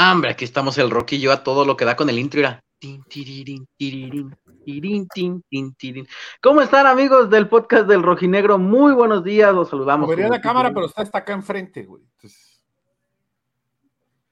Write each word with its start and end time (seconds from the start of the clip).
Ah, 0.00 0.12
hombre, 0.12 0.30
aquí 0.30 0.44
estamos 0.44 0.78
el 0.78 0.90
Rocky 0.90 1.16
y 1.16 1.20
yo 1.20 1.32
a 1.32 1.42
todo 1.42 1.64
lo 1.64 1.76
que 1.76 1.84
da 1.84 1.96
con 1.96 2.08
el 2.08 2.20
intro. 2.20 2.38
Era. 2.38 2.62
¿Cómo 6.40 6.62
están 6.62 6.86
amigos 6.86 7.28
del 7.30 7.48
podcast 7.48 7.88
del 7.88 8.04
Rojinegro? 8.04 8.58
Muy 8.58 8.92
buenos 8.92 9.24
días, 9.24 9.52
los 9.52 9.70
saludamos. 9.70 10.08
Vería 10.08 10.28
la 10.28 10.40
cámara, 10.40 10.72
pero 10.72 10.86
está, 10.86 11.02
está 11.02 11.18
acá 11.18 11.32
enfrente, 11.32 11.82
güey. 11.82 12.04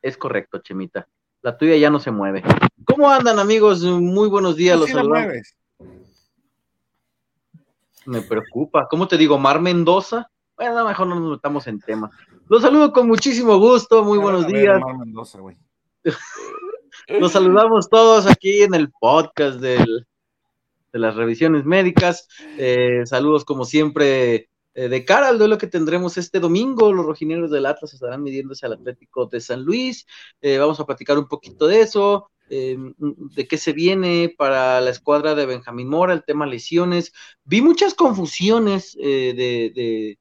Es 0.00 0.16
correcto, 0.16 0.60
Chemita. 0.60 1.08
La 1.42 1.58
tuya 1.58 1.76
ya 1.76 1.90
no 1.90 1.98
se 1.98 2.12
mueve. 2.12 2.44
¿Cómo 2.84 3.10
andan 3.10 3.40
amigos? 3.40 3.82
Muy 3.82 4.28
buenos 4.28 4.54
días, 4.54 4.78
los 4.78 4.88
saludamos. 4.88 5.34
Me 8.04 8.22
preocupa. 8.22 8.86
¿Cómo 8.88 9.08
te 9.08 9.16
digo? 9.16 9.36
Mar 9.36 9.60
Mendoza. 9.60 10.30
Bueno, 10.56 10.86
mejor 10.86 11.08
no 11.08 11.18
nos 11.18 11.32
metamos 11.32 11.66
en 11.66 11.80
tema. 11.80 12.08
Los 12.48 12.62
saludo 12.62 12.92
con 12.92 13.08
muchísimo 13.08 13.58
gusto, 13.58 14.04
muy 14.04 14.18
buenos 14.18 14.46
días. 14.46 14.80
Los 17.08 17.32
saludamos 17.32 17.88
todos 17.88 18.26
aquí 18.28 18.62
en 18.62 18.72
el 18.74 18.92
podcast 18.92 19.58
de 19.58 19.84
las 20.92 21.16
revisiones 21.16 21.64
médicas. 21.64 22.28
Eh, 22.56 23.02
saludos 23.04 23.44
como 23.44 23.64
siempre 23.64 24.48
eh, 24.74 24.88
de 24.88 25.04
cara 25.04 25.26
al 25.26 25.38
duelo 25.38 25.58
que 25.58 25.66
tendremos 25.66 26.18
este 26.18 26.38
domingo. 26.38 26.92
Los 26.92 27.06
rojineros 27.06 27.50
del 27.50 27.66
Atlas 27.66 27.92
estarán 27.94 28.22
midiéndose 28.22 28.64
al 28.64 28.74
Atlético 28.74 29.26
de 29.26 29.40
San 29.40 29.64
Luis. 29.64 30.06
Eh, 30.40 30.58
vamos 30.58 30.78
a 30.78 30.86
platicar 30.86 31.18
un 31.18 31.26
poquito 31.26 31.66
de 31.66 31.80
eso. 31.80 32.30
de 32.48 33.48
qué 33.48 33.58
se 33.58 33.72
viene 33.72 34.32
para 34.38 34.80
la 34.80 34.90
escuadra 34.90 35.34
de 35.34 35.46
Benjamín 35.46 35.88
Mora, 35.88 36.12
el 36.12 36.22
tema 36.22 36.46
lesiones. 36.46 37.12
Vi 37.42 37.60
muchas 37.60 37.94
confusiones 37.94 38.96
de, 38.96 39.72
de, 39.74 40.18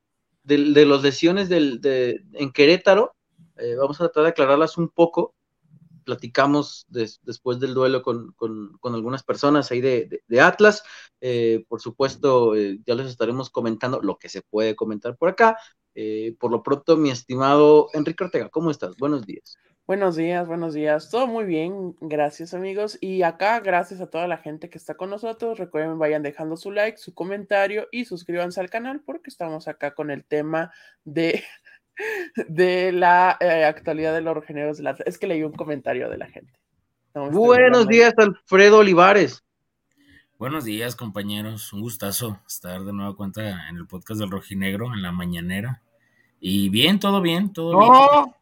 las 0.47 1.01
lesiones 1.01 1.49
del, 1.49 1.81
de, 1.81 2.23
en 2.33 2.51
Querétaro, 2.51 3.15
eh, 3.57 3.75
vamos 3.75 3.97
a 3.97 4.05
tratar 4.05 4.23
de 4.23 4.29
aclararlas 4.29 4.77
un 4.77 4.89
poco. 4.89 5.35
Platicamos 6.03 6.85
después 6.89 7.59
del 7.59 7.73
duelo 7.73 8.03
con, 8.03 8.33
con, 8.33 8.77
con, 8.79 8.93
algunas 8.93 9.23
personas 9.23 9.71
ahí 9.71 9.81
de, 9.81 10.21
de 10.27 10.41
Atlas. 10.41 10.83
Eh, 11.19 11.65
por 11.67 11.81
supuesto, 11.81 12.55
eh, 12.55 12.79
ya 12.85 12.93
les 12.93 13.07
estaremos 13.07 13.49
comentando 13.49 14.02
lo 14.02 14.17
que 14.17 14.29
se 14.29 14.43
puede 14.43 14.75
comentar 14.75 15.17
por 15.17 15.29
acá. 15.29 15.57
por 16.39 16.52
lo 16.52 16.61
pronto, 16.61 16.97
mi 16.97 17.09
estimado 17.09 17.89
Enrique 17.93 18.23
Ortega, 18.23 18.49
¿cómo 18.49 18.69
estás? 18.69 18.95
Buenos 18.97 19.25
días. 19.25 19.57
Buenos 19.88 20.16
días, 20.16 20.47
buenos 20.47 20.73
días. 20.73 21.11
Todo 21.11 21.28
muy 21.28 21.45
bien, 21.45 21.95
gracias 22.02 22.55
amigos. 22.55 22.97
Y 23.02 23.22
acá, 23.22 23.59
gracias 23.59 24.02
a 24.02 24.09
toda 24.09 24.27
la 24.27 24.38
gente 24.39 24.67
que 24.67 24.80
está 24.80 24.95
con 24.95 25.11
nosotros. 25.11 25.59
Recuerden, 25.59 26.00
vayan 26.00 26.23
dejando 26.23 26.58
su 26.58 26.72
like, 26.72 26.97
su 26.97 27.14
comentario 27.14 27.88
y 27.92 28.05
suscríbanse 28.05 28.59
al 28.59 28.72
canal 28.72 29.02
porque 29.05 29.30
estamos 29.30 29.67
acá 29.67 29.94
con 29.94 30.09
el 30.09 30.25
tema 30.25 30.72
de, 31.03 31.44
de 32.47 32.94
la 32.94 33.38
eh, 33.39 33.64
actualidad 33.64 34.15
de 34.15 34.21
los 34.21 34.43
géneros 34.43 34.77
de 34.77 34.83
la... 34.86 34.98
Es 35.05 35.20
que 35.20 35.27
leí 35.27 35.43
un 35.43 35.54
comentario 35.54 36.09
de 36.09 36.17
la 36.17 36.30
gente. 36.30 36.59
buenos 37.14 37.88
días, 37.88 38.15
Alfredo 38.17 38.80
Olivares. 38.80 39.43
Buenos 40.39 40.65
días, 40.65 40.95
compañeros. 40.95 41.71
Un 41.73 41.82
gustazo 41.82 42.39
estar 42.48 42.83
de 42.83 42.92
nueva 42.92 43.15
cuenta 43.15 43.70
en 43.70 43.77
el 43.77 43.86
podcast 43.86 44.20
del 44.20 44.32
Rojinegro 44.32 44.95
en 44.95 45.04
la 45.04 45.11
mañanera. 45.11 45.83
Y 46.39 46.70
bien, 46.70 46.99
todo 46.99 47.21
bien, 47.21 47.54
todo 47.54 47.77
bien. 47.77 48.33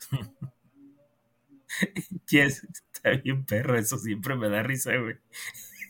yes, 2.28 2.66
está 2.92 3.10
bien 3.22 3.44
perro, 3.44 3.78
eso 3.78 3.98
siempre 3.98 4.36
me 4.36 4.48
da 4.48 4.62
risa, 4.62 4.96
güey. 4.96 5.16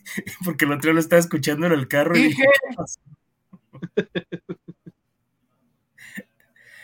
Porque 0.45 0.65
el 0.65 0.73
otro 0.73 0.93
lo 0.93 1.01
estaba 1.01 1.21
escuchando 1.21 1.67
en 1.67 1.73
el 1.73 1.89
carro 1.89 2.17
y 2.17 2.25
dije, 2.25 2.45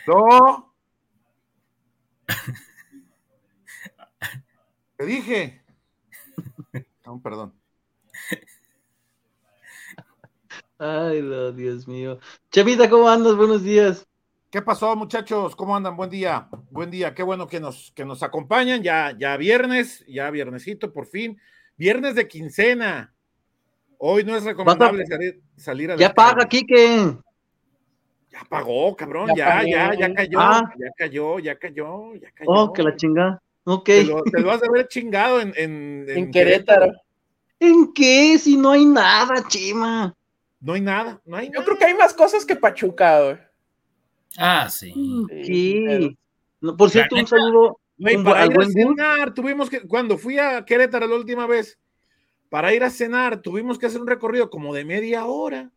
No. 0.06 0.72
Te 4.96 5.04
dije. 5.06 5.62
No, 7.06 7.20
perdón. 7.22 7.52
Ay, 10.78 11.22
Dios 11.54 11.86
mío. 11.86 12.18
Chavita, 12.50 12.90
¿cómo 12.90 13.08
andas? 13.08 13.36
Buenos 13.36 13.62
días. 13.62 14.06
¿Qué 14.52 14.60
pasó, 14.60 14.94
muchachos? 14.94 15.56
¿Cómo 15.56 15.74
andan? 15.74 15.96
Buen 15.96 16.10
día. 16.10 16.46
Buen 16.70 16.90
día. 16.90 17.14
Qué 17.14 17.22
bueno 17.22 17.46
que 17.46 17.58
nos, 17.58 17.90
que 17.96 18.04
nos 18.04 18.22
acompañan. 18.22 18.82
Ya, 18.82 19.16
ya 19.18 19.34
viernes, 19.38 20.04
ya 20.06 20.30
viernesito, 20.30 20.92
por 20.92 21.06
fin. 21.06 21.40
Viernes 21.78 22.14
de 22.16 22.28
quincena. 22.28 23.14
Hoy 23.96 24.24
no 24.24 24.36
es 24.36 24.44
recomendable 24.44 25.06
salir, 25.56 25.90
a 25.90 25.96
Ya 25.96 26.12
paga, 26.12 26.44
Kike. 26.46 27.16
Ya 28.28 28.44
pagó, 28.46 28.94
cabrón. 28.94 29.30
Ya, 29.34 29.62
ya, 29.64 29.94
ya, 29.98 30.12
cayó. 30.12 30.38
Ah. 30.38 30.70
Ya 30.78 30.90
cayó, 30.98 31.38
ya 31.38 31.58
cayó, 31.58 32.14
ya 32.16 32.30
cayó. 32.32 32.50
Oh, 32.50 32.72
que 32.74 32.82
la 32.82 32.94
chingada. 32.94 33.42
Ok. 33.64 33.86
Te 33.86 34.04
lo, 34.04 34.22
te 34.22 34.42
vas 34.42 34.62
a 34.62 34.70
ver 34.70 34.86
chingado 34.86 35.40
en, 35.40 35.54
en, 35.56 36.04
en, 36.06 36.30
Querétaro. 36.30 36.92
¿En 37.58 37.90
qué? 37.94 38.38
Si 38.38 38.58
no 38.58 38.72
hay 38.72 38.84
nada, 38.84 39.48
chima. 39.48 40.14
No 40.60 40.74
hay 40.74 40.82
nada, 40.82 41.22
no 41.24 41.38
hay 41.38 41.50
Yo 41.50 41.64
creo 41.64 41.78
que 41.78 41.86
hay 41.86 41.94
más 41.94 42.12
cosas 42.12 42.44
que 42.44 42.54
Pachuca, 42.54 43.18
güey. 43.22 43.51
Ah, 44.38 44.68
sí. 44.70 44.92
Sí. 45.44 46.16
por 46.76 46.90
cierto, 46.90 47.16
un 47.16 47.26
saludo. 47.26 47.78
para 48.24 48.46
ir 48.46 48.60
a 48.60 48.64
cenar, 48.66 49.34
tuvimos 49.34 49.70
que, 49.70 49.86
cuando 49.86 50.18
fui 50.18 50.38
a 50.38 50.64
Querétaro 50.64 51.06
la 51.06 51.16
última 51.16 51.46
vez, 51.46 51.78
para 52.48 52.74
ir 52.74 52.84
a 52.84 52.90
cenar, 52.90 53.40
tuvimos 53.40 53.78
que 53.78 53.86
hacer 53.86 54.00
un 54.00 54.06
recorrido 54.06 54.50
como 54.50 54.74
de 54.74 54.84
media 54.84 55.24
hora. 55.26 55.70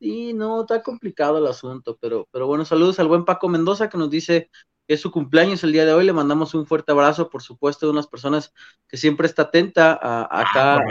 Sí, 0.00 0.32
no, 0.32 0.60
está 0.60 0.82
complicado 0.82 1.38
el 1.38 1.46
asunto, 1.46 1.98
pero, 2.00 2.28
pero 2.30 2.46
bueno, 2.46 2.64
saludos 2.64 3.00
al 3.00 3.08
buen 3.08 3.24
Paco 3.24 3.48
Mendoza 3.48 3.88
que 3.88 3.98
nos 3.98 4.10
dice 4.10 4.50
que 4.86 4.94
es 4.94 5.00
su 5.00 5.10
cumpleaños 5.10 5.64
el 5.64 5.72
día 5.72 5.84
de 5.84 5.92
hoy. 5.92 6.04
Le 6.04 6.12
mandamos 6.12 6.54
un 6.54 6.66
fuerte 6.66 6.92
abrazo, 6.92 7.28
por 7.28 7.42
supuesto, 7.42 7.86
de 7.86 7.92
unas 7.92 8.06
personas 8.06 8.52
que 8.88 8.96
siempre 8.96 9.26
está 9.26 9.42
atenta 9.42 9.98
a, 10.00 10.40
acá 10.40 10.84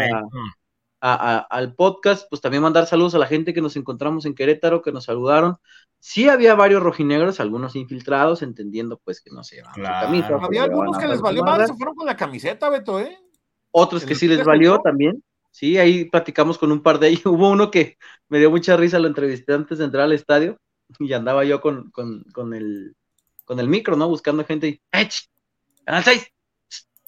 al 0.99 1.75
podcast, 1.75 2.27
pues 2.29 2.41
también 2.41 2.63
mandar 2.63 2.87
saludos 2.87 3.13
a 3.15 3.19
la 3.19 3.27
gente 3.27 3.53
que 3.53 3.61
nos 3.61 3.75
encontramos 3.75 4.25
en 4.25 4.33
Querétaro, 4.33 4.81
que 4.81 4.91
nos 4.91 5.05
saludaron. 5.05 5.57
Sí 5.99 6.29
había 6.29 6.55
varios 6.55 6.81
rojinegros, 6.81 7.39
algunos 7.39 7.75
infiltrados, 7.75 8.41
entendiendo 8.41 8.99
pues 9.03 9.21
que 9.21 9.31
no 9.31 9.43
se 9.43 9.57
llevaban 9.57 9.83
camisa. 9.83 10.37
Había 10.41 10.63
algunos 10.63 10.97
que 10.97 11.07
les 11.07 11.21
valió 11.21 11.43
madre, 11.43 11.67
se 11.67 11.73
fueron 11.73 11.95
con 11.95 12.05
la 12.05 12.15
camiseta, 12.15 12.69
Beto, 12.69 12.99
¿eh? 12.99 13.17
Otros 13.71 14.05
que 14.05 14.15
sí 14.15 14.27
les 14.27 14.43
valió 14.43 14.79
también. 14.79 15.23
Sí, 15.51 15.77
ahí 15.77 16.05
platicamos 16.05 16.57
con 16.57 16.71
un 16.71 16.81
par 16.81 16.99
de 16.99 17.07
ellos. 17.09 17.25
Hubo 17.25 17.49
uno 17.49 17.71
que 17.71 17.97
me 18.29 18.39
dio 18.39 18.49
mucha 18.49 18.77
risa, 18.77 18.99
lo 18.99 19.07
entrevisté 19.07 19.53
antes 19.53 19.77
de 19.77 19.85
entrar 19.85 20.03
al 20.03 20.13
estadio 20.13 20.59
y 20.99 21.13
andaba 21.13 21.43
yo 21.43 21.61
con, 21.61 21.91
con, 21.91 22.23
con 22.33 22.53
el, 22.53 22.95
con 23.45 23.59
el 23.59 23.67
micro, 23.67 23.95
¿no? 23.95 24.07
Buscando 24.07 24.45
gente 24.45 24.67
y, 24.67 24.81
¡eh! 24.91 25.09
¡Canal 25.83 26.03
6! 26.03 26.31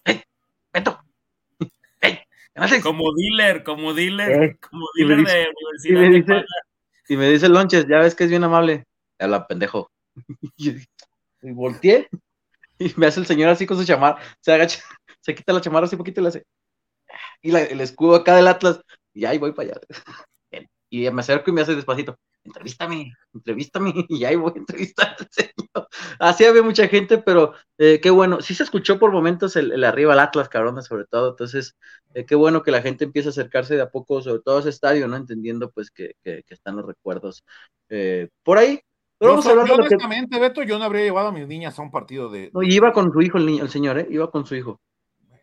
¡eh! 0.05 0.23
¡Beto! 0.73 0.99
Como 2.83 3.13
dealer, 3.13 3.63
como 3.63 3.93
dealer, 3.93 4.43
eh, 4.43 4.57
como 4.59 4.87
dealer 4.95 5.25
de 5.25 5.47
universidad. 5.55 6.43
Y 7.07 7.17
me, 7.17 7.29
dice, 7.29 7.49
Lonches, 7.49 7.87
ya 7.87 7.99
ves 7.99 8.15
que 8.15 8.25
es 8.25 8.29
bien 8.29 8.43
amable. 8.43 8.85
la 9.17 9.47
pendejo. 9.47 9.91
y 10.57 10.75
volteé 11.41 12.09
y 12.79 12.93
me 12.95 13.07
hace 13.07 13.19
el 13.19 13.25
señor 13.25 13.49
así 13.49 13.65
con 13.65 13.77
su 13.77 13.85
chamarra. 13.85 14.21
Se 14.39 14.53
agacha, 14.53 14.81
se 15.21 15.35
quita 15.35 15.53
la 15.53 15.61
chamarra 15.61 15.85
así 15.85 15.95
un 15.95 15.99
poquito 15.99 16.21
y 16.21 16.23
le 16.23 16.29
hace. 16.29 16.45
Y 17.41 17.55
el 17.55 17.81
escudo 17.81 18.15
acá 18.15 18.35
del 18.35 18.47
Atlas. 18.47 18.81
Y 19.13 19.25
ahí 19.25 19.37
voy 19.37 19.51
para 19.51 19.71
allá. 19.71 19.81
Y 20.91 21.07
me 21.11 21.21
acerco 21.21 21.51
y 21.51 21.53
me 21.53 21.61
hace 21.61 21.75
despacito 21.75 22.17
entrevístame, 22.43 23.13
entrevístame, 23.33 23.93
y 24.09 24.23
ahí 24.23 24.35
voy 24.35 24.53
a 24.55 24.59
entrevistar 24.59 25.15
al 25.19 25.27
señor. 25.29 25.87
Así 26.19 26.45
había 26.45 26.63
mucha 26.63 26.87
gente, 26.87 27.17
pero 27.17 27.53
eh, 27.77 27.99
qué 28.01 28.09
bueno, 28.09 28.41
sí 28.41 28.55
se 28.55 28.63
escuchó 28.63 28.99
por 28.99 29.11
momentos 29.11 29.55
el, 29.55 29.83
arriba 29.83 30.13
al 30.13 30.19
Atlas, 30.19 30.49
cabrones, 30.49 30.85
sobre 30.85 31.05
todo, 31.05 31.31
entonces, 31.31 31.75
eh, 32.13 32.25
qué 32.25 32.35
bueno 32.35 32.63
que 32.63 32.71
la 32.71 32.81
gente 32.81 33.05
empiece 33.05 33.29
a 33.29 33.31
acercarse 33.31 33.75
de 33.75 33.81
a 33.81 33.89
poco, 33.89 34.21
sobre 34.21 34.41
todo 34.41 34.57
a 34.57 34.59
ese 34.61 34.69
estadio, 34.69 35.07
¿no? 35.07 35.15
Entendiendo, 35.15 35.71
pues, 35.71 35.91
que, 35.91 36.13
que, 36.23 36.43
están 36.49 36.75
los 36.75 36.85
recuerdos 36.85 37.43
eh, 37.89 38.29
por 38.43 38.57
ahí. 38.57 38.79
Pero 39.17 39.31
vamos 39.31 39.47
a 39.47 39.51
hablar 39.51 39.71
honestamente, 39.71 40.39
Beto, 40.39 40.63
yo 40.63 40.79
no 40.79 40.85
habría 40.85 41.03
llevado 41.03 41.27
a 41.27 41.31
mis 41.33 41.45
niñas 41.45 41.77
a 41.77 41.81
un 41.81 41.91
partido 41.91 42.29
de... 42.29 42.51
No, 42.53 42.63
y 42.63 42.73
iba 42.73 42.93
con 42.93 43.11
su 43.11 43.21
hijo, 43.21 43.37
el, 43.37 43.45
niño, 43.45 43.63
el 43.63 43.69
señor, 43.69 43.99
¿eh? 43.99 44.07
Iba 44.09 44.31
con 44.31 44.45
su 44.45 44.55
hijo. 44.55 44.79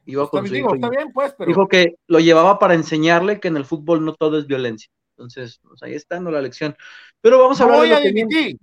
Iba 0.07 0.29
con 0.29 0.47
su 0.47 0.55
hijo. 0.55 0.75
Está 0.75 0.89
bien, 0.89 1.13
pues, 1.13 1.35
pero... 1.37 1.49
Dijo 1.49 1.69
que 1.69 1.97
lo 2.07 2.19
llevaba 2.19 2.59
para 2.59 2.73
enseñarle 2.73 3.39
que 3.39 3.49
en 3.49 3.59
el 3.59 3.67
fútbol 3.67 4.03
no 4.03 4.15
todo 4.15 4.39
es 4.39 4.47
violencia. 4.47 4.89
Entonces, 5.17 5.61
pues 5.67 5.83
ahí 5.83 5.95
está 5.95 6.21
la 6.21 6.43
lección. 6.43 6.77
Pero 7.23 7.39
vamos 7.39 7.59
a 7.59 7.65
hablar 7.65 7.79
voy 7.79 7.93
a 7.93 8.01
dimitir. 8.01 8.59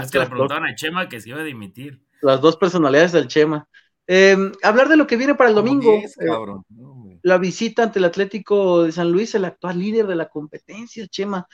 Es 0.00 0.10
que 0.12 0.20
le 0.20 0.26
preguntaron 0.26 0.66
a 0.66 0.74
Chema 0.76 1.08
que 1.08 1.20
se 1.20 1.30
iba 1.30 1.40
a 1.40 1.44
dimitir. 1.44 2.00
Las 2.22 2.40
dos 2.40 2.56
personalidades 2.56 3.10
del 3.10 3.26
Chema. 3.26 3.68
Em, 4.06 4.52
hablar 4.62 4.88
de 4.88 4.96
lo 4.96 5.06
que 5.08 5.16
viene 5.16 5.34
para 5.34 5.50
el 5.50 5.56
domingo. 5.56 5.92
Eh, 5.96 7.18
la 7.22 7.38
visita 7.38 7.82
ante 7.82 7.98
el 7.98 8.04
Atlético 8.04 8.84
de 8.84 8.92
San 8.92 9.10
Luis, 9.10 9.34
el 9.34 9.44
actual 9.44 9.80
líder 9.80 10.06
de 10.06 10.14
la 10.14 10.28
competencia, 10.28 11.08
Chema. 11.08 11.48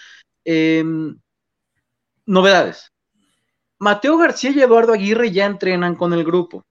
Em, 0.45 1.19
novedades. 2.27 2.93
Mateo 3.79 4.19
García 4.19 4.51
y 4.51 4.61
Eduardo 4.61 4.93
Aguirre 4.93 5.33
ya 5.33 5.47
entrenan 5.47 5.97
con 5.97 6.13
el 6.13 6.25
grupo. 6.25 6.67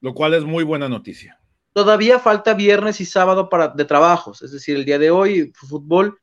Lo 0.00 0.14
cual 0.14 0.34
es 0.34 0.44
muy 0.44 0.62
buena 0.62 0.88
noticia. 0.88 1.41
Todavía 1.72 2.18
falta 2.18 2.54
viernes 2.54 3.00
y 3.00 3.06
sábado 3.06 3.48
para, 3.48 3.68
de 3.68 3.84
trabajos, 3.84 4.42
es 4.42 4.52
decir, 4.52 4.76
el 4.76 4.84
día 4.84 4.98
de 4.98 5.10
hoy, 5.10 5.52
fútbol. 5.54 6.18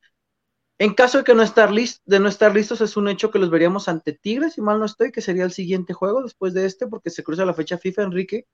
En 0.77 0.93
caso 0.93 1.19
de 1.19 1.23
que 1.23 1.35
no 1.35 1.43
estar 1.43 1.71
list, 1.71 2.01
de 2.05 2.19
no 2.19 2.29
estar 2.29 2.53
listos, 2.53 2.81
es 2.81 2.95
un 2.97 3.09
hecho 3.09 3.31
que 3.31 3.39
los 3.39 3.49
veríamos 3.49 3.87
ante 3.89 4.13
Tigres, 4.13 4.53
si 4.53 4.61
mal 4.61 4.79
no 4.79 4.85
estoy, 4.85 5.11
que 5.11 5.21
sería 5.21 5.43
el 5.43 5.51
siguiente 5.51 5.93
juego 5.93 6.23
después 6.23 6.53
de 6.53 6.65
este, 6.65 6.87
porque 6.87 7.09
se 7.09 7.23
cruza 7.23 7.45
la 7.45 7.53
fecha 7.53 7.77
FIFA, 7.77 8.03
Enrique. 8.03 8.47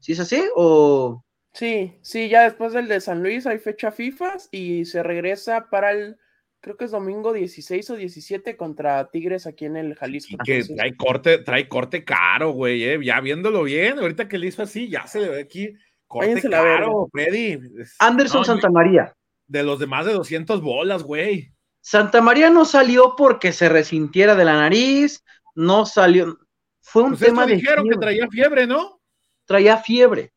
¿Sí 0.00 0.12
es 0.12 0.20
así? 0.20 0.42
¿O 0.56 1.24
Sí, 1.54 1.96
sí, 2.02 2.28
ya 2.28 2.42
después 2.42 2.72
del 2.72 2.88
de 2.88 3.00
San 3.00 3.22
Luis 3.22 3.46
hay 3.46 3.58
fecha 3.58 3.92
FIFA 3.92 4.36
y 4.50 4.84
se 4.86 5.02
regresa 5.04 5.70
para 5.70 5.92
el, 5.92 6.18
creo 6.64 6.76
que 6.76 6.86
es 6.86 6.90
domingo 6.90 7.34
16 7.34 7.90
o 7.90 7.96
17 7.96 8.56
contra 8.56 9.10
Tigres 9.10 9.46
aquí 9.46 9.66
en 9.66 9.76
el 9.76 9.94
Jalisco. 9.94 10.38
que 10.42 10.64
trae 10.64 10.96
corte, 10.96 11.38
trae 11.38 11.68
corte 11.68 12.04
caro, 12.04 12.52
güey, 12.52 12.82
eh, 12.84 12.98
ya 13.04 13.20
viéndolo 13.20 13.64
bien, 13.64 13.98
ahorita 13.98 14.28
que 14.28 14.38
le 14.38 14.46
hizo 14.46 14.62
así, 14.62 14.88
ya 14.88 15.06
se 15.06 15.20
le 15.20 15.28
ve 15.28 15.40
aquí 15.40 15.74
corte 16.06 16.48
caro, 16.48 17.08
Freddy. 17.12 17.58
Anderson 17.98 18.44
Santa 18.44 18.70
María. 18.70 19.14
De 19.46 19.62
los 19.62 19.78
de 19.78 19.86
más 19.86 20.06
de 20.06 20.14
200 20.14 20.62
bolas, 20.62 21.02
güey. 21.02 21.52
Santa 21.82 22.22
María 22.22 22.48
no 22.48 22.64
salió 22.64 23.14
porque 23.14 23.52
se 23.52 23.68
resintiera 23.68 24.34
de 24.34 24.46
la 24.46 24.54
nariz, 24.54 25.22
no 25.54 25.84
salió, 25.84 26.38
fue 26.80 27.02
un 27.02 27.10
pues 27.10 27.20
tema 27.20 27.46
de 27.46 27.56
dijeron 27.56 27.86
que 27.88 27.96
traía 27.96 28.26
fiebre, 28.28 28.66
¿no? 28.66 29.00
Traía 29.44 29.76
fiebre 29.76 30.32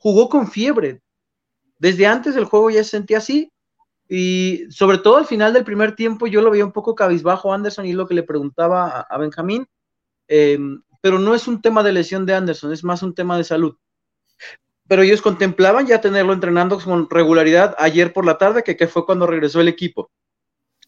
jugó 0.00 0.28
con 0.28 0.50
fiebre. 0.50 1.00
Desde 1.78 2.06
antes 2.06 2.34
del 2.34 2.46
juego 2.46 2.70
ya 2.70 2.82
se 2.82 2.90
sentía 2.90 3.18
así. 3.18 3.52
Y 4.12 4.66
sobre 4.70 4.98
todo 4.98 5.18
al 5.18 5.24
final 5.24 5.52
del 5.52 5.62
primer 5.62 5.94
tiempo 5.94 6.26
yo 6.26 6.42
lo 6.42 6.50
veía 6.50 6.64
un 6.64 6.72
poco 6.72 6.96
cabizbajo 6.96 7.54
Anderson 7.54 7.86
y 7.86 7.92
lo 7.92 8.08
que 8.08 8.14
le 8.14 8.24
preguntaba 8.24 9.02
a, 9.02 9.18
Benjamín. 9.18 9.68
Em, 10.26 10.82
pero 11.00 11.20
no 11.20 11.32
es 11.32 11.46
un 11.46 11.62
tema 11.62 11.84
de 11.84 11.92
lesión 11.92 12.26
de 12.26 12.34
Anderson, 12.34 12.72
es 12.72 12.82
más 12.82 13.04
un 13.04 13.14
tema 13.14 13.38
de 13.38 13.44
salud. 13.44 13.76
Pero 14.88 15.02
ellos 15.02 15.22
contemplaban 15.22 15.86
ya 15.86 16.00
tenerlo 16.00 16.32
entrenando 16.32 16.80
con 16.80 17.08
regularidad 17.08 17.76
ayer 17.78 18.12
por 18.12 18.26
la 18.26 18.36
tarde, 18.36 18.64
que, 18.64 18.88
fue 18.88 19.06
cuando 19.06 19.28
regresó 19.28 19.60
el 19.60 19.68
equipo. 19.68 20.10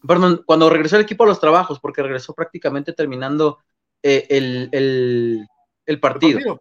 Perdón, 0.04 0.42
cuando 0.44 0.68
regresó 0.68 0.96
el 0.96 1.02
equipo 1.02 1.22
a 1.22 1.28
los 1.28 1.38
trabajos, 1.38 1.78
porque 1.78 2.02
regresó 2.02 2.34
prácticamente 2.34 2.92
terminando 2.92 3.60
eh, 4.02 4.26
el, 4.72 6.00
partido. 6.00 6.60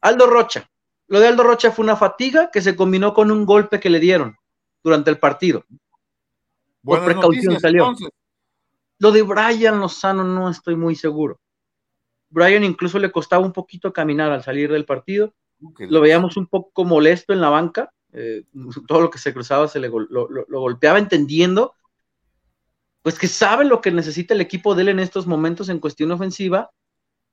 Aldo 0.00 0.26
Rocha, 0.26 0.70
lo 1.08 1.20
de 1.20 1.28
Aldo 1.28 1.42
Rocha 1.42 1.70
fue 1.70 1.84
una 1.84 1.96
fatiga 1.96 2.50
que 2.50 2.62
se 2.62 2.74
combinó 2.74 3.12
con 3.12 3.30
un 3.30 3.44
golpe 3.44 3.78
que 3.78 3.90
le 3.90 4.00
dieron 4.00 4.38
durante 4.86 5.10
el 5.10 5.18
partido. 5.18 5.64
Por 6.82 7.04
precaución 7.04 7.58
salió. 7.58 7.92
Lo 8.98 9.10
de 9.10 9.22
Brian 9.22 9.80
Lozano 9.80 10.22
no 10.22 10.48
estoy 10.48 10.76
muy 10.76 10.94
seguro. 10.94 11.40
Brian 12.30 12.64
incluso 12.64 12.98
le 12.98 13.10
costaba 13.10 13.44
un 13.44 13.52
poquito 13.52 13.92
caminar 13.92 14.30
al 14.30 14.42
salir 14.42 14.70
del 14.70 14.84
partido. 14.84 15.34
Lo 15.78 16.00
veíamos 16.00 16.36
un 16.36 16.46
poco 16.46 16.84
molesto 16.84 17.32
en 17.32 17.40
la 17.40 17.50
banca. 17.50 17.92
Eh, 18.12 18.44
todo 18.86 19.00
lo 19.00 19.10
que 19.10 19.18
se 19.18 19.34
cruzaba 19.34 19.66
se 19.66 19.80
le 19.80 19.88
lo, 19.88 20.28
golpeaba 20.48 20.98
entendiendo 20.98 21.74
pues 23.02 23.18
que 23.20 23.28
sabe 23.28 23.64
lo 23.64 23.80
que 23.80 23.92
necesita 23.92 24.34
el 24.34 24.40
equipo 24.40 24.74
de 24.74 24.82
él 24.82 24.88
en 24.88 24.98
estos 24.98 25.28
momentos 25.28 25.68
en 25.68 25.78
cuestión 25.78 26.10
ofensiva 26.10 26.70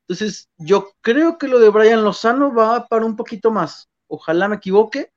entonces, 0.04 0.50
yo 0.58 0.92
creo 1.02 1.38
que 1.38 1.48
lo 1.48 1.60
de 1.60 1.70
Brian 1.70 2.04
Lozano 2.04 2.54
va 2.54 2.88
para 2.88 3.06
un 3.06 3.16
poquito 3.16 3.52
más. 3.52 3.90
Ojalá 4.08 4.50
me 4.50 4.58
equivoque, 4.58 5.13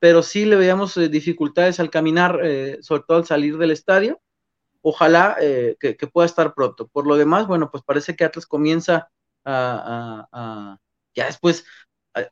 pero 0.00 0.22
sí 0.22 0.44
le 0.44 0.56
veíamos 0.56 0.96
eh, 0.96 1.08
dificultades 1.08 1.80
al 1.80 1.90
caminar, 1.90 2.40
eh, 2.42 2.78
sobre 2.80 3.02
todo 3.06 3.18
al 3.18 3.26
salir 3.26 3.58
del 3.58 3.70
estadio. 3.70 4.20
Ojalá 4.80 5.36
eh, 5.40 5.76
que, 5.80 5.94
pueda 6.06 6.26
estar 6.26 6.54
pronto. 6.54 6.88
Por 6.88 7.06
lo 7.06 7.16
demás, 7.16 7.46
bueno, 7.46 7.70
pues 7.70 7.82
parece 7.84 8.16
que 8.16 8.24
Atlas 8.24 8.46
comienza 8.46 9.10
a, 9.44 10.78
ya 11.14 11.26
después 11.26 11.64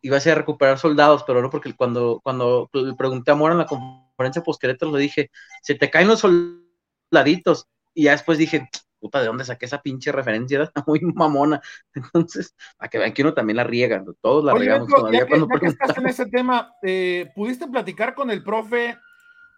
iba 0.02 0.16
a 0.16 0.20
ser 0.20 0.32
a 0.32 0.36
recuperar 0.36 0.78
soldados, 0.78 1.24
pero 1.26 1.42
no 1.42 1.50
porque 1.50 1.74
cuando, 1.74 2.20
cuando 2.22 2.68
le 2.72 2.94
pregunté 2.94 3.30
a 3.30 3.34
Mora 3.34 3.52
en 3.52 3.58
la 3.58 3.66
conferencia 3.66 4.42
post 4.42 4.62
le 4.62 4.98
dije, 4.98 5.30
se 5.62 5.74
te 5.74 5.90
caen 5.90 6.08
los 6.08 6.20
soldaditos. 6.20 7.66
Y 7.94 8.04
ya 8.04 8.12
después 8.12 8.38
dije, 8.38 8.68
puta, 8.98 9.20
¿de 9.20 9.26
dónde 9.26 9.44
saqué 9.44 9.66
esa 9.66 9.82
pinche 9.82 10.12
referencia? 10.12 10.56
Era 10.56 10.72
muy 10.86 11.00
mamona. 11.00 11.60
Entonces, 11.94 12.54
a 12.78 12.88
que 12.88 12.98
vean 12.98 13.12
que 13.12 13.22
uno 13.22 13.34
también 13.34 13.56
la 13.56 13.64
riega, 13.64 14.04
todos 14.20 14.44
la 14.44 14.54
regamos 14.54 14.88
todavía 14.88 15.26
cuando 15.26 15.48
ya 15.60 15.68
estás 15.68 15.96
en 15.98 16.06
ese 16.06 16.26
tema, 16.26 16.72
eh, 16.82 17.30
¿pudiste 17.34 17.66
platicar 17.66 18.14
con 18.14 18.30
el 18.30 18.42
profe 18.42 18.96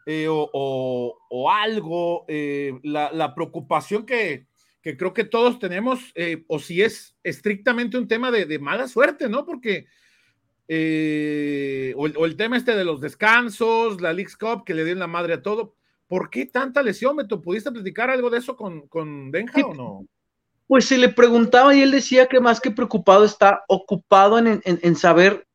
eh, 0.07 0.27
o, 0.29 1.51
algo? 1.51 2.25
Eh, 2.29 2.79
la, 2.83 3.35
preocupación 3.35 4.05
que, 4.07 4.47
creo 4.83 5.13
que 5.13 5.25
todos 5.25 5.59
tenemos, 5.59 6.13
o 6.47 6.59
si 6.59 6.83
es 6.83 7.17
estrictamente 7.23 7.99
un 7.99 8.09
tema 8.09 8.31
de, 8.31 8.59
mala 8.59 8.89
suerte, 8.89 9.29
¿no? 9.29 9.45
Porque... 9.45 9.87
o, 10.69 10.73
el, 12.07 12.15
o, 12.17 12.27
el, 12.27 12.37
tema 12.37 12.57
este 12.57 12.77
de 12.77 12.85
los 12.85 13.01
descansos, 13.01 14.01
la 14.01 14.13
League 14.13 14.33
Cup 14.39 14.65
que 14.65 14.75
le 14.75 14.85
den 14.85 14.99
la 14.99 15.07
madre 15.07 15.35
a 15.35 15.43
todo, 15.43 15.78
¿Por 16.09 16.31
qué 16.31 16.47
tanta 16.47 16.83
lesión, 16.83 17.17
Beto? 17.17 17.41
¿Pudiste 17.41 17.71
platicar 17.71 18.09
algo 18.09 18.31
de 18.31 18.39
eso 18.39 18.57
con, 18.57 18.89
con 18.89 19.31
Benja 19.31 19.61
o 19.61 19.75
no? 19.75 20.07
Pues 20.67 20.87
se 20.87 20.97
le 20.97 21.11
preguntaba 21.11 21.75
y 21.75 21.83
él 21.83 21.91
decía 21.91 22.27
que 22.27 22.41
más 22.41 22.61
que 22.61 22.71
preocupado 22.71 23.25
está 23.25 23.65
ocupado 23.69 24.39
en, 24.39 24.97
saber 24.97 25.47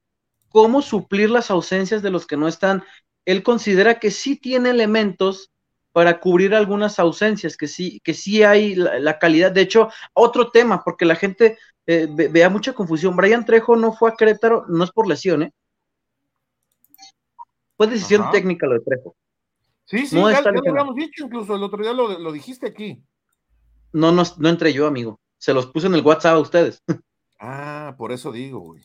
cómo 0.50 0.82
suplir 0.82 1.30
las 1.30 1.50
ausencias 1.52 2.02
de 2.04 2.12
los 2.12 2.28
que 2.28 2.38
no 2.38 2.48
están. 2.48 2.84
Él 3.26 3.42
considera 3.42 4.00
que 4.00 4.12
sí 4.12 4.36
tiene 4.36 4.70
elementos 4.70 5.52
para 5.92 6.20
cubrir 6.20 6.56
algunas 6.56 6.98
ausencias, 6.98 7.58
que 7.58 7.68
sí, 7.68 8.00
que 8.04 8.14
sí 8.14 8.44
hay 8.44 8.76
la, 8.76 9.20
calidad. 9.20 9.52
De 9.52 9.62
hecho, 9.62 9.90
otro 10.14 10.50
tema, 10.50 10.84
porque 10.84 11.06
la 11.06 11.16
gente 11.16 11.58
eh, 11.86 12.08
vea 12.10 12.50
mucha 12.50 12.74
confusión. 12.74 13.16
Brian 13.16 13.46
Trejo 13.46 13.76
no 13.76 13.94
fue 13.94 14.10
a 14.10 14.16
Querétaro, 14.16 14.66
no 14.68 14.84
es 14.84 14.92
por 14.92 15.08
lesión, 15.08 15.44
¿eh? 15.44 15.54
Fue 17.78 17.88
decisión 17.88 18.30
técnica 18.32 18.66
lo 18.66 18.74
de 18.74 18.80
Trejo. 18.82 19.16
Sí, 19.94 20.08
sí, 20.08 20.16
ya, 20.16 20.42
lo 20.42 20.72
habíamos 20.72 20.96
dicho, 20.96 21.26
incluso 21.26 21.56
el 21.56 21.62
otro 21.62 21.84
día 21.84 21.94
lo, 21.94 22.32
dijiste 22.32 22.66
aquí. 22.66 23.04
No, 23.92 24.12
no, 24.12 24.24
no 24.40 24.50
entré 24.50 24.74
yo, 24.74 24.88
amigo. 24.88 25.20
Se 25.38 25.54
los 25.54 25.68
puse 25.68 25.86
en 25.86 25.94
el 25.94 26.02
WhatsApp 26.02 26.36
a 26.36 26.40
ustedes. 26.40 26.84
Ah, 27.46 27.94
por 27.98 28.14
eso 28.14 28.32
digo, 28.32 28.60
güey. 28.60 28.82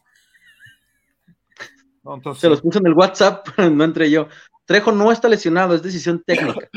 Se 2.35 2.49
los 2.49 2.61
puse 2.61 2.81
en 2.81 2.89
el 2.89 2.95
WhatsApp, 2.95 3.47
no 3.71 3.85
entré 3.85 4.11
yo. 4.11 4.27
Trejo 4.65 4.91
no 4.91 5.13
está 5.13 5.29
lesionado, 5.29 5.77
es 5.77 5.83
decisión 5.83 6.25
técnica. 6.27 6.69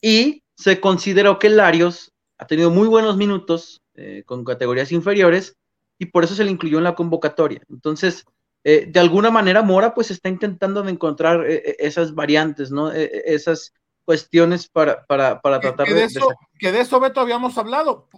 Y 0.00 0.42
se 0.56 0.80
consideró 0.80 1.38
que 1.38 1.50
Larios 1.50 2.10
ha 2.38 2.46
tenido 2.46 2.70
muy 2.70 2.88
buenos 2.88 3.18
minutos 3.18 3.82
eh, 3.96 4.22
con 4.24 4.44
categorías 4.44 4.92
inferiores 4.92 5.58
y 5.98 6.06
por 6.06 6.24
eso 6.24 6.34
se 6.34 6.44
le 6.44 6.50
incluyó 6.50 6.78
en 6.78 6.84
la 6.84 6.94
convocatoria. 6.94 7.60
Entonces, 7.68 8.24
eh, 8.66 8.86
de 8.88 8.98
alguna 8.98 9.30
manera 9.30 9.60
Mora 9.60 9.92
pues 9.92 10.10
está 10.10 10.30
intentando 10.30 10.88
encontrar 10.88 11.44
eh, 11.46 11.62
eh, 11.64 11.76
esas 11.80 12.14
variantes, 12.14 12.70
¿no? 12.70 12.90
esas 12.90 13.74
cuestiones 14.06 14.68
para, 14.68 15.04
para, 15.04 15.40
tratar 15.40 15.86
de, 15.86 16.04
eso, 16.04 16.28
Que 16.58 16.72
de 16.72 16.80
eso, 16.80 16.98
Beto, 16.98 17.20
habíamos 17.20 17.58
hablado. 17.58 18.08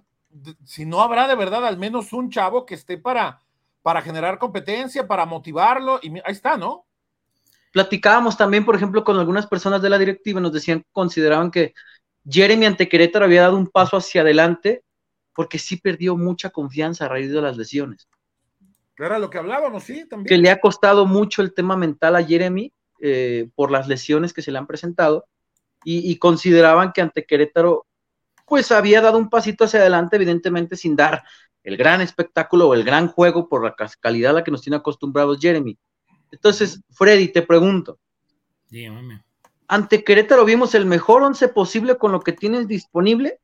Si 0.65 0.87
no 0.87 1.03
habrá 1.03 1.27
de 1.27 1.35
verdad 1.35 1.67
al 1.67 1.79
menos 1.79 2.13
un 2.13 2.31
chavo 2.31 2.65
que 2.65 2.75
esté 2.75 2.97
para, 2.97 3.43
para 3.83 4.03
generar 4.03 4.39
competencia, 4.39 5.07
para 5.07 5.27
motivarlo, 5.27 5.99
y 6.01 6.11
ahí 6.19 6.23
está, 6.33 6.57
¿no? 6.57 6.87
Platicábamos 7.73 8.37
también, 8.37 8.65
por 8.65 8.77
ejemplo, 8.77 9.03
con 9.05 9.19
algunas 9.19 9.47
personas 9.47 9.83
de 9.83 9.91
la 9.91 9.99
directiva, 9.99 10.41
nos 10.41 10.53
decían, 10.53 10.85
consideraban 10.93 11.51
que 11.51 11.75
Jeremy 12.29 12.67
ante 12.67 12.89
Querétaro 12.89 13.25
había 13.25 13.43
dado 13.43 13.57
un 13.57 13.67
paso 13.67 13.97
hacia 13.97 14.23
adelante 14.23 14.83
porque 15.35 15.59
sí 15.59 15.77
perdió 15.77 16.17
mucha 16.17 16.51
confianza 16.51 17.05
a 17.05 17.09
raíz 17.09 17.31
de 17.31 17.43
las 17.43 17.57
lesiones. 17.57 18.09
Era 18.99 19.19
lo 19.19 19.29
que 19.29 19.39
hablábamos, 19.39 19.85
sí, 19.85 20.07
también. 20.09 20.27
Que 20.27 20.39
le 20.39 20.51
ha 20.51 20.61
costado 20.61 21.07
mucho 21.07 21.43
el 21.43 21.53
tema 21.53 21.77
mental 21.77 22.17
a 22.17 22.25
Jeremy 22.25 22.73
eh, 23.01 23.49
por 23.55 23.71
las 23.71 23.89
lesiones 23.89 24.33
que 24.33 24.43
se 24.43 24.51
le 24.51 24.59
han 24.59 24.67
presentado 24.67 25.27
y, 25.89 26.19
consideraban 26.19 26.93
que 26.93 27.01
ante 27.01 27.25
Querétaro, 27.25 27.87
pues 28.45 28.73
había 28.73 29.01
dado 29.01 29.19
un 29.19 29.31
pasito 29.31 29.65
hacia 29.65 29.79
adelante, 29.79 30.17
evidentemente 30.17 30.75
sin 30.75 30.97
dar 30.97 31.23
el 31.63 31.77
gran 31.77 32.01
espectáculo 32.01 32.69
o 32.69 32.75
el 32.75 32.83
gran 32.83 33.07
juego 33.07 33.49
por 33.49 33.65
la 33.65 33.77
calidad 34.01 34.33
a 34.33 34.35
la 34.35 34.45
que 34.45 34.51
nos 34.51 34.63
tiene 34.63 34.79
acostumbrados 34.79 35.39
Jeremy. 35.41 35.79
Entonces, 36.33 36.83
Freddy, 36.91 37.29
te 37.29 37.43
pregunto. 37.43 38.01
Ante 39.69 40.03
Querétaro 40.03 40.45
vimos 40.45 40.75
el 40.75 40.87
mejor 40.87 41.23
once 41.23 41.47
posible 41.47 41.99
con 41.99 42.11
lo 42.11 42.21
que 42.21 42.33
tienes 42.33 42.67
disponible, 42.67 43.39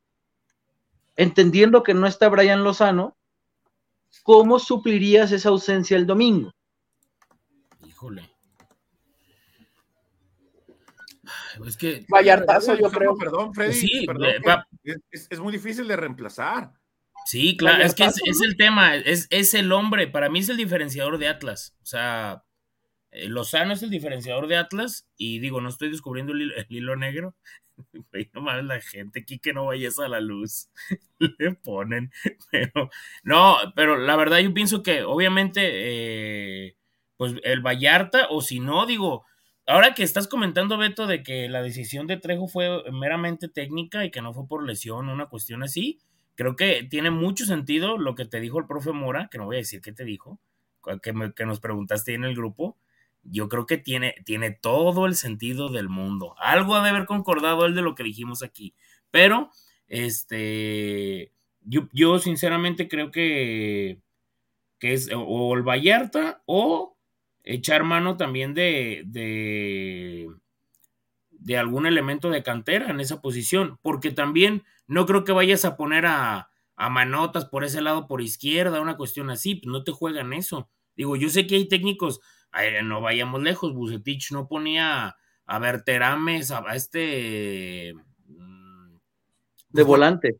entendiendo 1.15 1.81
que 1.81 1.93
no 1.93 2.07
está 2.07 2.27
Brian 2.27 2.65
Lozano, 2.65 3.15
¿cómo 4.21 4.59
suplirías 4.59 5.31
esa 5.31 5.49
ausencia 5.49 5.97
el 5.97 6.05
domingo? 6.05 6.53
Híjole. 7.85 8.29
Es 11.65 11.77
que. 11.77 12.05
Vallartazo, 12.09 12.75
yo 12.75 12.89
creo. 12.91 13.15
Perdón, 13.17 13.53
Freddy. 13.53 13.73
Sí, 13.73 14.05
es, 15.11 15.39
muy 15.39 15.53
difícil 15.53 15.87
de 15.87 15.95
reemplazar. 15.95 16.71
Sí, 17.25 17.55
claro, 17.55 17.83
es 17.83 17.95
que 17.95 18.03
es, 18.03 18.41
el 18.43 18.57
tema, 18.57 18.95
es, 18.95 19.27
es, 19.29 19.53
el 19.53 19.71
hombre, 19.71 20.07
para 20.07 20.29
mí 20.29 20.39
es 20.39 20.49
el 20.49 20.57
diferenciador 20.57 21.17
de 21.17 21.29
Atlas. 21.29 21.73
O 21.81 21.85
sea, 21.85 22.43
Lozano 23.27 23.73
es 23.73 23.83
el 23.83 23.89
diferenciador 23.89 24.47
de 24.47 24.57
Atlas 24.57 25.07
y 25.17 25.39
digo, 25.39 25.61
no 25.61 25.69
estoy 25.69 25.89
descubriendo 25.89 26.33
el 26.33 26.65
hilo, 26.69 26.95
negro. 26.95 27.35
no 28.33 28.41
mames, 28.41 28.65
la 28.65 28.81
gente 28.81 29.21
aquí 29.21 29.39
que 29.39 29.53
no 29.53 29.65
vayas 29.65 29.99
a 29.99 30.07
la 30.07 30.19
luz 30.19 30.69
le 31.19 31.53
ponen. 31.55 32.11
Pero, 32.51 32.89
no, 33.23 33.57
pero 33.75 33.97
la 33.97 34.15
verdad 34.15 34.39
yo 34.39 34.53
pienso 34.53 34.83
que 34.83 35.03
obviamente, 35.03 35.61
eh, 36.67 36.75
pues 37.17 37.35
el 37.43 37.61
Vallarta, 37.61 38.27
o 38.29 38.41
si 38.41 38.59
no, 38.59 38.85
digo, 38.85 39.25
ahora 39.65 39.93
que 39.93 40.03
estás 40.03 40.27
comentando, 40.27 40.77
Beto, 40.77 41.07
de 41.07 41.23
que 41.23 41.49
la 41.49 41.61
decisión 41.61 42.07
de 42.07 42.17
Trejo 42.17 42.47
fue 42.47 42.83
meramente 42.91 43.47
técnica 43.47 44.05
y 44.05 44.11
que 44.11 44.21
no 44.21 44.33
fue 44.33 44.47
por 44.47 44.65
lesión, 44.65 45.09
una 45.09 45.27
cuestión 45.27 45.63
así, 45.63 45.99
creo 46.35 46.55
que 46.55 46.83
tiene 46.89 47.11
mucho 47.11 47.45
sentido 47.45 47.97
lo 47.97 48.15
que 48.15 48.25
te 48.25 48.39
dijo 48.39 48.59
el 48.59 48.67
profe 48.67 48.91
Mora, 48.91 49.29
que 49.31 49.37
no 49.37 49.45
voy 49.45 49.57
a 49.57 49.59
decir 49.59 49.81
qué 49.81 49.93
te 49.93 50.03
dijo, 50.03 50.39
que, 51.01 51.13
que 51.35 51.45
nos 51.45 51.59
preguntaste 51.59 52.13
en 52.13 52.23
el 52.23 52.35
grupo. 52.35 52.77
Yo 53.23 53.49
creo 53.49 53.65
que 53.65 53.77
tiene, 53.77 54.15
tiene 54.25 54.51
todo 54.51 55.05
el 55.05 55.15
sentido 55.15 55.69
del 55.69 55.89
mundo. 55.89 56.35
Algo 56.39 56.75
ha 56.75 56.83
de 56.83 56.89
haber 56.89 57.05
concordado 57.05 57.65
él 57.65 57.75
de 57.75 57.81
lo 57.81 57.95
que 57.95 58.03
dijimos 58.03 58.43
aquí. 58.43 58.75
Pero, 59.11 59.49
este, 59.87 61.31
yo, 61.61 61.87
yo 61.93 62.19
sinceramente 62.19 62.87
creo 62.87 63.11
que, 63.11 63.99
que 64.79 64.93
es 64.93 65.09
o 65.15 65.55
el 65.55 65.63
Vallarta 65.63 66.41
o 66.45 66.97
echar 67.43 67.83
mano 67.83 68.17
también 68.17 68.53
de, 68.53 69.03
de, 69.05 70.27
de, 71.31 71.57
algún 71.57 71.85
elemento 71.85 72.29
de 72.29 72.43
cantera 72.43 72.89
en 72.89 72.99
esa 72.99 73.21
posición, 73.21 73.79
porque 73.81 74.11
también 74.11 74.63
no 74.87 75.05
creo 75.05 75.23
que 75.23 75.31
vayas 75.31 75.65
a 75.65 75.77
poner 75.77 76.05
a, 76.05 76.49
a 76.75 76.89
manotas 76.89 77.45
por 77.45 77.63
ese 77.63 77.81
lado 77.81 78.07
por 78.07 78.21
izquierda, 78.21 78.81
una 78.81 78.97
cuestión 78.97 79.29
así, 79.29 79.55
pues 79.55 79.71
no 79.71 79.83
te 79.83 79.91
juegan 79.91 80.33
eso. 80.33 80.69
Digo, 80.95 81.15
yo 81.15 81.29
sé 81.29 81.47
que 81.47 81.55
hay 81.55 81.67
técnicos, 81.67 82.21
no 82.83 83.01
vayamos 83.01 83.41
lejos, 83.41 83.73
Bucetich 83.73 84.31
no 84.31 84.47
ponía 84.47 85.15
a 85.45 85.59
Berterames, 85.59 86.51
a, 86.51 86.59
a 86.67 86.75
este... 86.75 87.93
Mm, 88.27 88.97
de 89.69 89.83
volante 89.83 90.37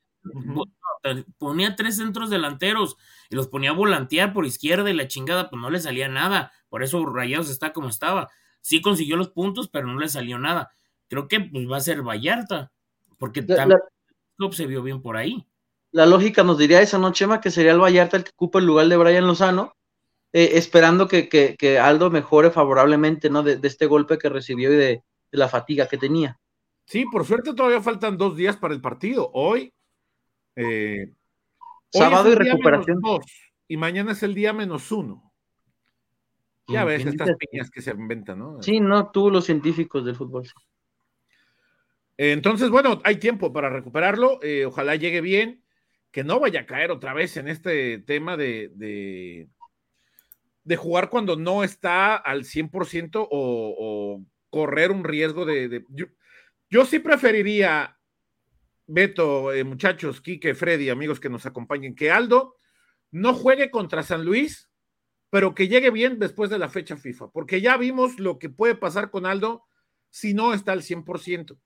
ponía 1.38 1.76
tres 1.76 1.98
centros 1.98 2.30
delanteros 2.30 2.98
y 3.30 3.36
los 3.36 3.48
ponía 3.48 3.72
a 3.72 3.74
volantear 3.74 4.34
por 4.34 4.46
izquierda 4.46 4.90
y 4.90 4.94
la 4.94 5.08
chingada, 5.08 5.50
pues 5.50 5.62
no 5.62 5.70
le 5.70 5.80
salía 5.80 6.08
nada. 6.08 6.52
Por 6.70 6.84
eso 6.84 7.06
Rayados 7.06 7.50
está 7.50 7.74
como 7.74 7.90
estaba. 7.90 8.30
Sí 8.62 8.82
consiguió 8.82 9.18
los 9.18 9.30
puntos, 9.30 9.70
pero 9.70 9.88
no 9.88 10.00
le 10.00 10.08
salió 10.08 10.40
nada. 10.40 10.72
Creo 11.10 11.28
que 11.28 11.42
pues 11.42 11.70
va 11.70 11.78
a 11.78 11.82
ser 11.82 12.02
Vallarta, 12.02 12.72
porque 13.18 13.42
también 13.42 13.80
se 14.52 14.66
vio 14.66 14.82
bien 14.82 15.02
por 15.02 15.18
ahí. 15.18 15.46
La 15.92 16.06
lógica 16.06 16.44
nos 16.44 16.58
diría 16.58 16.82
esa 16.82 16.98
noche, 16.98 17.26
Chema, 17.26 17.40
que 17.40 17.52
sería 17.52 17.72
el 17.72 17.80
Vallarta 17.80 18.18
el 18.18 18.24
que 18.24 18.32
ocupa 18.32 18.60
el 18.60 18.66
lugar 18.66 18.88
de 18.88 18.98
Brian 18.98 19.28
Lozano, 19.28 19.76
eh, 20.34 20.52
esperando 20.54 21.08
que, 21.08 21.30
que, 21.30 21.80
Aldo 21.80 22.10
mejore 22.10 22.52
favorablemente, 22.52 23.30
¿no? 23.30 23.44
De, 23.44 23.60
este 23.64 23.86
golpe 23.86 24.18
que 24.18 24.30
recibió 24.30 24.74
y 24.74 24.76
de, 24.76 25.04
de 25.32 25.38
la 25.38 25.48
fatiga 25.48 25.88
que 25.88 25.98
tenía. 25.98 26.40
Sí, 26.86 27.06
por 27.06 27.26
suerte 27.26 27.54
todavía 27.54 27.82
faltan 27.82 28.18
dos 28.18 28.36
días 28.36 28.58
para 28.58 28.74
el 28.74 28.82
partido. 28.82 29.32
Hoy 29.34 29.74
eh, 30.56 31.14
Sábado 31.92 32.32
y 32.32 32.36
recuperación. 32.36 33.02
y 33.68 33.78
mañana 33.78 34.14
es 34.14 34.24
el 34.24 34.34
día 34.34 34.54
menos 34.54 34.92
uno. 34.92 35.32
Ya 36.68 36.86
ves 36.86 37.06
estas 37.06 37.36
piñas 37.38 37.70
que 37.70 37.82
se 37.82 37.92
inventan, 37.92 38.40
¿no? 38.40 38.62
Sí, 38.64 38.80
no, 38.80 39.12
tú 39.12 39.30
los 39.30 39.46
científicos 39.46 40.06
del 40.06 40.16
fútbol. 40.16 40.48
Entonces, 42.16 42.70
bueno, 42.70 43.02
hay 43.04 43.18
tiempo 43.18 43.52
para 43.52 43.70
recuperarlo. 43.70 44.40
Eh, 44.42 44.66
ojalá 44.66 44.96
llegue 44.96 45.22
bien. 45.22 45.62
Que 46.12 46.24
no 46.24 46.40
vaya 46.40 46.62
a 46.62 46.66
caer 46.68 46.92
otra 46.92 47.14
vez 47.14 47.38
en 47.38 47.48
este 47.48 47.98
tema 47.98 48.38
de, 48.38 48.72
de, 48.76 49.50
jugar 50.78 51.10
cuando 51.10 51.36
no 51.36 51.64
está 51.64 52.16
al 52.16 52.44
100% 52.44 53.16
o, 53.16 53.28
o 53.32 54.26
correr 54.50 54.92
un 54.92 55.04
riesgo 55.04 55.46
de. 55.46 55.84
Yo, 55.90 56.06
yo, 56.70 56.86
sí 56.86 57.00
preferiría 57.00 57.98
Beto, 58.86 59.54
eh, 59.54 59.64
muchachos, 59.64 60.22
Quique, 60.22 60.56
Freddy, 60.56 60.90
amigos 60.90 61.20
que 61.20 61.30
nos 61.30 61.46
acompañen, 61.46 61.96
que 61.96 62.12
Aldo 62.12 62.58
no 63.12 63.34
juegue 63.34 63.72
contra 63.72 64.04
San 64.04 64.26
Luis, 64.26 64.70
pero 65.30 65.56
que 65.56 65.68
llegue 65.68 65.90
bien 65.90 66.20
después 66.20 66.50
de 66.50 66.60
la 66.60 66.70
fecha 66.70 66.98
FIFA, 66.98 67.32
porque 67.32 67.62
ya 67.62 67.78
vimos 67.78 68.20
lo 68.20 68.40
que 68.40 68.50
puede 68.50 68.76
pasar 68.76 69.10
con 69.10 69.26
Aldo 69.26 69.64
si 70.10 70.34
no 70.34 70.54
está 70.54 70.74
al 70.74 70.84
100%. 70.84 71.58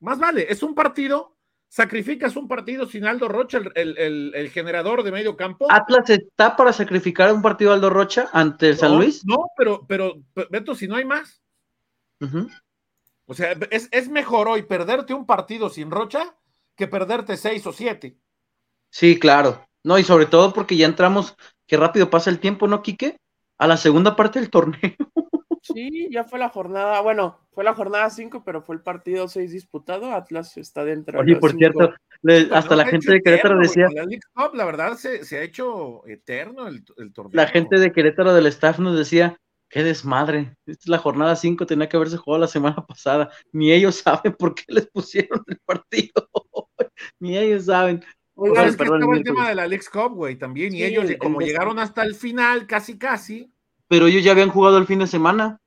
Más 0.00 0.18
vale, 0.18 0.46
es 0.50 0.62
un 0.62 0.74
partido, 0.74 1.38
sacrificas 1.74 2.36
un 2.36 2.46
partido 2.46 2.86
sin 2.86 3.04
Aldo 3.04 3.26
Rocha, 3.26 3.58
el, 3.74 4.50
generador 4.52 5.02
de 5.02 5.10
medio 5.10 5.36
campo. 5.36 5.66
¿Atlas 5.68 6.08
está 6.08 6.54
para 6.54 6.72
sacrificar 6.72 7.32
un 7.32 7.42
partido 7.42 7.72
Aldo 7.72 7.90
Rocha 7.90 8.28
ante 8.32 8.76
San 8.76 8.96
Luis? 8.96 9.24
No, 9.26 9.46
pero, 9.56 9.84
pero, 9.88 10.14
Beto, 10.50 10.76
si 10.76 10.86
no 10.86 10.94
hay 10.94 11.04
más. 11.04 11.42
O 13.26 13.34
sea, 13.34 13.56
es, 13.72 13.88
es 13.90 14.08
mejor 14.08 14.46
hoy 14.46 14.62
perderte 14.62 15.14
un 15.14 15.26
partido 15.26 15.68
sin 15.68 15.90
Rocha 15.90 16.36
que 16.76 16.86
perderte 16.86 17.36
seis 17.36 17.66
o 17.66 17.72
siete. 17.72 18.20
Sí, 18.90 19.18
claro. 19.18 19.66
No, 19.82 19.98
y 19.98 20.04
sobre 20.04 20.26
todo 20.26 20.52
porque 20.52 20.76
ya 20.76 20.86
entramos, 20.86 21.34
qué 21.66 21.76
rápido 21.76 22.08
pasa 22.08 22.30
el 22.30 22.38
tiempo, 22.38 22.68
¿no, 22.68 22.82
Quique? 22.82 23.16
A 23.58 23.66
la 23.66 23.78
segunda 23.78 24.14
parte 24.14 24.38
del 24.38 24.48
torneo. 24.48 24.94
Sí, 25.64 26.08
ya 26.10 26.24
fue 26.24 26.38
la 26.38 26.50
jornada, 26.50 27.00
bueno, 27.00 27.38
fue 27.52 27.64
la 27.64 27.72
jornada 27.72 28.10
5, 28.10 28.44
pero 28.44 28.60
fue 28.60 28.74
el 28.74 28.82
partido 28.82 29.28
6 29.28 29.50
disputado. 29.50 30.12
Atlas 30.12 30.58
está 30.58 30.84
dentro. 30.84 31.18
Oye, 31.18 31.36
por 31.36 31.52
cierto, 31.52 31.94
hasta 32.52 32.76
la 32.76 32.84
gente 32.84 33.12
de 33.12 33.22
Querétaro 33.22 33.58
decía. 33.58 33.88
La, 34.52 34.64
verdad 34.66 34.94
se, 34.96 35.38
ha 35.38 35.42
hecho 35.42 36.06
eterno 36.06 36.68
el, 36.68 36.84
torneo. 37.14 37.30
La 37.32 37.46
gente 37.46 37.78
de 37.78 37.92
Querétaro 37.92 38.34
del 38.34 38.46
staff 38.46 38.78
nos 38.78 38.98
decía: 38.98 39.38
qué 39.70 39.82
desmadre. 39.82 40.54
Esta 40.66 40.82
es 40.82 40.88
la 40.88 40.98
jornada 40.98 41.34
5, 41.34 41.64
tenía 41.64 41.88
que 41.88 41.96
haberse 41.96 42.18
jugado 42.18 42.42
la 42.42 42.48
semana 42.48 42.76
pasada. 42.86 43.30
Ni 43.52 43.72
ellos 43.72 43.96
saben 43.96 44.34
por 44.34 44.54
qué 44.54 44.64
les 44.68 44.86
pusieron 44.88 45.42
el 45.46 45.58
partido. 45.64 46.28
Ni 47.20 47.38
ellos 47.38 47.64
saben. 47.64 48.04
Oiga, 48.34 48.66
es 48.66 48.76
que 48.76 48.82
estaba 48.82 49.16
el 49.16 49.22
tema 49.22 49.48
de 49.48 49.54
la 49.54 49.62
Alex 49.62 49.88
Cup, 49.88 50.12
güey, 50.14 50.36
también. 50.36 50.74
y 50.74 50.82
ellos, 50.82 51.08
como 51.18 51.40
llegaron 51.40 51.78
hasta 51.78 52.02
el 52.02 52.14
final, 52.14 52.66
casi, 52.66 52.98
casi. 52.98 53.53
Pero 53.88 54.06
ellos 54.06 54.24
ya 54.24 54.32
habían 54.32 54.50
jugado 54.50 54.78
el 54.78 54.86
fin 54.86 54.98
de 54.98 55.06
semana. 55.06 55.60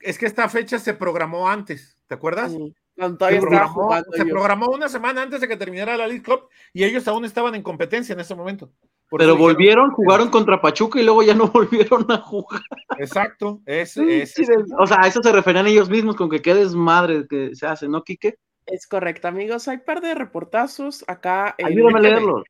Es 0.00 0.18
que 0.18 0.26
esta 0.26 0.48
fecha 0.48 0.78
se 0.78 0.94
programó 0.94 1.48
antes, 1.48 1.98
¿te 2.06 2.14
acuerdas? 2.14 2.52
Se, 2.52 4.24
programó, 4.24 4.68
una 4.68 4.88
semana 4.88 5.22
antes 5.22 5.40
de 5.40 5.48
que 5.48 5.56
terminara 5.56 5.96
la 5.96 6.06
League 6.06 6.22
Cup 6.22 6.48
y 6.72 6.84
ellos 6.84 7.06
aún 7.08 7.24
estaban 7.24 7.54
en 7.54 7.62
competencia 7.62 8.14
en 8.14 8.20
ese 8.20 8.34
momento. 8.34 8.72
Pero 9.10 9.36
volvieron, 9.36 9.90
jugaron 9.90 10.30
contra 10.30 10.60
Pachuca 10.60 10.98
y 10.98 11.04
luego 11.04 11.22
ya 11.22 11.34
no 11.34 11.48
volvieron 11.48 12.10
a 12.10 12.18
jugar. 12.18 12.62
Exacto, 12.98 13.60
es, 13.66 13.96
o 13.98 14.86
sea, 14.86 14.98
a 15.00 15.08
eso 15.08 15.22
se 15.22 15.32
referían 15.32 15.66
ellos 15.66 15.90
mismos 15.90 16.16
con 16.16 16.30
que 16.30 16.40
qué 16.40 16.54
desmadre 16.54 17.26
que 17.28 17.54
se 17.54 17.66
hace, 17.66 17.88
¿no, 17.88 18.02
Quique? 18.02 18.38
Es 18.66 18.86
correcto, 18.86 19.28
amigos. 19.28 19.68
Hay 19.68 19.76
un 19.76 19.84
par 19.84 20.00
de 20.00 20.14
reportazos 20.14 21.04
acá. 21.06 21.54
Ayúdame 21.62 21.98
a 21.98 22.02
leerlos. 22.02 22.42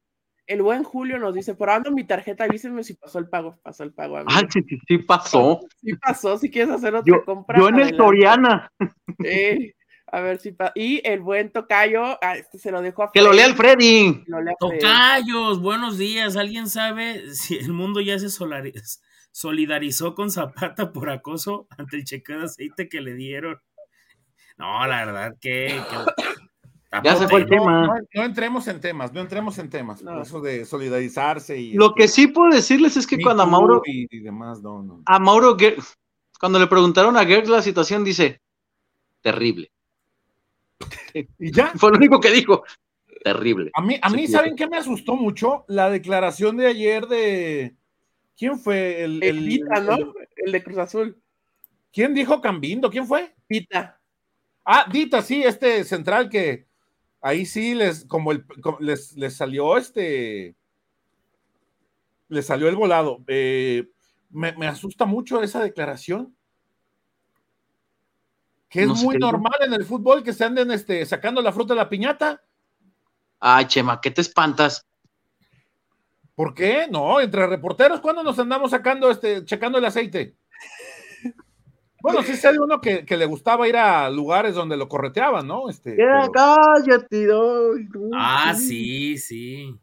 El 0.46 0.62
buen 0.62 0.84
Julio 0.84 1.18
nos 1.18 1.34
dice, 1.34 1.54
por 1.54 1.70
ando 1.70 1.90
mi 1.90 2.04
tarjeta, 2.04 2.44
avísenme 2.44 2.84
si 2.84 2.94
pasó 2.94 3.18
el 3.18 3.28
pago. 3.28 3.58
Pasó 3.62 3.82
el 3.82 3.92
pago. 3.92 4.18
Ah, 4.18 4.42
sí, 4.48 4.60
sí, 4.68 4.78
sí, 4.86 4.98
pasó. 4.98 5.60
Sí 5.82 5.94
pasó, 5.94 6.38
si 6.38 6.50
quieres 6.50 6.72
hacer 6.72 6.94
otra 6.94 7.20
compra. 7.24 7.58
Yo 7.58 7.68
en 7.68 7.80
el 7.80 7.96
Soriana. 7.96 8.70
a 10.06 10.20
ver 10.20 10.38
si 10.38 10.52
pasa. 10.52 10.72
Y 10.76 11.00
el 11.04 11.20
buen 11.20 11.50
Tocayo, 11.50 12.18
ah, 12.22 12.36
este 12.36 12.58
se 12.58 12.70
lo 12.70 12.80
dejo 12.80 13.02
a 13.02 13.08
Freddy. 13.08 13.24
Que 13.24 13.28
lo 13.28 13.32
lea 13.32 13.46
el 13.46 13.54
Freddy. 13.54 14.24
Tocayos, 14.60 15.60
buenos 15.60 15.98
días. 15.98 16.36
¿Alguien 16.36 16.68
sabe 16.68 17.34
si 17.34 17.56
el 17.56 17.72
mundo 17.72 18.00
ya 18.00 18.18
se 18.20 18.28
solidarizó 19.32 20.14
con 20.14 20.30
Zapata 20.30 20.92
por 20.92 21.10
acoso 21.10 21.66
ante 21.76 21.96
el 21.96 22.04
chequeo 22.04 22.38
de 22.38 22.44
aceite 22.44 22.88
que 22.88 23.00
le 23.00 23.14
dieron? 23.14 23.60
No, 24.56 24.86
la 24.86 25.04
verdad 25.04 25.34
que. 25.40 25.80
Ya 27.02 27.16
se 27.16 27.28
fue 27.28 27.40
el 27.40 27.46
tema. 27.46 28.00
No, 28.14 28.22
entremos 28.24 28.66
en 28.68 28.80
temas, 28.80 29.12
no 29.12 29.20
entremos 29.20 29.58
en 29.58 29.70
temas. 29.70 30.02
Eso 30.22 30.40
de 30.40 30.64
solidarizarse 30.64 31.58
y. 31.58 31.72
Lo 31.72 31.94
que 31.94 32.04
este, 32.04 32.22
sí 32.22 32.26
puedo 32.28 32.54
decirles 32.54 32.96
es 32.96 33.06
que 33.06 33.20
cuando 33.20 33.42
a 33.42 33.46
Mauro. 33.46 33.82
Y, 33.84 34.06
demás, 34.20 34.62
no, 34.62 35.02
A 35.06 35.18
Mauro, 35.18 35.56
cuando 36.38 36.58
le 36.58 36.66
preguntaron 36.66 37.16
a 37.16 37.24
Gerg 37.24 37.48
la 37.48 37.62
situación, 37.62 38.04
dice: 38.04 38.40
terrible. 39.20 39.70
y 41.38 41.52
ya. 41.52 41.72
Fue 41.76 41.90
lo 41.90 41.96
único 41.96 42.20
que 42.20 42.30
dijo. 42.30 42.64
Terrible. 43.22 43.70
A 43.74 43.82
mí, 43.82 43.98
a 44.00 44.08
mí 44.10 44.28
¿saben 44.28 44.54
qué 44.54 44.68
me 44.68 44.76
asustó 44.76 45.16
mucho? 45.16 45.64
La 45.68 45.90
declaración 45.90 46.56
de 46.56 46.66
ayer 46.66 47.06
de. 47.06 47.74
¿Quién 48.36 48.58
fue? 48.58 49.02
El, 49.02 49.22
el, 49.22 49.44
Pita, 49.46 49.80
¿no? 49.80 49.96
El, 50.36 50.52
de 50.52 50.62
Cruz 50.62 50.78
Azul. 50.78 51.20
¿Quién 51.92 52.14
dijo 52.14 52.40
Cambindo? 52.40 52.90
¿Quién 52.90 53.06
fue? 53.06 53.34
Pita. 53.46 53.98
Ah, 54.64 54.86
Dita, 54.90 55.22
sí, 55.22 55.42
este 55.42 55.84
central 55.84 56.28
que 56.28 56.65
ahí 57.26 57.44
sí 57.44 57.74
les, 57.74 58.04
como, 58.04 58.30
el, 58.30 58.44
les, 58.78 59.36
salió 59.36 59.76
este, 59.76 60.54
les 62.28 62.46
salió 62.46 62.68
el 62.68 62.76
volado. 62.76 63.24
Eh, 63.26 63.88
me, 64.30 64.54
asusta 64.66 65.06
mucho 65.06 65.42
esa 65.42 65.60
declaración. 65.62 66.36
Que 68.68 68.82
es 68.82 69.02
muy 69.02 69.16
normal 69.16 69.54
en 69.60 69.72
el 69.72 69.84
fútbol 69.84 70.22
que 70.22 70.32
se 70.32 70.44
anden 70.44 70.70
este, 70.70 71.04
sacando 71.04 71.42
la 71.42 71.52
fruta 71.52 71.74
de 71.74 71.80
la 71.80 71.88
piñata. 71.88 72.42
Ay, 73.40 73.66
Chema, 73.66 74.00
¿qué 74.00 74.10
te 74.10 74.20
espantas? 74.20 74.86
¿Por 76.34 76.54
qué? 76.54 76.86
No, 76.90 77.20
entre 77.20 77.46
reporteros, 77.46 78.00
¿cuándo 78.00 78.22
nos 78.22 78.38
andamos 78.38 78.70
sacando, 78.70 79.10
este, 79.10 79.44
checando 79.44 79.78
el 79.78 79.84
aceite? 79.84 80.36
Bueno, 82.06 82.22
sí 82.22 82.36
sé 82.36 82.52
de 82.52 82.60
uno 82.60 82.80
que, 82.80 83.04
le 83.08 83.26
gustaba 83.26 83.66
ir 83.66 83.76
a 83.76 84.08
lugares 84.10 84.54
donde 84.54 84.76
lo 84.76 84.88
correteaban, 84.88 85.44
¿no? 85.44 85.68
Este, 85.68 85.96
cállate, 86.32 87.28
Ah, 88.14 88.54
sí, 88.54 89.18
sí. 89.18 89.76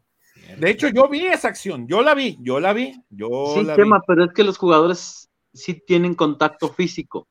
De 0.58 0.70
hecho, 0.70 0.88
yo 0.88 1.06
vi 1.06 1.26
esa 1.26 1.48
acción, 1.48 1.86
yo 1.86 2.00
la 2.00 2.14
vi, 2.14 2.38
yo 2.40 2.60
la 2.60 2.72
vi, 2.72 2.98
yo 3.10 3.28
sí, 3.56 3.64
la 3.64 3.76
tema, 3.76 4.00
pero 4.06 4.24
es 4.24 4.32
que 4.32 4.42
los 4.42 4.56
jugadores 4.56 5.30
sí 5.52 5.74
tienen 5.74 6.14
contacto 6.14 6.70
físico. 6.70 7.28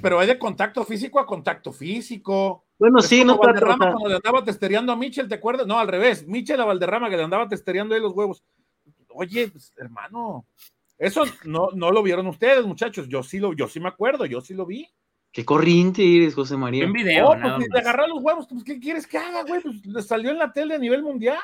Pero 0.00 0.18
hay 0.18 0.28
de 0.28 0.38
contacto 0.38 0.84
físico 0.84 1.20
a 1.20 1.26
contacto 1.26 1.70
físico. 1.70 2.64
Bueno, 2.78 3.00
Es 3.00 3.06
sí, 3.08 3.24
no 3.26 3.36
Valderrama 3.36 3.92
cuando 3.92 4.08
le 4.08 4.14
andaba 4.16 4.42
testereando 4.42 4.90
a 4.90 4.96
Michel, 4.96 5.28
¿te 5.28 5.34
acuerdas? 5.34 5.66
No, 5.66 5.78
al 5.78 5.88
revés. 5.88 6.26
Michel 6.26 6.60
a 6.62 6.64
Valderrama 6.64 7.10
que 7.10 7.16
le 7.18 7.24
andaba 7.24 7.46
testereando 7.46 7.94
ahí 7.94 8.00
los 8.00 8.14
huevos. 8.14 8.42
Oye, 9.10 9.48
pues, 9.48 9.74
hermano, 9.76 10.46
eso 10.98 11.24
no, 11.44 11.68
no 11.74 11.90
lo 11.92 12.02
vieron 12.02 12.26
ustedes, 12.26 12.64
muchachos. 12.66 13.08
Yo 13.08 13.22
sí 13.22 13.38
lo, 13.38 13.52
yo 13.52 13.68
sí 13.68 13.80
me 13.80 13.88
acuerdo, 13.88 14.26
yo 14.26 14.40
sí 14.40 14.54
lo 14.54 14.66
vi. 14.66 14.88
qué 15.32 15.44
corriente 15.44 16.02
eres, 16.16 16.34
José 16.34 16.56
María. 16.56 16.84
En 16.84 16.92
video, 16.92 17.30
Oh, 17.30 17.36
pues, 17.40 17.68
te 17.70 17.78
agarró 17.78 18.06
los 18.08 18.22
huevos, 18.22 18.46
pues 18.48 18.64
¿qué 18.64 18.78
quieres 18.80 19.06
que 19.06 19.18
haga, 19.18 19.42
güey? 19.44 19.60
Pues 19.62 19.84
le 19.86 20.02
salió 20.02 20.30
en 20.30 20.38
la 20.38 20.52
tele 20.52 20.74
a 20.74 20.78
nivel 20.78 21.02
mundial. 21.02 21.38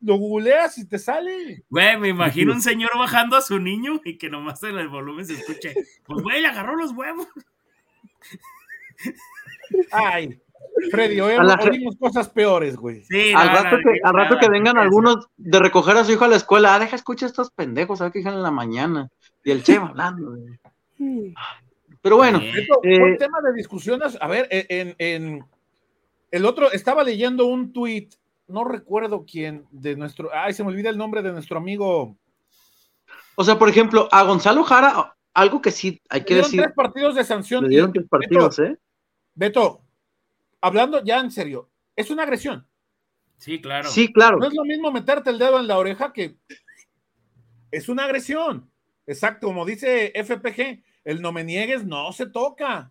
Lo 0.00 0.16
googleas 0.16 0.76
y 0.78 0.86
te 0.86 0.98
sale. 0.98 1.64
Güey, 1.70 1.98
me 1.98 2.08
imagino 2.08 2.52
un 2.52 2.60
señor 2.60 2.90
bajando 2.98 3.36
a 3.36 3.40
su 3.40 3.58
niño 3.58 4.00
y 4.04 4.18
que 4.18 4.28
nomás 4.28 4.62
en 4.62 4.76
el 4.76 4.88
volumen 4.88 5.24
se 5.24 5.34
escuche. 5.34 5.74
Pues, 6.04 6.22
güey, 6.22 6.42
le 6.42 6.48
agarró 6.48 6.76
los 6.76 6.92
huevos. 6.92 7.26
Ay, 9.90 10.38
Freddy, 10.90 11.20
hoy 11.20 11.34
oímos 11.36 11.96
cosas 11.98 12.28
peores, 12.28 12.76
güey. 12.76 13.04
Sí, 13.04 13.32
al, 13.34 13.48
rato 13.48 13.76
que, 13.78 14.00
no, 14.00 14.08
al 14.08 14.14
rato 14.14 14.34
nada, 14.34 14.40
que 14.40 14.48
vengan 14.48 14.76
no, 14.76 14.82
algunos 14.82 15.28
de 15.36 15.58
recoger 15.58 15.96
a 15.96 16.04
su 16.04 16.12
hijo 16.12 16.24
a 16.24 16.28
la 16.28 16.36
escuela, 16.36 16.74
ah, 16.74 16.78
deja 16.78 16.96
escucha 16.96 17.26
a 17.26 17.28
estos 17.28 17.50
pendejos, 17.50 18.00
a 18.00 18.04
ver 18.04 18.12
qué 18.12 18.18
dijeron 18.20 18.38
en 18.38 18.42
la 18.42 18.50
mañana. 18.50 19.08
Y 19.42 19.50
el 19.50 19.62
Chema 19.62 19.88
hablando. 19.88 20.30
güey. 20.36 21.34
Pero 22.02 22.16
bueno. 22.16 22.38
Esto 22.38 22.80
Eh, 22.82 23.02
un 23.02 23.16
tema 23.18 23.40
de 23.40 23.52
discusiones. 23.52 24.16
A 24.20 24.28
ver, 24.28 24.46
en, 24.50 24.94
en- 24.98 25.44
el 26.30 26.46
otro, 26.46 26.72
estaba 26.72 27.04
leyendo 27.04 27.46
un 27.46 27.72
tweet, 27.72 28.08
no 28.48 28.64
recuerdo 28.64 29.24
quién, 29.24 29.66
de 29.70 29.94
nuestro, 29.94 30.30
ay, 30.34 30.52
se 30.52 30.64
me 30.64 30.70
olvida 30.70 30.90
el 30.90 30.98
nombre 30.98 31.22
de 31.22 31.32
nuestro 31.32 31.58
amigo. 31.58 32.16
o 33.36 33.44
sea, 33.44 33.58
por 33.58 33.68
ejemplo, 33.68 34.08
a 34.10 34.22
Gonzalo 34.24 34.64
Jara, 34.64 35.16
algo 35.32 35.62
que 35.62 35.70
sí 35.70 36.00
hay 36.08 36.20
Le 36.20 36.26
que 36.26 36.34
dieron 36.34 36.50
decir, 36.50 36.62
tres 36.62 36.74
partidos 36.74 37.14
de 37.14 37.24
sanción. 37.24 37.62
le 37.64 37.70
dieron 37.70 37.92
tres 37.92 38.06
partidos, 38.08 38.58
¿eh? 38.58 38.76
Beto, 39.34 39.83
hablando 40.64 41.02
ya 41.04 41.20
en 41.20 41.30
serio, 41.30 41.68
es 41.96 42.10
una 42.10 42.22
agresión. 42.24 42.66
Sí, 43.38 43.60
claro. 43.60 43.88
Sí, 43.90 44.12
claro. 44.12 44.38
No 44.38 44.46
es 44.46 44.54
lo 44.54 44.64
mismo 44.64 44.90
meterte 44.90 45.30
el 45.30 45.38
dedo 45.38 45.58
en 45.60 45.66
la 45.66 45.76
oreja 45.78 46.12
que 46.12 46.36
es 47.70 47.88
una 47.88 48.04
agresión. 48.04 48.70
Exacto, 49.06 49.48
como 49.48 49.64
dice 49.66 50.12
FPG, 50.14 50.82
el 51.04 51.20
no 51.20 51.32
me 51.32 51.44
niegues 51.44 51.84
no 51.84 52.12
se 52.12 52.26
toca. 52.26 52.90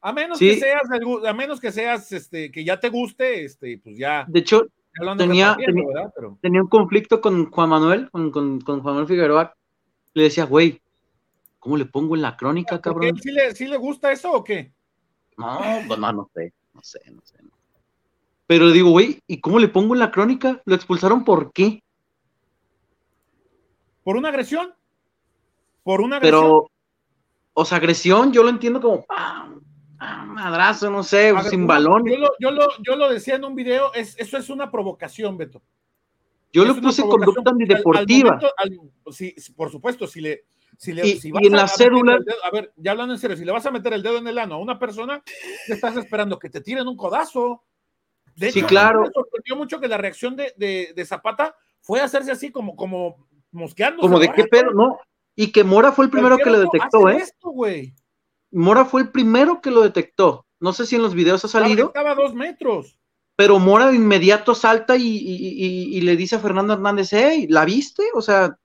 A 0.00 0.12
menos 0.12 0.38
Sí. 0.38 0.48
que 0.48 0.56
seas, 0.58 0.82
a 1.26 1.32
menos 1.32 1.60
que 1.60 1.70
seas, 1.70 2.10
este, 2.10 2.50
que 2.50 2.64
ya 2.64 2.80
te 2.80 2.88
guste, 2.88 3.44
este, 3.44 3.78
pues 3.78 3.96
ya. 3.96 4.24
De 4.26 4.40
hecho, 4.40 4.66
tenía- 5.16 5.54
tenía- 5.56 5.86
¿verdad? 5.86 6.12
Pero- 6.16 6.38
tenía 6.42 6.60
un 6.62 6.68
conflicto 6.68 7.20
con 7.20 7.48
Juan 7.50 7.68
Manuel, 7.68 8.10
con, 8.10 8.32
con, 8.32 8.60
con 8.60 8.80
Juan 8.82 8.94
Manuel 8.94 9.06
Figueroa. 9.08 9.54
Le 10.14 10.24
decía, 10.24 10.44
güey, 10.44 10.82
¿cómo 11.60 11.76
le 11.76 11.84
pongo 11.84 12.16
en 12.16 12.22
la 12.22 12.36
crónica, 12.36 12.80
cabrón? 12.80 13.16
¿Sí 13.22 13.30
le, 13.30 13.54
sí 13.54 13.66
le 13.68 13.76
gusta 13.76 14.10
eso 14.10 14.32
o 14.32 14.42
qué? 14.42 14.72
No, 15.38 15.60
pues 15.86 15.98
no, 16.00 16.12
no 16.12 16.30
sé, 16.34 16.52
no 16.74 16.82
sé, 16.82 17.00
no 17.10 17.20
sé. 17.24 17.36
Pero 18.46 18.66
le 18.66 18.72
digo, 18.72 18.90
güey, 18.90 19.18
¿y 19.26 19.40
cómo 19.40 19.58
le 19.58 19.68
pongo 19.68 19.94
en 19.94 20.00
la 20.00 20.10
crónica? 20.10 20.60
¿Lo 20.64 20.74
expulsaron 20.74 21.24
por 21.24 21.52
qué? 21.52 21.82
¿Por 24.04 24.16
una 24.16 24.28
agresión? 24.28 24.74
¿Por 25.84 26.00
una 26.00 26.16
agresión? 26.16 26.40
Pero, 26.42 26.70
o 27.54 27.64
sea, 27.64 27.78
agresión, 27.78 28.32
yo 28.32 28.42
lo 28.42 28.48
entiendo 28.50 28.80
como, 28.80 29.04
¡pam! 29.04 29.60
ah, 29.98 30.24
madrazo, 30.24 30.90
no 30.90 31.02
sé, 31.02 31.30
A 31.30 31.44
sin 31.44 31.66
balón. 31.66 32.04
Yo 32.06 32.16
lo, 32.18 32.30
yo, 32.40 32.50
lo, 32.50 32.68
yo 32.82 32.96
lo 32.96 33.08
decía 33.10 33.36
en 33.36 33.44
un 33.44 33.54
video, 33.54 33.92
es, 33.94 34.18
eso 34.18 34.36
es 34.36 34.50
una 34.50 34.70
provocación, 34.70 35.36
Beto. 35.38 35.62
Yo 36.52 36.62
Es 36.62 36.68
lo 36.68 36.80
puse 36.82 37.02
conducta 37.02 37.26
porque 37.26 37.40
al- 37.40 37.46
al 37.46 37.52
antideportiva. 37.62 38.30
momento- 38.32 38.52
al- 38.58 39.54
por 39.56 39.70
supuesto, 39.70 40.06
si 40.06 40.20
le. 40.20 40.44
Si 40.78 40.92
le 40.92 41.06
Y- 41.06 41.20
si 41.20 41.28
y 41.28 41.32
vas 41.32 41.42
en 41.44 41.54
a- 41.54 41.56
la 41.56 41.62
a 41.62 41.66
meter 41.66 41.78
cédula- 41.78 42.16
el 42.16 42.24
dedo- 42.24 42.44
a 42.44 42.50
ver, 42.50 42.72
ya 42.76 42.90
hablando 42.92 43.14
en 43.14 43.20
serio, 43.20 43.36
si 43.36 43.44
le 43.44 43.52
vas 43.52 43.66
a 43.66 43.70
meter 43.70 43.92
el 43.92 44.02
dedo 44.02 44.18
en 44.18 44.26
el 44.26 44.38
ano 44.38 44.54
a 44.54 44.58
una 44.58 44.78
persona, 44.78 45.22
te 45.66 45.74
estás 45.74 45.96
esperando 45.96 46.38
que 46.38 46.50
te 46.50 46.60
tiren 46.60 46.86
un 46.88 46.96
codazo. 46.96 47.62
De 48.34 48.50
Sí, 48.50 48.62
claro. 48.62 49.02
me 49.02 49.10
sorprendió 49.12 49.56
mucho 49.56 49.78
que 49.78 49.88
la 49.88 49.98
reacción 49.98 50.34
de, 50.36 50.52
de- 50.56 50.92
de 50.96 51.04
Zapata 51.04 51.54
fue 51.82 52.00
hacerse 52.00 52.30
así 52.32 52.50
como, 52.50 52.74
como 52.76 53.28
mosqueando. 53.50 54.00
Como 54.00 54.18
de 54.18 54.32
qué 54.32 54.44
pedo, 54.44 54.70
no. 54.72 54.98
Y 55.36 55.52
que 55.52 55.64
Mora 55.64 55.92
fue 55.92 56.06
el 56.06 56.10
primero 56.10 56.38
que 56.38 56.48
lo 56.50 56.58
detectó, 56.60 57.08
¿eh? 57.10 57.16
Esto. 57.18 57.52
Mora 58.50 58.84
fue 58.84 59.02
el 59.02 59.10
primero 59.10 59.60
que 59.60 59.70
lo 59.70 59.82
detectó. 59.82 60.46
No 60.60 60.72
sé 60.72 60.86
si 60.86 60.96
en 60.96 61.02
los 61.02 61.14
videos 61.14 61.44
ha 61.44 61.48
salido, 61.48 61.88
Estaba 61.88 62.12
a 62.12 62.14
dos 62.14 62.34
metros. 62.34 62.98
pero 63.36 63.58
Mora 63.58 63.88
de 63.88 63.96
inmediato 63.96 64.54
salta 64.54 64.96
y, 64.96 65.02
y- 65.02 65.64
y- 65.64 65.96
y 65.96 66.00
le 66.02 66.16
dice 66.16 66.36
a 66.36 66.38
Fernando 66.38 66.72
Hernández, 66.74 67.08
hey, 67.12 67.46
¿la 67.50 67.64
viste? 67.64 68.04
O 68.14 68.22
sea, 68.22 68.56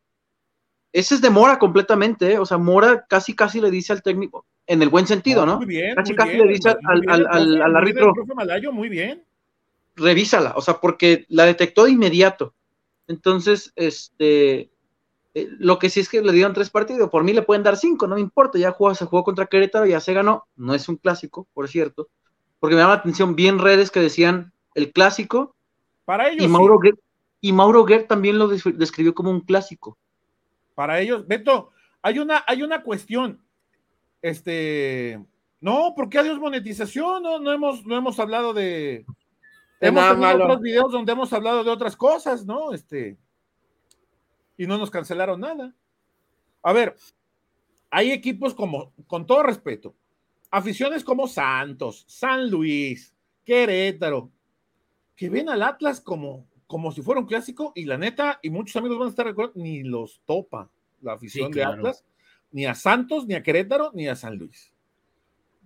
ese 0.93 1.15
es 1.15 1.21
de 1.21 1.29
Mora 1.29 1.59
completamente, 1.59 2.33
¿eh? 2.33 2.39
O 2.39 2.45
sea, 2.45 2.57
Mora 2.57 3.05
casi 3.07 3.35
casi 3.35 3.61
le 3.61 3.69
dice 3.71 3.93
al 3.93 4.01
técnico, 4.01 4.45
en 4.65 4.81
el 4.81 4.89
buen 4.89 5.07
sentido, 5.07 5.45
¿no? 5.45 5.57
Muy 5.57 5.65
bien. 5.65 5.95
Casi, 5.95 6.11
muy 6.11 6.17
casi 6.17 6.31
bien, 6.33 6.47
le 6.47 6.53
dice 6.53 6.69
al- 6.69 7.75
árbitro. 7.75 8.13
Malayo, 8.35 8.71
muy 8.71 8.89
bien. 8.89 9.23
revísala, 9.95 10.53
o 10.55 10.61
sea, 10.61 10.75
porque 10.79 11.25
la 11.29 11.45
detectó 11.45 11.85
de 11.85 11.91
inmediato. 11.91 12.53
Entonces, 13.07 13.71
este, 13.75 14.69
eh, 15.33 15.47
lo 15.59 15.79
que 15.79 15.89
sí 15.89 15.99
es 16.01 16.09
que 16.09 16.21
le 16.21 16.31
dieron 16.33 16.53
tres 16.53 16.69
partidos, 16.69 17.09
por 17.09 17.23
mí 17.23 17.33
le 17.33 17.41
pueden 17.41 17.63
dar 17.63 17.77
cinco, 17.77 18.07
no 18.07 18.15
me 18.15 18.21
importa, 18.21 18.59
ya 18.59 18.71
jugó, 18.71 18.93
se 18.95 19.05
jugó 19.05 19.23
contra 19.23 19.47
Querétaro, 19.47 19.85
ya 19.85 19.99
se 19.99 20.13
ganó, 20.13 20.47
no 20.55 20.73
es 20.75 20.87
un 20.89 20.97
clásico, 20.97 21.47
por 21.53 21.67
cierto, 21.67 22.09
porque 22.59 22.75
me 22.75 22.81
llama 22.81 22.93
la 22.95 22.99
atención 22.99 23.35
bien 23.35 23.59
redes 23.59 23.89
que 23.91 23.99
decían 23.99 24.51
el 24.75 24.91
clásico, 24.91 25.55
Para 26.05 26.27
ellos, 26.29 26.43
y 26.43 26.47
sí. 26.47 26.51
Mauro, 26.51 26.77
Guer- 26.79 26.99
y 27.41 27.53
Mauro 27.53 27.85
Guer 27.85 28.07
también 28.07 28.37
lo 28.37 28.47
des- 28.47 28.63
describió 28.77 29.13
como 29.15 29.31
un 29.31 29.41
clásico. 29.41 29.97
Para 30.77 30.99
ellos, 30.99 31.27
Beto, 31.27 31.71
hay 32.03 32.19
una, 32.19 32.43
hay 32.45 32.61
una 32.61 32.83
cuestión. 32.83 33.41
Este, 34.21 35.19
no, 35.59 35.93
porque 35.95 36.19
adiós 36.19 36.37
monetización, 36.37 37.23
no, 37.23 37.39
no 37.39 37.51
hemos, 37.51 37.83
no 37.83 37.97
hemos 37.97 38.19
hablado 38.19 38.53
de. 38.53 39.03
De 39.81 39.87
hemos 39.87 40.03
tenido 40.03 40.21
malo. 40.21 40.43
otros 40.43 40.61
videos 40.61 40.91
donde 40.91 41.13
hemos 41.13 41.33
hablado 41.33 41.63
de 41.63 41.71
otras 41.71 41.95
cosas, 41.95 42.45
¿no? 42.45 42.73
Este, 42.73 43.17
y 44.55 44.67
no 44.67 44.77
nos 44.77 44.91
cancelaron 44.91 45.39
nada. 45.39 45.73
A 46.61 46.73
ver, 46.73 46.95
hay 47.89 48.11
equipos 48.11 48.53
como, 48.53 48.93
con 49.07 49.25
todo 49.25 49.41
respeto, 49.41 49.95
aficiones 50.51 51.03
como 51.03 51.27
Santos, 51.27 52.05
San 52.07 52.51
Luis, 52.51 53.15
Querétaro, 53.43 54.29
que 55.15 55.27
ven 55.27 55.49
al 55.49 55.63
Atlas 55.63 55.99
como, 55.99 56.45
como 56.67 56.91
si 56.91 57.01
fuera 57.01 57.19
un 57.21 57.27
clásico 57.27 57.71
y 57.75 57.85
la 57.85 57.97
neta, 57.97 58.39
y 58.43 58.49
muchos 58.49 58.75
amigos 58.75 58.99
van 58.99 59.07
a 59.07 59.09
estar 59.09 59.25
de 59.25 59.31
acuerdo, 59.31 59.53
ni 59.55 59.83
los 59.83 60.21
topa 60.25 60.69
la 61.01 61.13
afición 61.13 61.47
Sí, 61.47 61.59
de 61.59 61.63
claro. 61.65 61.77
Atlas, 61.79 62.05
ni 62.51 62.65
a 62.65 62.75
Santos, 62.75 63.25
ni 63.25 63.33
a 63.35 63.43
Querétaro, 63.43 63.91
ni 63.93 64.07
a 64.07 64.15
San 64.15 64.37
Luis. 64.37 64.71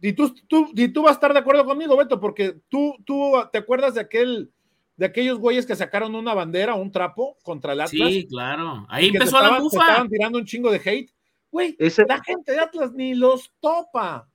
Y 0.02 0.14
tú, 0.14 0.34
tú, 0.48 0.72
y 0.76 0.88
tú 0.90 1.04
vas 1.04 1.12
a 1.12 1.14
estar 1.14 1.34
de 1.34 1.40
acuerdo 1.40 1.64
conmigo, 1.66 1.96
Beto, 1.98 2.20
porque 2.20 2.58
tú, 2.70 2.96
tú 3.06 3.34
te 3.52 3.60
acuerdas 3.60 3.94
de 3.94 4.02
aquel, 4.02 4.52
de 4.98 5.06
aquellos 5.06 5.38
güeyes 5.40 5.66
que 5.66 5.76
sacaron 5.76 6.16
una 6.16 6.34
bandera, 6.34 6.74
un 6.76 6.92
trapo 6.92 7.38
contra 7.44 7.74
el 7.74 7.82
Atlas. 7.82 8.10
Sí, 8.10 8.28
claro. 8.28 8.86
Ahí 8.90 9.08
empezó 9.08 9.38
la 9.40 9.44
estaban- 9.48 9.58
se 9.58 9.64
bufa. 9.78 9.88
Estaban 9.90 10.10
tirando 10.10 10.38
un 10.40 10.46
chingo 10.46 10.72
de 10.72 10.78
hate. 10.84 11.12
Güey, 11.52 11.76
Ese- 11.80 12.06
la 12.08 12.22
gente 12.24 12.52
de 12.52 12.60
Atlas 12.60 12.94
ni 12.94 13.14
los 13.14 13.52
topa. 13.60 14.28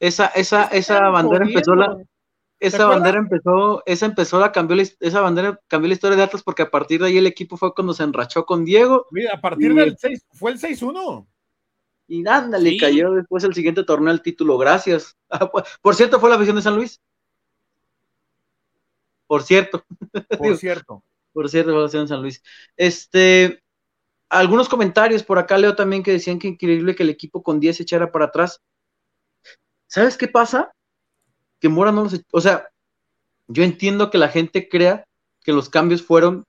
esa, 0.00 0.26
esa, 0.28 0.64
esa 0.68 1.08
bandera 1.10 1.44
empezó 1.46 1.74
la. 1.74 1.96
Esa 2.62 2.86
bandera 2.86 3.18
empezó, 3.18 3.82
esa 3.86 4.06
empezó 4.06 4.38
la 4.40 4.52
cambió 4.52 4.76
la, 4.76 4.82
esa 5.00 5.20
bandera 5.20 5.58
cambió 5.68 5.88
la 5.88 5.94
historia 5.94 6.16
de 6.16 6.22
Atlas 6.22 6.42
porque 6.42 6.62
a 6.62 6.70
partir 6.70 7.00
de 7.00 7.08
ahí 7.08 7.18
el 7.18 7.26
equipo 7.26 7.56
fue 7.56 7.74
cuando 7.74 7.92
se 7.94 8.02
enrachó 8.04 8.44
con 8.46 8.64
Diego 8.64 9.06
Mira, 9.10 9.34
a 9.34 9.40
partir 9.40 9.72
Y- 9.72 9.74
del 9.74 9.96
6, 9.98 10.24
fue 10.32 10.52
el 10.52 10.58
6-1. 10.58 11.26
Y 12.08 12.26
ándale, 12.28 12.70
Sí. 12.70 12.76
cayó 12.78 13.12
después 13.12 13.42
el 13.44 13.54
siguiente 13.54 13.84
torneo 13.84 14.12
el 14.12 14.22
título, 14.22 14.58
gracias. 14.58 15.16
Ah, 15.30 15.50
pues, 15.50 15.64
Por 15.80 15.94
cierto, 15.94 16.20
fue 16.20 16.28
la 16.30 16.36
afición 16.36 16.56
de 16.56 16.62
San 16.62 16.76
Luis. 16.76 17.00
Por 19.26 19.42
cierto, 19.42 19.84
Por 20.38 20.56
cierto. 20.56 21.02
por 21.32 21.48
cierto, 21.48 21.70
fue 21.72 21.78
la 21.80 21.84
afición 21.86 22.04
de 22.04 22.08
San 22.08 22.20
Luis. 22.22 22.42
Este, 22.76 23.62
algunos 24.28 24.68
comentarios 24.68 25.22
por 25.22 25.38
acá 25.38 25.56
leo 25.58 25.74
también 25.74 26.02
que 26.02 26.12
decían 26.12 26.38
que 26.38 26.48
increíble 26.48 26.94
que 26.94 27.02
el 27.02 27.10
equipo 27.10 27.42
con 27.42 27.58
10 27.60 27.76
se 27.78 27.82
echara 27.84 28.12
para 28.12 28.26
atrás. 28.26 28.60
¿Sabes 29.86 30.16
qué 30.16 30.28
pasa? 30.28 30.72
Que 31.62 31.68
Mora 31.68 31.92
no 31.92 32.02
los, 32.02 32.14
e- 32.14 32.24
o 32.32 32.40
sea, 32.40 32.68
yo 33.46 33.62
entiendo 33.62 34.10
que 34.10 34.18
la 34.18 34.28
gente 34.28 34.68
crea 34.68 35.06
que 35.44 35.52
los 35.52 35.68
cambios 35.70 36.02
fueron 36.02 36.44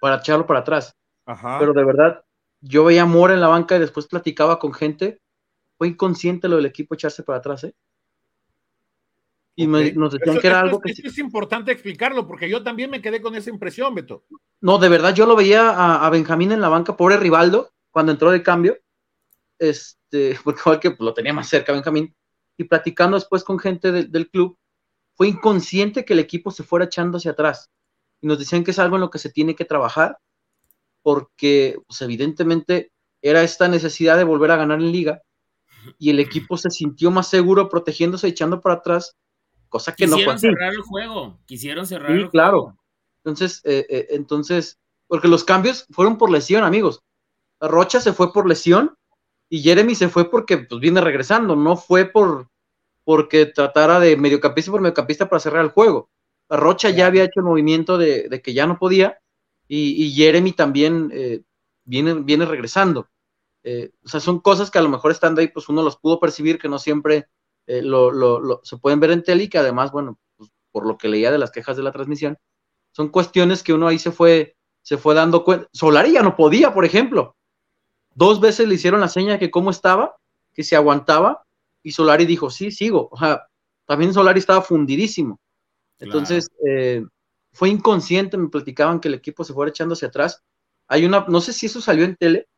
para 0.00 0.16
echarlo 0.16 0.46
para 0.46 0.60
atrás. 0.60 0.94
Ajá. 1.26 1.58
pero 1.60 1.72
de 1.72 1.84
verdad, 1.84 2.24
yo 2.60 2.84
veía 2.84 3.02
a 3.02 3.06
Mora 3.06 3.34
en 3.34 3.40
la 3.40 3.46
banca 3.48 3.76
y 3.76 3.78
después 3.78 4.06
platicaba 4.08 4.58
con 4.58 4.72
gente, 4.74 5.20
fue 5.78 5.88
inconsciente 5.88 6.48
lo 6.48 6.56
del 6.56 6.66
equipo 6.66 6.94
echarse 6.94 7.22
para 7.22 7.38
atrás, 7.38 7.64
¿eh? 7.64 7.74
Y 9.56 9.66
me- 9.66 9.92
nos 9.92 10.12
decían 10.12 10.34
Eso- 10.34 10.40
que 10.40 10.46
era 10.48 10.60
algo 10.60 10.80
es, 10.84 11.00
que... 11.00 11.06
es 11.08 11.18
importante 11.18 11.70
explicarlo, 11.72 12.26
porque 12.26 12.48
yo 12.48 12.62
también 12.62 12.90
me 12.90 13.00
quedé 13.02 13.20
con 13.20 13.34
esa 13.34 13.50
impresión, 13.50 13.94
Beto. 13.94 14.24
No, 14.60 14.78
de 14.78 14.88
verdad, 14.88 15.14
yo 15.14 15.26
lo 15.26 15.36
veía 15.36 15.70
a, 15.70 16.06
a 16.06 16.10
Benjamín 16.10 16.52
en 16.52 16.60
la 16.60 16.68
banca, 16.68 16.96
pobre 16.96 17.16
Rivaldo, 17.16 17.70
cuando 17.90 18.12
entró 18.12 18.30
de 18.30 18.42
cambio, 18.42 18.76
este, 19.58 20.38
porque 20.44 20.60
igual 20.60 20.80
que 20.80 20.96
lo 20.98 21.14
tenía 21.14 21.32
más 21.32 21.48
cerca 21.48 21.72
Benjamín, 21.72 22.14
y 22.60 22.64
platicando 22.64 23.16
después 23.16 23.42
con 23.42 23.58
gente 23.58 23.90
del- 23.90 24.12
del 24.12 24.28
club, 24.28 24.58
fue 25.14 25.28
inconsciente 25.28 26.04
que 26.04 26.12
el 26.12 26.18
equipo 26.18 26.50
se 26.50 26.62
fuera 26.62 26.84
echando 26.84 27.16
hacia 27.16 27.30
atrás. 27.30 27.70
Y 28.20 28.26
nos 28.26 28.38
decían 28.38 28.64
que 28.64 28.70
es 28.72 28.78
algo 28.78 28.96
en 28.96 29.00
lo 29.00 29.08
que 29.08 29.18
se 29.18 29.30
tiene 29.30 29.54
que 29.56 29.64
trabajar, 29.64 30.18
porque 31.02 31.78
pues, 31.86 32.02
evidentemente 32.02 32.92
era 33.22 33.42
esta 33.42 33.66
necesidad 33.66 34.18
de 34.18 34.24
volver 34.24 34.50
a 34.50 34.56
ganar 34.56 34.78
en 34.78 34.92
liga 34.92 35.22
y 35.98 36.10
el 36.10 36.20
equipo 36.20 36.58
se 36.58 36.70
sintió 36.70 37.10
más 37.10 37.28
seguro 37.28 37.70
protegiéndose, 37.70 38.28
echando 38.28 38.60
para 38.60 38.76
atrás, 38.76 39.16
cosa 39.70 39.94
que 39.94 40.06
no 40.06 40.18
fue 40.18 40.34
así. 40.34 40.48
cerrar 40.48 40.74
el 40.74 40.82
juego, 40.82 41.38
quisieron 41.46 41.86
cerrar 41.86 42.14
sí, 42.14 42.28
claro. 42.28 42.76
Entonces, 43.24 43.62
eh, 43.64 43.86
eh, 43.88 44.06
entonces, 44.10 44.78
porque 45.06 45.28
los 45.28 45.44
cambios 45.44 45.86
fueron 45.90 46.18
por 46.18 46.30
lesión, 46.30 46.64
amigos. 46.64 47.00
Rocha 47.58 48.00
se 48.00 48.12
fue 48.12 48.34
por 48.34 48.46
lesión 48.46 48.94
y 49.48 49.62
Jeremy 49.62 49.94
se 49.94 50.08
fue 50.08 50.30
porque 50.30 50.58
pues, 50.58 50.80
viene 50.80 51.00
regresando, 51.00 51.56
no 51.56 51.76
fue 51.76 52.04
por 52.04 52.49
porque 53.10 53.44
tratara 53.44 53.98
de 53.98 54.16
mediocampista 54.16 54.70
por 54.70 54.80
mediocampista 54.80 55.28
para 55.28 55.40
cerrar 55.40 55.64
el 55.64 55.72
juego. 55.72 56.08
Rocha 56.48 56.90
ya 56.90 57.06
había 57.08 57.24
hecho 57.24 57.40
el 57.40 57.44
movimiento 57.44 57.98
de, 57.98 58.40
que 58.40 58.54
ya 58.54 58.68
no 58.68 58.78
podía 58.78 59.18
y, 59.66 60.12
Jeremy 60.12 60.52
también 60.52 61.10
eh, 61.12 61.42
viene, 61.84 62.14
viene 62.14 62.44
regresando. 62.44 63.08
Eh, 63.64 63.90
o 64.04 64.08
sea, 64.08 64.20
son 64.20 64.38
cosas 64.38 64.70
que 64.70 64.78
a 64.78 64.82
lo 64.82 64.88
mejor 64.88 65.10
estando 65.10 65.40
ahí, 65.40 65.48
pues 65.48 65.68
uno 65.68 65.82
los 65.82 65.96
pudo 65.96 66.20
percibir 66.20 66.60
que 66.60 66.68
no 66.68 66.78
siempre 66.78 67.26
eh, 67.66 67.82
lo, 67.82 68.60
se 68.62 68.76
pueden 68.76 69.00
ver 69.00 69.10
en 69.10 69.24
tele 69.24 69.42
y 69.42 69.48
que 69.48 69.58
además, 69.58 69.90
bueno, 69.90 70.16
pues, 70.36 70.48
por 70.70 70.86
lo 70.86 70.96
que 70.96 71.08
leía 71.08 71.32
de 71.32 71.38
las 71.38 71.50
quejas 71.50 71.76
de 71.76 71.82
la 71.82 71.90
transmisión, 71.90 72.38
son 72.92 73.08
cuestiones 73.08 73.64
que 73.64 73.72
uno 73.72 73.88
ahí 73.88 73.98
se 73.98 74.12
fue, 74.12 74.54
se 74.82 74.98
fue 74.98 75.16
dando 75.16 75.42
cuenta. 75.42 75.66
Solari 75.72 76.12
ya 76.12 76.22
no 76.22 76.36
podía, 76.36 76.72
por 76.72 76.84
ejemplo. 76.84 77.34
Dos 78.14 78.38
veces 78.38 78.68
le 78.68 78.76
hicieron 78.76 79.00
la 79.00 79.08
seña 79.08 79.40
que 79.40 79.50
cómo 79.50 79.72
estaba, 79.72 80.14
que 80.54 80.62
se 80.62 80.76
aguantaba, 80.76 81.44
y 81.82 81.92
Solari 81.92 82.26
dijo, 82.26 82.50
sí, 82.50 82.70
sigo. 82.70 83.08
O 83.10 83.16
sea, 83.16 83.46
también 83.86 84.12
Solari 84.12 84.38
estaba 84.38 84.62
fundidísimo. 84.62 85.40
Entonces, 85.98 86.50
eh, 86.66 87.04
fue 87.52 87.68
inconsciente, 87.68 88.36
me 88.36 88.48
platicaban 88.48 89.00
que 89.00 89.08
el 89.08 89.14
equipo 89.14 89.44
se 89.44 89.52
fuera 89.52 89.70
echando 89.70 89.94
hacia 89.94 90.08
atrás. 90.08 90.42
Hay 90.88 91.04
una, 91.04 91.24
no 91.28 91.40
sé 91.40 91.52
si 91.52 91.66
eso 91.66 91.80
salió 91.80 92.04
en 92.04 92.16
tele, 92.16 92.48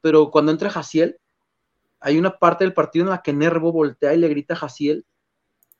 pero 0.00 0.30
cuando 0.30 0.52
entra 0.52 0.70
Jaciel, 0.70 1.18
hay 2.00 2.18
una 2.18 2.38
parte 2.38 2.64
del 2.64 2.74
partido 2.74 3.04
en 3.04 3.10
la 3.10 3.22
que 3.22 3.32
Nervo 3.32 3.72
voltea 3.72 4.14
y 4.14 4.18
le 4.18 4.28
grita 4.28 4.54
a 4.54 4.58
Jaciel 4.58 5.04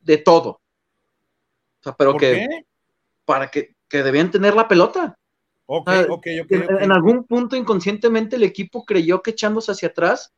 de 0.01 0.19
todo. 0.19 0.51
O 0.51 1.83
sea, 1.83 1.97
pero 1.97 2.17
que 2.17 2.47
para 3.25 3.51
que, 3.51 3.75
que, 3.89 4.03
debían 4.03 4.31
tener 4.31 4.55
la 4.55 4.67
pelota. 4.67 5.19
Ok, 5.67 5.91
ok, 6.09 6.27
ok. 6.43 6.51
En, 6.81 6.93
algún 6.93 7.25
punto 7.25 7.57
inconscientemente 7.57 8.37
el 8.37 8.43
equipo 8.43 8.85
creyó 8.85 9.23
que 9.23 9.33
echándose 9.33 9.73
hacia 9.73 9.89
atrás, 9.89 10.33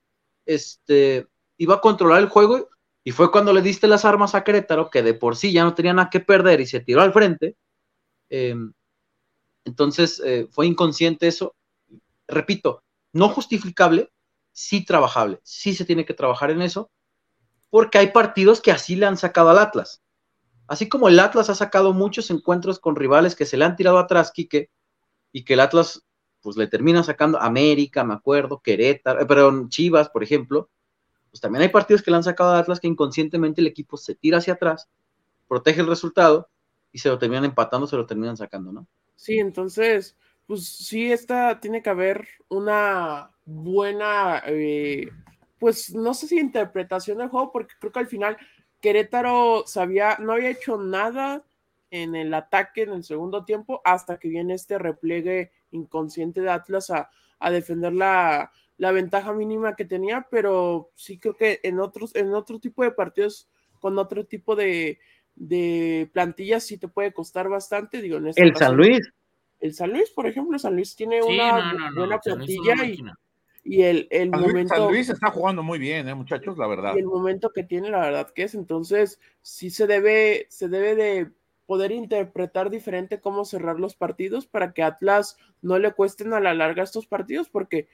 este, 0.44 1.28
iba 1.60 1.74
a 1.74 1.80
controlar 1.82 2.20
el 2.20 2.28
juego 2.30 2.70
y 3.04 3.12
fue 3.12 3.30
cuando 3.30 3.52
le 3.52 3.60
diste 3.60 3.86
las 3.86 4.06
armas 4.06 4.34
a 4.34 4.44
Querétaro, 4.44 4.88
que 4.88 5.02
de 5.02 5.12
por 5.12 5.36
sí 5.36 5.52
ya 5.52 5.62
no 5.62 5.74
tenía 5.74 5.92
nada 5.92 6.08
que 6.08 6.20
perder 6.20 6.60
y 6.62 6.66
se 6.66 6.80
tiró 6.80 7.02
al 7.02 7.12
frente. 7.12 7.54
Em, 8.30 8.72
entonces 9.66 10.22
eh, 10.24 10.48
fue 10.50 10.66
inconsciente 10.66 11.28
eso. 11.28 11.54
Repito, 12.26 12.82
no 13.12 13.28
justificable, 13.28 14.10
sí 14.52 14.86
trabajable. 14.86 15.38
Sí 15.42 15.74
se 15.74 15.84
tiene 15.84 16.06
que 16.06 16.14
trabajar 16.14 16.50
en 16.50 16.62
eso, 16.62 16.90
porque 17.68 17.98
hay 17.98 18.06
partidos 18.06 18.62
que 18.62 18.72
así 18.72 18.96
le 18.96 19.04
han 19.04 19.18
sacado 19.18 19.50
al 19.50 19.58
Atlas. 19.58 20.02
Así 20.66 20.88
como 20.88 21.08
el 21.08 21.20
Atlas 21.20 21.50
ha 21.50 21.54
sacado 21.54 21.92
muchos 21.92 22.30
encuentros 22.30 22.78
con 22.78 22.96
rivales 22.96 23.36
que 23.36 23.44
se 23.44 23.58
le 23.58 23.66
han 23.66 23.76
tirado 23.76 23.98
atrás, 23.98 24.32
Quique, 24.32 24.70
y 25.30 25.44
que 25.44 25.54
el 25.54 25.60
Atlas 25.60 26.06
pues 26.40 26.56
le 26.56 26.68
termina 26.68 27.02
sacando 27.02 27.38
América, 27.38 28.02
me 28.02 28.14
acuerdo, 28.14 28.60
Querétaro, 28.60 29.20
eh, 29.20 29.26
perdón, 29.26 29.68
Chivas, 29.68 30.08
por 30.08 30.22
ejemplo, 30.22 30.70
pues 31.30 31.40
también 31.40 31.62
hay 31.62 31.68
partidos 31.68 32.02
que 32.02 32.10
le 32.10 32.16
han 32.16 32.24
sacado 32.24 32.50
al 32.50 32.60
Atlas 32.60 32.80
que 32.80 32.88
inconscientemente 32.88 33.60
el 33.60 33.66
equipo 33.66 33.96
se 33.96 34.14
tira 34.14 34.38
hacia 34.38 34.54
atrás, 34.54 34.88
protege 35.48 35.80
el 35.80 35.86
resultado 35.86 36.48
y 36.92 36.98
se 36.98 37.08
lo 37.08 37.18
terminan 37.18 37.44
empatando, 37.44 37.86
se 37.86 37.96
lo 37.96 38.06
terminan 38.06 38.36
sacando, 38.36 38.72
¿no? 38.72 38.86
Sí, 39.16 39.38
entonces, 39.38 40.16
pues 40.46 40.66
sí, 40.66 41.12
esta 41.12 41.60
tiene 41.60 41.82
que 41.82 41.90
haber 41.90 42.26
una 42.48 43.30
buena, 43.44 44.42
eh, 44.46 45.08
pues 45.58 45.94
no 45.94 46.14
sé 46.14 46.26
si 46.26 46.38
interpretación 46.38 47.18
del 47.18 47.28
juego, 47.28 47.52
porque 47.52 47.74
creo 47.78 47.92
que 47.92 47.98
al 47.98 48.06
final 48.06 48.36
Querétaro 48.80 49.64
sabía, 49.66 50.16
no 50.18 50.32
había 50.32 50.50
hecho 50.50 50.78
nada 50.78 51.44
en 51.90 52.14
el 52.14 52.32
ataque 52.34 52.82
en 52.82 52.90
el 52.90 53.04
segundo 53.04 53.44
tiempo 53.44 53.80
hasta 53.84 54.18
que 54.18 54.28
viene 54.28 54.54
este 54.54 54.78
repliegue 54.78 55.52
inconsciente 55.72 56.40
de 56.40 56.50
Atlas 56.50 56.90
a, 56.90 57.10
defender 57.50 57.92
la, 57.92 58.52
ventaja 58.90 59.32
mínima 59.32 59.76
que 59.76 59.84
tenía, 59.84 60.26
pero 60.30 60.90
sí 60.94 61.18
creo 61.18 61.34
que 61.36 61.60
en 61.62 61.80
otros, 61.80 62.14
en 62.16 62.34
otro 62.34 62.58
tipo 62.58 62.82
de 62.82 62.92
partidos, 62.92 63.48
con 63.78 63.98
otro 63.98 64.24
tipo 64.24 64.56
de, 64.56 64.98
de 65.36 66.08
plantillas, 66.12 66.64
sí 66.64 66.78
te 66.78 66.88
puede 66.88 67.12
costar 67.12 67.48
bastante. 67.48 68.00
Digo, 68.00 68.16
en 68.16 68.28
este 68.28 68.42
el 68.42 68.56
San 68.56 68.76
Luis 68.76 69.12
el 69.60 69.74
San 69.74 69.90
Luis, 69.90 70.10
por 70.10 70.26
ejemplo, 70.26 70.58
San 70.58 70.74
Luis 70.74 70.96
tiene 70.96 71.22
una 71.22 71.92
buena 71.94 72.18
plantilla 72.18 72.74
y, 73.62 73.82
el, 73.82 74.08
el 74.10 74.30
momento. 74.30 74.74
San 74.74 74.88
Luis 74.88 75.10
está 75.10 75.30
jugando 75.30 75.62
muy 75.62 75.78
bien, 75.78 76.08
¿eh, 76.08 76.14
muchachos, 76.14 76.56
la 76.56 76.66
verdad. 76.66 76.94
Y 76.96 77.00
el 77.00 77.06
momento 77.06 77.50
que 77.50 77.62
tiene, 77.62 77.90
la 77.90 78.00
verdad 78.00 78.30
que 78.30 78.44
es. 78.44 78.54
Entonces, 78.54 79.20
sí 79.42 79.68
se 79.68 79.86
debe, 79.86 80.46
se 80.48 80.68
debe 80.68 80.94
de 80.94 81.30
poder 81.66 81.92
interpretar 81.92 82.70
diferente 82.70 83.20
cómo 83.20 83.44
cerrar 83.44 83.78
los 83.78 83.94
partidos 83.94 84.46
para 84.46 84.72
que 84.72 84.82
Atlas 84.82 85.36
no 85.60 85.78
le 85.78 85.92
cuesten 85.92 86.32
a 86.32 86.40
la 86.40 86.54
larga 86.54 86.82
estos 86.82 87.06
partidos, 87.06 87.50
porque 87.50 87.86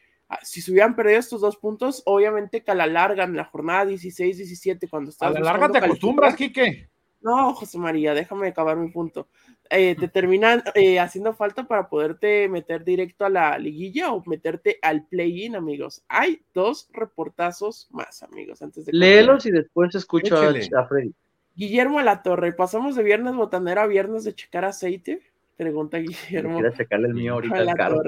si 0.42 0.60
se 0.60 0.72
hubieran 0.72 0.96
perdido 0.96 1.18
estos 1.18 1.40
dos 1.40 1.56
puntos, 1.56 2.02
obviamente 2.06 2.62
que 2.62 2.70
a 2.70 2.74
la 2.74 2.86
larga, 2.86 3.24
en 3.24 3.36
la 3.36 3.44
jornada 3.44 3.84
16-17, 3.84 4.88
cuando 4.88 5.10
estás. 5.10 5.28
A 5.28 5.32
la 5.32 5.40
larga 5.40 5.70
te 5.70 5.78
acostumbras, 5.78 6.34
Quique. 6.34 6.88
No, 7.26 7.54
José 7.54 7.78
María, 7.78 8.14
déjame 8.14 8.48
acabar 8.48 8.76
mi 8.76 8.88
punto. 8.90 9.28
Eh, 9.68 9.96
te 9.98 10.06
terminan 10.06 10.62
eh, 10.74 11.00
haciendo 11.00 11.34
falta 11.34 11.66
para 11.66 11.88
poderte 11.88 12.48
meter 12.48 12.84
directo 12.84 13.24
a 13.24 13.30
la 13.30 13.58
liguilla 13.58 14.12
o 14.12 14.22
meterte 14.26 14.78
al 14.80 15.06
play-in, 15.08 15.56
amigos. 15.56 16.04
Hay 16.08 16.42
dos 16.54 16.88
reportazos 16.92 17.88
más, 17.90 18.22
amigos, 18.22 18.62
antes 18.62 18.86
de 18.86 18.92
Léelos 18.92 19.44
y 19.46 19.50
después 19.50 19.92
escucho 19.94 20.36
a, 20.36 20.86
Freddy. 20.86 21.12
Guillermo 21.56 22.00
Latorre, 22.00 22.52
pasamos 22.52 22.94
de 22.94 23.02
viernes 23.02 23.34
botanera 23.34 23.82
a 23.82 23.86
viernes 23.86 24.22
de 24.22 24.34
checar 24.34 24.64
aceite. 24.64 25.20
Pregunta 25.56 25.98
Guillermo. 25.98 26.60
Quiero 26.60 26.76
checarle 26.76 27.08
el 27.08 27.14
mío 27.14 27.32
ahorita 27.32 27.56
al 27.56 27.74
carro. 27.74 28.02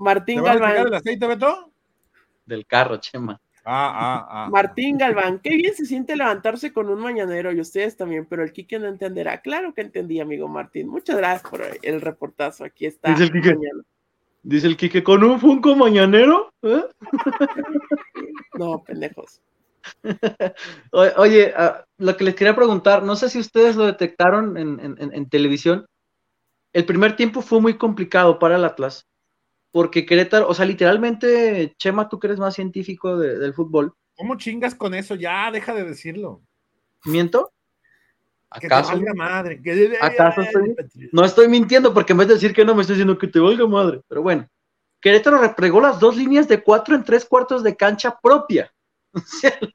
Martín 0.00 0.42
Galván. 0.42 0.86
el 0.86 0.94
aceite, 0.94 1.26
Beto? 1.26 1.70
Del 2.46 2.66
carro, 2.66 2.96
Chema. 2.96 3.38
Ah, 3.66 3.92
ah, 3.94 4.26
ah. 4.30 4.48
Martín 4.50 4.96
Galván, 4.96 5.38
qué 5.40 5.50
bien 5.50 5.74
se 5.74 5.84
siente 5.84 6.16
levantarse 6.16 6.72
con 6.72 6.88
un 6.88 6.98
mañanero 6.98 7.52
y 7.52 7.60
ustedes 7.60 7.98
también, 7.98 8.24
pero 8.24 8.42
el 8.42 8.52
Quique 8.52 8.78
no 8.78 8.88
entenderá. 8.88 9.42
Claro 9.42 9.74
que 9.74 9.82
entendí, 9.82 10.18
amigo 10.18 10.48
Martín. 10.48 10.88
Muchas 10.88 11.18
gracias 11.18 11.48
por 11.50 11.60
el 11.82 12.00
reportazo. 12.00 12.64
Aquí 12.64 12.86
está. 12.86 13.10
Dice 13.10 13.24
el 13.24 13.32
Quique, 13.32 13.54
Dice 14.42 14.66
el 14.68 14.76
Quique 14.78 15.02
¿con 15.02 15.22
un 15.22 15.38
Funko 15.38 15.76
mañanero? 15.76 16.50
¿Eh? 16.62 16.82
No, 18.54 18.82
pendejos. 18.82 19.42
Oye, 20.92 21.52
ah, 21.54 21.84
lo 21.98 22.16
que 22.16 22.24
les 22.24 22.34
quería 22.34 22.56
preguntar, 22.56 23.02
no 23.02 23.16
sé 23.16 23.28
si 23.28 23.38
ustedes 23.38 23.76
lo 23.76 23.84
detectaron 23.84 24.56
en 24.56 25.28
televisión. 25.28 25.84
El 26.72 26.86
primer 26.86 27.16
tiempo 27.16 27.42
fue 27.42 27.60
muy 27.60 27.76
complicado 27.76 28.38
para 28.38 28.56
el 28.56 28.64
Atlas 28.64 29.09
porque 29.70 30.04
Querétaro, 30.04 30.48
o 30.48 30.54
sea, 30.54 30.66
literalmente, 30.66 31.74
Chema, 31.78 32.08
tú 32.08 32.18
que 32.18 32.26
eres 32.26 32.38
más 32.38 32.54
científico 32.54 33.16
del 33.16 33.54
fútbol. 33.54 33.94
¿Cómo 34.16 34.36
chingas 34.36 34.74
con 34.74 34.94
eso? 34.94 35.14
Ya, 35.14 35.50
deja 35.50 35.74
de 35.74 35.84
decirlo. 35.84 36.42
¿Miento? 37.04 37.52
¿Acaso? 38.50 38.90
Que 38.90 38.98
te 38.98 39.04
valga 39.04 39.14
madre. 39.14 39.62
¿Acaso 40.00 40.42
No 41.12 41.24
estoy 41.24 41.48
mintiendo, 41.48 41.94
porque 41.94 42.12
en 42.12 42.18
vez 42.18 42.28
de 42.28 42.34
decir 42.34 42.52
que 42.52 42.64
no, 42.64 42.74
me 42.74 42.82
estoy 42.82 42.96
diciendo 42.96 43.16
que 43.16 43.28
te 43.28 43.38
valga 43.38 43.66
madre. 43.66 44.00
Pero 44.08 44.22
bueno, 44.22 44.48
Querétaro 45.00 45.38
repregó 45.38 45.80
las 45.80 46.00
dos 46.00 46.16
líneas 46.16 46.48
de 46.48 46.62
cuatro 46.62 46.94
en 46.94 47.04
tres 47.04 47.24
cuartos 47.24 47.62
de 47.62 47.76
cancha 47.76 48.18
propia. 48.20 48.72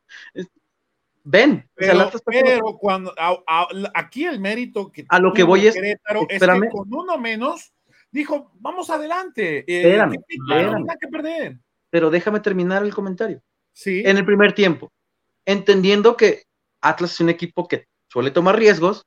Ven, 1.27 1.67
pero, 1.73 2.11
cuando 2.77 3.11
aquí 3.95 4.25
el 4.25 4.39
mérito 4.39 4.91
que 4.91 5.05
a 5.09 5.17
lo 5.17 5.33
que 5.33 5.41
voy 5.41 5.65
es, 5.65 5.73
Querétaro 5.73 6.27
es 6.29 6.39
que 6.39 6.69
con 6.69 6.93
uno 6.93 7.17
menos 7.17 7.73
dijo, 8.15 8.51
vamos 8.55 8.89
adelante. 8.89 9.65
Eh, 9.67 9.99
que 10.99 11.07
perder. 11.07 11.59
Pero 11.89 12.09
déjame 12.09 12.39
terminar 12.39 12.83
el 12.83 12.93
comentario. 12.93 13.41
Sí. 13.73 14.01
En 14.05 14.17
el 14.17 14.25
primer 14.25 14.53
tiempo, 14.53 14.91
entendiendo 15.45 16.15
que 16.15 16.43
Atlas 16.81 17.13
es 17.13 17.19
un 17.19 17.29
equipo 17.29 17.67
que 17.67 17.87
suele 18.07 18.31
tomar 18.31 18.57
riesgos 18.57 19.05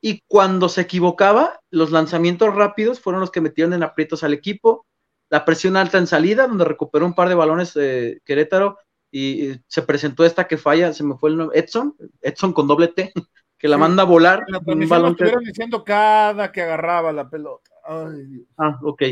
y 0.00 0.22
cuando 0.28 0.68
se 0.68 0.82
equivocaba, 0.82 1.60
los 1.70 1.90
lanzamientos 1.90 2.54
rápidos 2.54 3.00
fueron 3.00 3.20
los 3.20 3.30
que 3.30 3.40
metieron 3.40 3.74
en 3.74 3.82
aprietos 3.82 4.22
al 4.22 4.32
equipo. 4.32 4.86
La 5.28 5.44
presión 5.44 5.76
alta 5.76 5.98
en 5.98 6.06
salida, 6.06 6.46
donde 6.46 6.64
recuperó 6.64 7.06
un 7.06 7.14
par 7.14 7.28
de 7.28 7.34
balones 7.34 7.74
de 7.74 8.20
Querétaro 8.24 8.78
y, 9.10 9.54
se 9.66 9.82
presentó 9.82 10.24
esta 10.24 10.46
que 10.46 10.56
falla, 10.56 10.92
se 10.92 11.04
me 11.04 11.16
fue 11.16 11.30
el 11.30 11.36
nombre, 11.36 11.58
Edson, 11.58 11.96
Edson 12.20 12.52
con 12.52 12.68
doble 12.68 12.88
T, 12.88 13.12
que 13.58 13.68
la 13.68 13.76
manda 13.76 14.04
a 14.04 14.06
volar. 14.06 14.44
La 14.48 14.60
un 14.64 14.88
balón 14.88 15.12
estuvieron 15.12 15.44
diciendo 15.44 15.84
cada 15.84 16.52
que 16.52 16.62
agarraba 16.62 17.12
la 17.12 17.28
pelota. 17.28 17.69
Ah, 17.84 18.78
ok. 18.82 19.02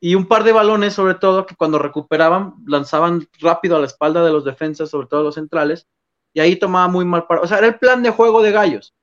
Y 0.00 0.14
un 0.16 0.26
par 0.26 0.42
de 0.42 0.52
balones, 0.52 0.94
sobre 0.94 1.14
todo, 1.14 1.46
que 1.46 1.54
cuando 1.54 1.78
recuperaban, 1.78 2.54
lanzaban 2.66 3.28
rápido 3.40 3.76
a 3.76 3.78
la 3.78 3.86
espalda 3.86 4.24
de 4.24 4.32
los 4.32 4.44
defensas, 4.44 4.90
sobre 4.90 5.06
todo 5.06 5.22
los 5.22 5.36
centrales, 5.36 5.86
y 6.32 6.40
ahí 6.40 6.56
tomaba 6.56 6.88
muy 6.88 7.04
mal 7.04 7.26
para. 7.26 7.40
O 7.42 7.46
sea, 7.46 7.58
era 7.58 7.68
el 7.68 7.78
plan 7.78 8.02
de 8.02 8.10
juego 8.10 8.42
de 8.42 8.50
Gallos. 8.50 8.94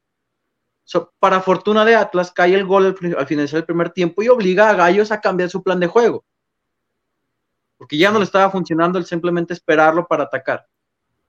para 1.19 1.41
fortuna 1.41 1.85
de 1.85 1.95
Atlas, 1.95 2.31
cae 2.31 2.53
el 2.53 2.65
gol 2.65 2.85
al, 2.88 3.27
finalizar 3.27 3.59
el 3.59 3.65
primer 3.65 3.91
tiempo 3.91 4.23
y 4.23 4.29
obliga 4.29 4.69
a 4.69 4.73
Gallos 4.73 5.12
a 5.12 5.21
cambiar 5.21 5.49
su 5.49 5.63
plan 5.63 5.79
de 5.79 5.88
juego. 5.88 6.25
porque 7.77 7.97
ya 7.97 8.12
no 8.12 8.19
le 8.19 8.25
estaba 8.25 8.51
funcionando 8.51 8.99
el 8.99 9.05
simplemente 9.05 9.53
esperarlo 9.53 10.05
para 10.05 10.25
atacar. 10.25 10.67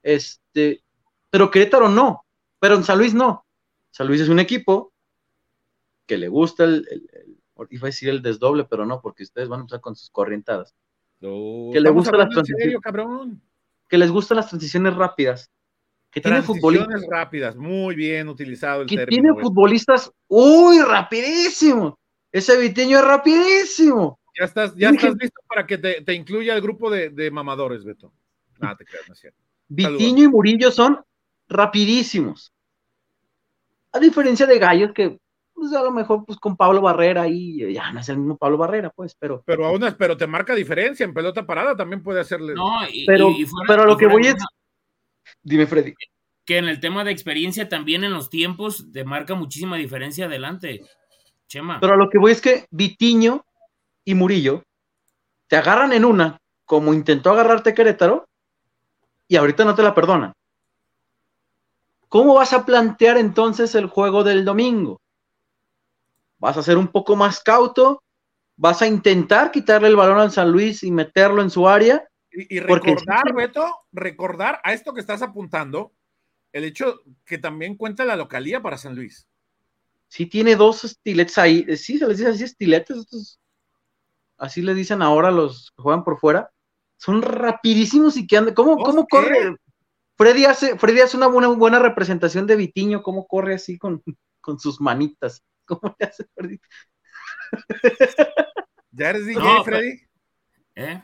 Este, 0.03 0.83
pero 1.29 1.49
Querétaro 1.49 1.87
no, 1.87 2.25
pero 2.59 2.75
en 2.75 2.83
San 2.83 2.97
Luis 2.97 3.13
no. 3.13 3.45
San 3.91 4.07
Luis 4.07 4.19
es 4.19 4.27
un 4.27 4.39
equipo 4.39 4.91
que 6.05 6.17
le 6.17 6.27
gusta 6.27 6.65
el, 6.65 6.85
iba 7.69 7.85
a 7.85 7.87
decir 7.87 8.09
el 8.09 8.21
desdoble, 8.21 8.65
pero 8.65 8.85
no, 8.85 9.01
porque 9.01 9.23
ustedes 9.23 9.47
van 9.47 9.59
a 9.59 9.61
empezar 9.61 9.81
con 9.81 9.95
sus 9.95 10.09
corrientadas. 10.09 10.75
que 11.19 11.79
le 11.79 11.89
gusta 11.89 12.17
las 12.17 12.29
transiciones, 12.29 12.77
que 13.87 13.97
les 13.97 14.11
gustan 14.11 14.37
las 14.37 14.49
transiciones 14.49 14.95
rápidas, 14.95 15.51
que 16.09 16.21
tiene 16.21 16.41
futbolistas 16.41 17.05
rápidas, 17.09 17.55
muy 17.55 17.95
bien 17.95 18.27
utilizado 18.27 18.81
el 18.81 18.87
que 18.87 19.05
tiene 19.05 19.29
futbolistas 19.39 20.11
uy 20.27 20.79
rapidísimo. 20.81 21.97
Ese 22.31 22.57
Vitiño 22.57 22.97
es 22.99 23.05
rapidísimo. 23.05 24.19
Ya 24.39 24.45
estás, 24.45 24.73
ya 24.75 24.89
estás 24.89 25.15
listo 25.15 25.41
para 25.47 25.67
que 25.67 25.77
te, 25.77 26.13
incluya 26.13 26.55
el 26.55 26.61
grupo 26.61 26.89
de, 26.89 27.31
mamadores, 27.31 27.83
Beto. 27.83 28.13
Nada, 28.59 28.77
te 28.77 28.85
creas, 28.85 29.07
no 29.07 29.13
es 29.13 29.19
cierto. 29.19 29.39
Vitiño 29.67 30.25
y 30.25 30.27
Murillo 30.27 30.71
son 30.71 31.01
rapidísimos. 31.47 32.53
A 33.93 33.99
diferencia 33.99 34.45
de 34.45 34.59
Gallos 34.59 34.91
que 34.93 35.19
pues 35.53 35.73
a 35.73 35.83
lo 35.83 35.91
mejor 35.91 36.25
pues 36.25 36.39
con 36.39 36.57
Pablo 36.57 36.81
Barrera 36.81 37.27
y 37.27 37.73
ya 37.73 37.91
no 37.91 37.99
es 37.99 38.09
el 38.09 38.17
mismo 38.17 38.37
Pablo 38.37 38.57
Barrera, 38.57 38.89
pues, 38.89 39.15
pero. 39.15 39.43
Pero 39.45 39.65
aún 39.65 39.81
pero 39.97 40.17
te 40.17 40.27
marca 40.27 40.55
diferencia, 40.55 41.03
en 41.03 41.13
pelota 41.13 41.45
parada 41.45 41.75
también 41.75 42.01
puede 42.01 42.19
hacerle. 42.19 42.53
No, 42.53 42.79
pero, 43.05 43.33
pero 43.67 43.85
lo 43.85 43.97
que 43.97 44.07
voy 44.07 44.27
es. 44.27 44.35
Dime, 45.43 45.67
Freddy. 45.67 45.93
Que 46.45 46.57
en 46.57 46.65
el 46.65 46.79
tema 46.79 47.03
de 47.03 47.11
experiencia 47.11 47.69
también 47.69 48.03
en 48.03 48.13
los 48.13 48.29
tiempos 48.29 48.91
te 48.91 49.03
marca 49.03 49.35
muchísima 49.35 49.77
diferencia 49.77 50.25
adelante. 50.25 50.81
Chema. 51.47 51.79
Pero 51.79 51.97
lo 51.97 52.09
que 52.09 52.17
voy 52.17 52.31
es 52.31 52.41
que 52.41 52.65
Vitiño 52.71 53.45
y 54.05 54.15
Murillo 54.15 54.63
te 55.47 55.57
agarran 55.57 55.91
en 55.91 56.05
una, 56.05 56.37
como 56.65 56.93
intentó 56.93 57.31
agarrarte 57.31 57.73
Querétaro, 57.73 58.25
y 59.27 59.35
ahorita 59.35 59.65
no 59.65 59.75
te 59.75 59.83
la 59.83 59.93
perdonan. 59.93 60.33
¿Cómo 62.07 62.35
vas 62.35 62.53
a 62.53 62.65
plantear 62.65 63.17
entonces 63.17 63.75
el 63.75 63.87
juego 63.87 64.23
del 64.23 64.45
domingo? 64.45 65.00
¿Vas 66.41 66.57
a 66.57 66.63
ser 66.63 66.79
un 66.79 66.87
poco 66.87 67.15
más 67.15 67.39
cauto? 67.39 68.03
¿Vas 68.57 68.81
a 68.81 68.87
intentar 68.87 69.51
quitarle 69.51 69.89
el 69.89 69.95
balón 69.95 70.17
al 70.17 70.31
San 70.31 70.51
Luis 70.51 70.81
y 70.81 70.89
meterlo 70.89 71.43
en 71.43 71.51
su 71.51 71.67
área? 71.67 72.03
Y, 72.31 72.59
recordar, 72.59 73.35
Beto, 73.35 73.71
recordar 73.91 74.59
a 74.63 74.73
esto 74.73 74.91
que 74.91 75.01
estás 75.01 75.21
apuntando, 75.21 75.93
el 76.51 76.63
hecho 76.63 77.01
que 77.25 77.37
también 77.37 77.75
cuenta 77.77 78.05
la 78.05 78.15
localía 78.15 78.59
para 78.59 78.79
San 78.79 78.95
Luis. 78.95 79.27
Sí, 80.07 80.25
tiene 80.25 80.55
dos 80.55 80.83
estiletes 80.83 81.37
ahí. 81.37 81.77
Sí, 81.77 81.99
se 81.99 82.07
les 82.07 82.17
dice 82.17 82.31
así 82.31 82.43
estiletes. 82.43 83.39
así 84.39 84.63
le 84.63 84.73
dicen 84.73 85.03
ahora 85.03 85.29
los 85.29 85.71
que 85.75 85.83
juegan 85.83 86.03
por 86.03 86.17
fuera. 86.17 86.49
Son 86.97 87.21
rapidísimos 87.21 88.17
y 88.17 88.25
que 88.25 88.37
andan. 88.37 88.55
¿Cómo, 88.55 88.77
cómo 88.77 89.05
corre? 89.05 89.55
Freddy 90.17 90.45
hace, 90.45 90.75
Freddy 90.79 91.01
hace 91.01 91.17
una 91.17 91.27
buena, 91.27 91.49
buena 91.49 91.77
representación 91.77 92.47
de 92.47 92.55
Vitiño, 92.55 93.03
cómo 93.03 93.27
corre 93.27 93.53
así 93.53 93.77
con, 93.77 94.01
con 94.41 94.59
sus 94.59 94.81
manitas. 94.81 95.43
¿Cómo 95.79 95.95
le 95.97 96.05
hace 96.05 96.25
Freddy? 96.35 96.59
¿Ya 98.91 99.09
eres 99.09 99.25
DJ, 99.25 99.63
Freddy? 99.63 100.01
¿Eh? 100.75 101.03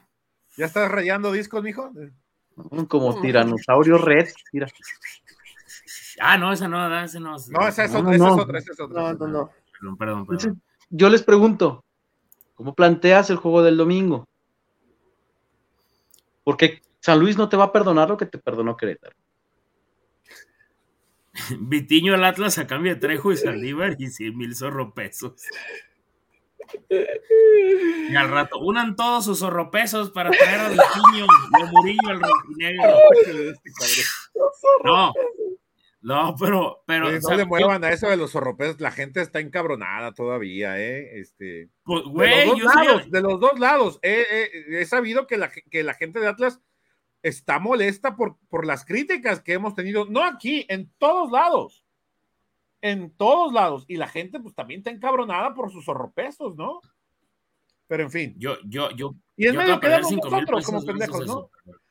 ¿Ya 0.58 0.66
estás 0.66 0.92
rayando 0.92 1.32
discos, 1.32 1.64
mijo? 1.64 1.92
Como 2.90 3.22
tiranosaurio 3.22 3.98
red, 3.98 4.28
mira. 4.52 4.68
Ah, 6.20 6.38
no, 6.38 6.52
esa 6.52 6.68
no, 6.68 7.04
esa 7.04 7.20
no. 7.20 7.36
No, 7.50 7.68
esa 7.68 7.86
es 7.86 7.94
otra, 7.94 8.16
esa 8.16 8.28
es 8.28 8.34
otra, 8.34 8.60
esa 8.60 8.72
es 8.74 8.80
otra. 8.80 9.02
No, 9.02 9.14
no, 9.14 9.28
no. 9.28 9.52
Perdón, 9.80 9.98
perdón, 9.98 10.26
perdón. 10.26 10.62
yo 10.90 11.10
les 11.10 11.22
pregunto, 11.22 11.86
¿cómo 12.56 12.74
planteas 12.74 13.30
el 13.30 13.38
juego 13.38 13.62
del 13.62 13.78
domingo? 13.78 14.28
Porque 16.44 16.82
San 17.00 17.20
Luis 17.20 17.38
no 17.38 17.48
te 17.48 17.58
va 17.58 17.66
a 17.66 17.72
perdonar 17.72 18.10
lo 18.10 18.18
que 18.18 18.26
te 18.26 18.40
perdonó 18.40 18.76
Querétaro. 18.76 19.16
Vitiño 21.60 22.14
al 22.14 22.24
Atlas 22.24 22.58
a 22.58 22.68
cambio 22.68 22.94
de 22.94 23.00
Trejo 23.00 23.32
y 23.32 23.38
Saldívar 23.38 23.96
y 24.00 24.08
100 24.08 24.38
mil 24.38 24.56
zorropesos. 24.56 25.34
Y 28.10 28.16
al 28.16 28.30
rato, 28.30 28.60
unan 28.60 28.96
todos 28.96 29.26
sus 29.26 29.40
zorropesos 29.40 30.12
para 30.12 30.32
traer 30.32 30.60
al 30.60 30.72
Vitiño 30.72 31.26
y 31.26 31.62
a 31.62 31.66
Murillo 31.72 32.10
al 32.10 32.22
rojinegro. 32.22 32.98
No, 34.84 35.14
no, 36.02 36.36
pero. 36.40 36.84
pero 36.86 37.10
no 37.10 37.36
le 37.36 37.46
muevan 37.46 37.84
a 37.84 37.90
eso 37.90 38.10
de 38.10 38.18
los 38.18 38.32
zorropesos. 38.32 38.82
La 38.82 38.92
gente 38.92 39.22
está 39.22 39.40
encabronada 39.40 40.14
todavía, 40.14 40.80
¿eh? 40.80 41.20
Este, 41.20 41.70
pues, 41.84 42.04
de, 42.14 42.46
los 42.46 42.60
dos 42.60 42.76
lados, 42.76 43.12
de 43.12 43.22
los 43.22 43.40
dos 43.40 43.60
lados. 43.60 44.00
he 44.02 44.86
sabido 44.86 45.26
que 45.26 45.38
la, 45.38 45.50
que 45.50 45.84
la 45.84 45.94
gente 45.94 46.20
de 46.20 46.28
Atlas 46.28 46.60
está 47.24 47.60
molesta 47.60 48.16
por, 48.16 48.38
por 48.50 48.66
las 48.66 48.86
críticas 48.86 49.42
que 49.42 49.54
hemos 49.54 49.76
tenido, 49.76 50.06
no 50.06 50.24
aquí, 50.24 50.66
en 50.70 50.92
todos 50.98 51.32
lados. 51.32 51.84
En 52.82 53.12
todos 53.12 53.54
lados. 53.54 53.86
Y 53.88 53.98
la 53.98 54.08
gente, 54.08 54.40
pues 54.40 54.56
también 54.56 54.80
está 54.80 54.92
encabronada 54.92 55.54
por 55.54 55.72
sus 55.72 55.86
zorropesos, 55.86 56.56
¿no? 56.56 56.82
Pero 57.88 58.04
en 58.04 58.12
fin. 58.12 58.36
Yo, 58.38 58.58
yo, 58.66 58.92
yo. 58.92 59.16
Y 59.36 59.48
en 59.48 59.56
medio 59.56 59.80
quedamos 59.80 60.12
nosotros 60.12 60.66
como 60.66 60.86
pendejos, 60.86 61.26
¿no? 61.26 61.50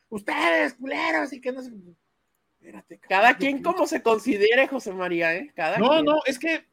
Ustedes, 0.08 0.74
culeros, 0.74 1.32
y 1.32 1.40
que 1.40 1.52
no 1.52 1.62
sé. 1.62 1.72
cada, 3.08 3.36
quien 3.36 3.62
como 3.62 3.86
se 3.86 4.02
considere, 4.02 4.68
José 4.68 4.92
María, 4.92 5.34
¿eh? 5.34 5.52
Cada 5.54 5.78
no, 5.78 6.02
no, 6.02 6.20
es 6.24 6.38
que, 6.38 6.66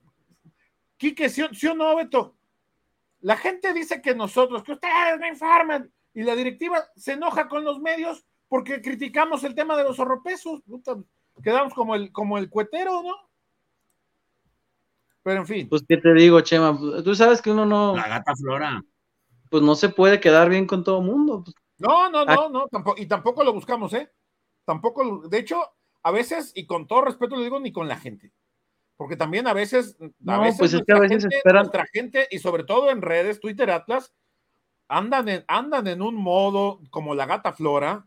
Quique, 0.97 1.29
¿sí, 1.29 1.43
¿sí, 1.53 1.67
o 1.67 1.73
no, 1.73 1.95
Beto? 1.95 2.37
La 3.21 3.35
gente 3.35 3.73
dice 3.73 4.01
que 4.01 4.13
nosotros, 4.13 4.63
que 4.63 4.73
ustedes 4.73 5.19
me 5.19 5.29
informan, 5.29 5.91
y 6.13 6.23
la 6.23 6.35
directiva 6.35 6.85
se 6.95 7.13
enoja 7.13 7.47
con 7.47 7.63
los 7.63 7.79
medios 7.79 8.25
porque 8.53 8.83
criticamos 8.83 9.43
el 9.45 9.55
tema 9.55 9.75
de 9.75 9.83
los 9.83 9.95
zorropesos. 9.95 10.61
Quedamos 11.41 11.73
como 11.73 11.95
el, 11.95 12.11
como 12.11 12.37
el 12.37 12.51
cuetero, 12.51 13.01
¿no? 13.01 13.15
Pero 15.23 15.39
en 15.39 15.47
fin. 15.47 15.67
Pues, 15.67 15.83
¿qué 15.89 15.97
te 15.97 16.13
digo, 16.13 16.39
Chema? 16.41 16.77
Tú 17.03 17.15
sabes 17.15 17.41
que 17.41 17.49
uno 17.49 17.65
no. 17.65 17.95
La 17.95 18.07
gata 18.07 18.35
flora. 18.35 18.83
Pues 19.49 19.63
no 19.63 19.73
se 19.73 19.89
puede 19.89 20.19
quedar 20.19 20.51
bien 20.51 20.67
con 20.67 20.83
todo 20.83 20.99
el 20.99 21.05
mundo. 21.07 21.41
Pues. 21.43 21.55
No, 21.79 22.11
no, 22.11 22.23
no, 22.25 22.49
no. 22.49 22.67
Tampoco, 22.67 23.01
y 23.01 23.07
tampoco 23.07 23.43
lo 23.43 23.53
buscamos, 23.53 23.91
¿eh? 23.95 24.11
Tampoco. 24.65 25.27
De 25.27 25.39
hecho, 25.39 25.59
a 26.03 26.11
veces, 26.11 26.51
y 26.53 26.67
con 26.67 26.85
todo 26.85 27.05
respeto 27.05 27.35
le 27.35 27.45
digo, 27.45 27.59
ni 27.59 27.71
con 27.71 27.87
la 27.87 27.97
gente. 27.97 28.33
Porque 28.97 29.17
también 29.17 29.47
a 29.47 29.53
veces. 29.53 29.97
A 30.27 30.37
veces 30.37 30.59
pues 30.59 30.73
es 30.75 30.83
que 30.85 30.93
a 30.93 30.99
veces 30.99 31.25
esperan. 31.25 31.63
Nuestra 31.63 31.87
gente, 31.91 32.27
y 32.29 32.37
sobre 32.37 32.65
todo 32.65 32.91
en 32.91 33.01
redes, 33.01 33.39
Twitter, 33.39 33.71
Atlas, 33.71 34.13
andan 34.89 35.27
en, 35.27 35.43
andan 35.47 35.87
en 35.87 36.03
un 36.03 36.13
modo 36.13 36.81
como 36.91 37.15
la 37.15 37.25
gata 37.25 37.51
flora 37.51 38.05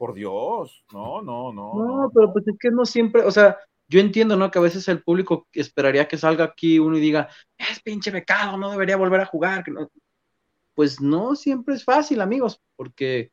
por 0.00 0.14
Dios, 0.14 0.82
no, 0.94 1.20
no, 1.20 1.52
no. 1.52 1.74
No, 1.74 2.10
pero 2.14 2.32
pues 2.32 2.48
es 2.48 2.56
que 2.58 2.70
no 2.70 2.86
siempre, 2.86 3.22
o 3.22 3.30
sea, 3.30 3.58
yo 3.86 4.00
entiendo, 4.00 4.34
¿no? 4.34 4.50
Que 4.50 4.58
a 4.58 4.62
veces 4.62 4.88
el 4.88 5.02
público 5.02 5.46
esperaría 5.52 6.08
que 6.08 6.16
salga 6.16 6.42
aquí 6.44 6.78
uno 6.78 6.96
y 6.96 7.00
diga, 7.00 7.28
es 7.58 7.82
pinche 7.82 8.10
becado, 8.10 8.56
no 8.56 8.70
debería 8.70 8.96
volver 8.96 9.20
a 9.20 9.26
jugar. 9.26 9.62
Pues 10.74 11.02
no 11.02 11.36
siempre 11.36 11.74
es 11.74 11.84
fácil, 11.84 12.22
amigos, 12.22 12.62
porque 12.76 13.30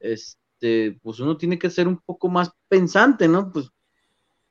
este, 0.00 0.98
pues 1.00 1.20
uno 1.20 1.36
tiene 1.36 1.60
que 1.60 1.70
ser 1.70 1.86
un 1.86 1.98
poco 1.98 2.28
más 2.28 2.50
pensante, 2.66 3.28
¿no? 3.28 3.52
Pues 3.52 3.70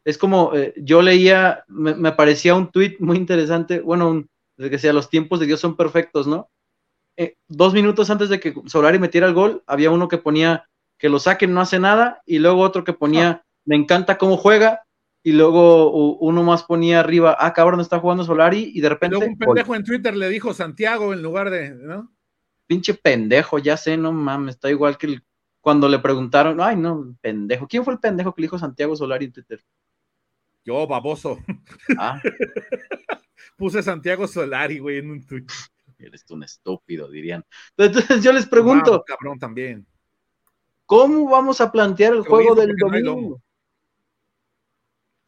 es 0.06 0.18
como, 0.18 0.56
eh, 0.56 0.74
yo 0.78 1.02
leía, 1.02 1.66
me, 1.68 2.14
parecía 2.14 2.56
un 2.56 2.72
tweet 2.72 2.96
muy 3.00 3.18
interesante, 3.18 3.82
bueno, 3.82 4.10
un, 4.10 4.30
de 4.56 4.70
que 4.70 4.80
sea, 4.80 4.94
los 4.94 5.10
tiempos 5.10 5.42
de 5.42 5.48
Dios 5.48 5.60
son 5.60 5.76
perfectos, 5.76 6.26
¿no? 6.26 6.50
Eh, 7.18 7.36
dos 7.50 7.74
minutos 7.74 8.10
antes 8.10 8.30
de 8.30 8.40
que 8.40 8.56
Solari 8.68 8.98
metiera 8.98 9.28
el 9.28 9.34
gol, 9.34 9.62
había 9.68 9.92
uno 9.92 10.08
que 10.08 10.20
ponía 10.20 10.69
que 11.00 11.10
lo 11.10 11.18
saquen 11.18 11.54
no 11.54 11.62
hace 11.62 11.80
nada, 11.80 12.22
y 12.26 12.38
luego 12.40 12.62
otro 12.62 12.84
que 12.84 12.94
ponía, 12.94 13.30
ah. 13.30 13.46
me 13.66 13.76
encanta 13.76 14.18
cómo 14.18 14.38
juega, 14.38 14.84
y 15.24 15.32
luego 15.32 15.92
uno 16.20 16.44
más 16.44 16.64
ponía 16.64 17.00
arriba, 17.00 17.36
ah, 17.40 17.54
cabrón, 17.54 17.80
está 17.80 18.00
jugando 18.00 18.24
Solari, 18.24 18.72
y 18.76 18.82
de 18.82 18.90
repente. 18.90 19.16
Luego 19.16 19.32
un 19.32 19.38
pendejo 19.38 19.76
en 19.76 19.84
Twitter 19.84 20.16
le 20.16 20.30
dijo 20.30 20.54
Santiago 20.54 21.14
en 21.14 21.24
lugar 21.24 21.50
de, 21.50 21.72
¿no? 21.72 22.12
Pinche 22.68 22.94
pendejo, 22.94 23.58
ya 23.58 23.78
sé, 23.78 23.98
no 23.98 24.12
mames, 24.12 24.56
está 24.56 24.70
igual 24.70 24.98
que 24.98 25.20
cuando 25.62 25.90
le 25.90 26.00
preguntaron, 26.00 26.62
ay, 26.62 26.76
no, 26.76 27.16
pendejo. 27.22 27.68
¿Quién 27.68 27.84
fue 27.84 27.94
el 27.94 28.00
pendejo 28.00 28.36
que 28.36 28.42
le 28.42 28.46
dijo 28.46 28.60
Santiago 28.60 28.96
Solari 28.96 29.26
en 29.26 29.34
Twitter? 29.34 29.64
Yo, 30.64 30.86
baboso. 30.86 31.40
Ah. 31.98 32.22
Puse 33.58 33.82
Santiago 33.82 34.28
Solari, 34.28 34.80
güey, 34.80 35.00
en 35.00 35.10
un 35.10 35.26
tweet. 35.26 35.46
Eres 35.98 36.24
un 36.30 36.44
estúpido, 36.44 37.10
dirían. 37.10 37.44
Entonces 37.76 38.24
yo 38.24 38.32
les 38.32 38.46
pregunto. 38.46 39.04
cabrón, 39.06 39.38
también. 39.38 39.86
¿Cómo 40.90 41.30
vamos 41.30 41.62
a 41.62 41.72
plantear 41.72 42.14
el 42.14 42.22
juego 42.24 42.56
del 42.56 42.76
domingo? 42.76 43.40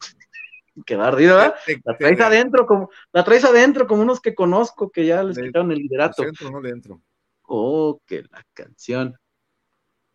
Queda 0.84 1.06
ardida, 1.06 1.36
¿verdad? 1.36 1.54
La 1.84 1.96
traes 1.96 2.20
adentro 2.20 2.66
como, 2.66 2.90
la 3.12 3.22
traes 3.22 3.44
adentro 3.44 3.86
como 3.86 4.02
unos 4.02 4.20
que 4.20 4.34
conozco 4.34 4.90
que 4.90 5.06
ya 5.06 5.22
les 5.22 5.38
quitaron 5.38 5.70
el 5.70 5.78
liderato. 5.78 6.24
Dentro, 6.24 6.50
no 6.50 6.60
dentro. 6.60 7.00
Oh, 7.42 8.00
que 8.04 8.24
la 8.28 8.44
canción. 8.52 9.16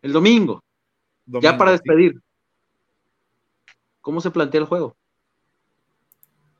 El 0.02 0.12
domingo. 0.12 0.62
ya 1.24 1.56
para 1.56 1.70
despedir. 1.70 2.20
¿Cómo 4.02 4.20
se 4.20 4.30
plantea 4.30 4.60
el 4.60 4.66
juego? 4.66 4.98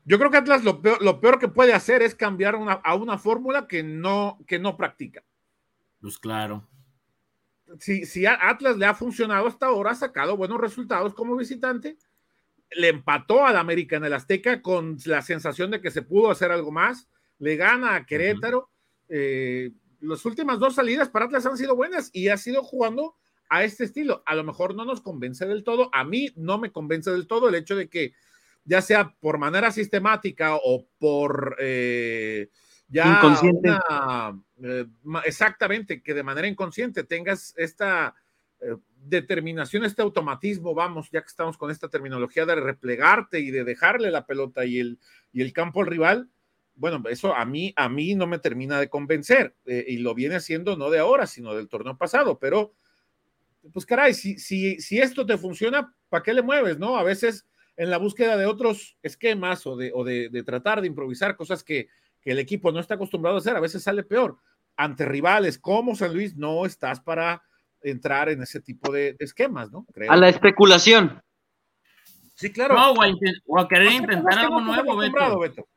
Yo 0.03 0.17
creo 0.17 0.31
que 0.31 0.37
Atlas 0.37 0.63
lo 0.63 0.81
peor, 0.81 1.37
que 1.37 1.47
puede 1.47 1.73
hacer 1.73 2.01
es 2.01 2.15
cambiar 2.15 2.55
a 2.55 2.95
una 2.95 3.19
fórmula 3.19 3.67
que 3.67 3.83
no, 3.83 4.39
que 4.47 4.57
no 4.57 4.75
practica. 4.75 5.23
Pues 6.01 6.17
claro. 6.17 6.67
Si, 7.79 8.05
si 8.05 8.25
Atlas 8.25 8.77
le 8.77 8.85
ha 8.85 8.93
funcionado 8.93 9.47
hasta 9.47 9.67
ahora, 9.67 9.91
ha 9.91 9.95
sacado 9.95 10.37
buenos 10.37 10.59
resultados 10.59 11.13
como 11.13 11.35
visitante, 11.35 11.97
le 12.71 12.89
empató 12.89 13.45
al 13.45 13.57
América 13.57 13.97
en 13.97 14.05
el 14.05 14.13
Azteca 14.13 14.61
con 14.61 14.97
la 15.05 15.21
sensación 15.21 15.71
de 15.71 15.81
que 15.81 15.91
se 15.91 16.01
pudo 16.01 16.31
hacer 16.31 16.51
algo 16.51 16.71
más, 16.71 17.07
le 17.39 17.55
gana 17.55 17.95
a 17.95 18.05
Querétaro. 18.05 18.69
Eh, 19.07 19.71
las 20.01 20.23
últimas 20.25 20.59
dos 20.59 20.75
salidas 20.75 21.09
para 21.09 21.25
Atlas 21.25 21.45
han 21.45 21.57
sido 21.57 21.75
buenas 21.75 22.09
y 22.13 22.29
ha 22.29 22.37
sido 22.37 22.63
jugando 22.63 23.15
a 23.49 23.63
este 23.63 23.83
estilo. 23.83 24.23
A 24.25 24.35
lo 24.35 24.43
mejor 24.43 24.75
no 24.75 24.85
nos 24.85 25.01
convence 25.01 25.45
del 25.45 25.63
todo, 25.63 25.89
a 25.93 26.03
mí 26.03 26.29
no 26.35 26.57
me 26.57 26.71
convence 26.71 27.11
del 27.11 27.27
todo 27.27 27.49
el 27.49 27.55
hecho 27.55 27.75
de 27.75 27.89
que 27.89 28.13
ya 28.63 28.81
sea 28.81 29.15
por 29.19 29.39
manera 29.39 29.71
sistemática 29.71 30.55
o 30.55 30.85
por 30.99 31.55
eh, 31.59 32.49
ya 32.87 33.17
inconsciente. 33.17 33.69
Eh, 34.63 34.85
exactamente, 35.25 36.01
que 36.01 36.13
de 36.13 36.23
manera 36.23 36.47
inconsciente 36.47 37.03
tengas 37.03 37.53
esta 37.57 38.15
eh, 38.59 38.75
determinación, 39.05 39.83
este 39.83 40.01
automatismo, 40.01 40.73
vamos, 40.73 41.09
ya 41.11 41.21
que 41.21 41.27
estamos 41.27 41.57
con 41.57 41.71
esta 41.71 41.89
terminología 41.89 42.45
de 42.45 42.55
replegarte 42.55 43.39
y 43.39 43.51
de 43.51 43.63
dejarle 43.63 44.11
la 44.11 44.25
pelota 44.25 44.65
y 44.65 44.79
el, 44.79 44.99
y 45.31 45.41
el 45.41 45.53
campo 45.53 45.81
al 45.81 45.87
rival, 45.87 46.29
bueno, 46.75 47.03
eso 47.09 47.35
a 47.35 47.45
mí, 47.45 47.73
a 47.75 47.89
mí 47.89 48.15
no 48.15 48.25
me 48.25 48.39
termina 48.39 48.79
de 48.79 48.89
convencer 48.89 49.53
y 49.65 49.97
lo 49.97 50.15
viene 50.15 50.35
haciendo 50.35 50.77
no 50.77 50.89
de 50.89 50.99
ahora, 50.99 51.27
sino 51.27 51.53
del 51.53 51.67
torneo 51.67 51.97
pasado, 51.97 52.39
pero 52.39 52.73
pues 53.73 53.85
caray, 53.85 54.13
si, 54.13 54.39
si, 54.39 54.79
si 54.79 54.99
esto 54.99 55.25
te 55.25 55.37
funciona, 55.37 55.93
¿para 56.07 56.23
qué 56.23 56.33
le 56.33 56.41
mueves, 56.41 56.79
no? 56.79 56.97
A 56.97 57.03
veces 57.03 57.45
en 57.79 57.89
la 57.89 57.97
búsqueda 57.97 58.37
de 58.37 58.45
otros 58.45 58.97
esquemas 59.03 59.65
o 59.65 59.75
de, 59.75 59.91
o 59.93 60.03
de, 60.03 60.43
tratar 60.45 60.81
de 60.81 60.87
improvisar 60.87 61.35
cosas 61.35 61.63
que, 61.63 61.87
que, 62.21 62.31
el 62.31 62.39
equipo 62.39 62.71
no 62.71 62.79
está 62.79 62.95
acostumbrado 62.95 63.37
a 63.37 63.39
hacer, 63.39 63.55
a 63.55 63.61
veces 63.61 63.83
sale 63.83 64.03
peor. 64.03 64.37
Ante 64.75 65.05
rivales 65.05 65.57
como 65.57 65.95
San 65.95 66.13
Luis, 66.13 66.35
no 66.35 66.65
estás 66.65 66.99
para 66.99 67.41
entrar 67.81 68.29
en 68.29 68.41
ese 68.41 68.61
tipo 68.61 68.91
de, 68.91 69.15
esquemas, 69.19 69.71
¿no? 69.71 69.85
A 70.07 70.15
la 70.15 70.29
especulación. 70.29 71.21
Sí, 72.35 72.51
claro. 72.51 72.75
No, 72.75 72.93
o 72.93 73.59
a, 73.59 73.67
querer 73.67 73.91
intentar 73.91 74.39
algo 74.39 74.61
nuevo, 74.61 74.97
Beto. 75.39 75.67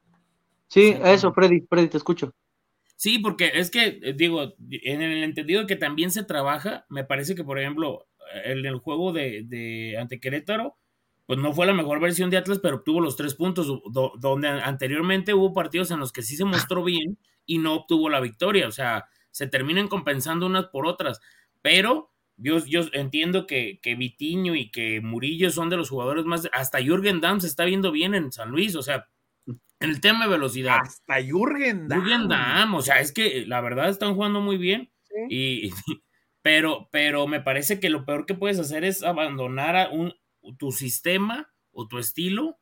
Sí, 0.68 0.96
eso, 1.04 1.32
Freddy, 1.32 1.60
Freddy, 1.68 1.88
te 1.88 1.96
escucho. 1.96 2.32
Sí, 2.96 3.18
porque 3.18 3.50
es 3.54 3.70
que, 3.70 3.98
eh, 4.00 4.12
digo, 4.16 4.54
en 4.70 5.02
el 5.02 5.24
entendido 5.24 5.62
de 5.62 5.66
que 5.66 5.76
también 5.76 6.12
se 6.12 6.22
trabaja, 6.22 6.86
me 6.88 7.02
parece 7.02 7.34
que, 7.34 7.42
por 7.42 7.58
ejemplo, 7.58 8.06
en 8.44 8.64
el 8.64 8.78
juego 8.78 9.12
de, 9.12 9.42
de 9.44 9.98
ante 9.98 10.20
Querétaro, 10.20 10.78
pues 11.32 11.40
no 11.40 11.54
fue 11.54 11.64
la 11.64 11.72
mejor 11.72 11.98
versión 11.98 12.28
de 12.28 12.36
Atlas, 12.36 12.58
pero 12.62 12.76
obtuvo 12.76 13.00
los 13.00 13.16
tres 13.16 13.34
puntos, 13.34 13.66
donde 14.18 14.48
anteriormente 14.48 15.32
hubo 15.32 15.54
partidos 15.54 15.90
en 15.90 15.98
los 15.98 16.12
que 16.12 16.20
sí 16.20 16.36
se 16.36 16.44
mostró 16.44 16.84
bien 16.84 17.16
y 17.46 17.56
no 17.56 17.72
obtuvo 17.72 18.10
la 18.10 18.20
victoria, 18.20 18.68
o 18.68 18.70
sea, 18.70 19.06
se 19.30 19.46
terminan 19.46 19.88
compensando 19.88 20.44
unas 20.44 20.66
por 20.66 20.86
otras, 20.86 21.22
pero 21.62 22.10
yo, 22.36 22.62
yo 22.66 22.82
entiendo 22.92 23.46
que, 23.46 23.80
que 23.82 23.94
Vitiño 23.94 24.54
y 24.54 24.70
que 24.70 25.00
Murillo 25.00 25.50
son 25.50 25.70
de 25.70 25.78
los 25.78 25.88
jugadores 25.88 26.26
más, 26.26 26.50
hasta 26.52 26.82
Jürgen 26.82 27.22
Damm 27.22 27.40
se 27.40 27.46
está 27.46 27.64
viendo 27.64 27.92
bien 27.92 28.14
en 28.14 28.30
San 28.30 28.50
Luis, 28.50 28.76
o 28.76 28.82
sea, 28.82 29.08
en 29.46 29.88
el 29.88 30.02
tema 30.02 30.26
de 30.26 30.32
velocidad. 30.32 30.80
Hasta 30.82 31.14
Jürgen 31.22 31.88
Damm. 31.88 31.98
Jürgen 31.98 32.28
Damm, 32.28 32.74
o 32.74 32.82
sea, 32.82 33.00
es 33.00 33.10
que 33.10 33.46
la 33.46 33.62
verdad 33.62 33.88
están 33.88 34.14
jugando 34.14 34.42
muy 34.42 34.58
bien, 34.58 34.92
y, 35.30 35.70
pero, 36.42 36.90
pero 36.92 37.26
me 37.26 37.40
parece 37.40 37.80
que 37.80 37.88
lo 37.88 38.04
peor 38.04 38.26
que 38.26 38.34
puedes 38.34 38.58
hacer 38.58 38.84
es 38.84 39.02
abandonar 39.02 39.76
a 39.76 39.88
un, 39.88 40.12
tu 40.58 40.72
sistema 40.72 41.52
o 41.72 41.88
tu 41.88 41.98
estilo 41.98 42.58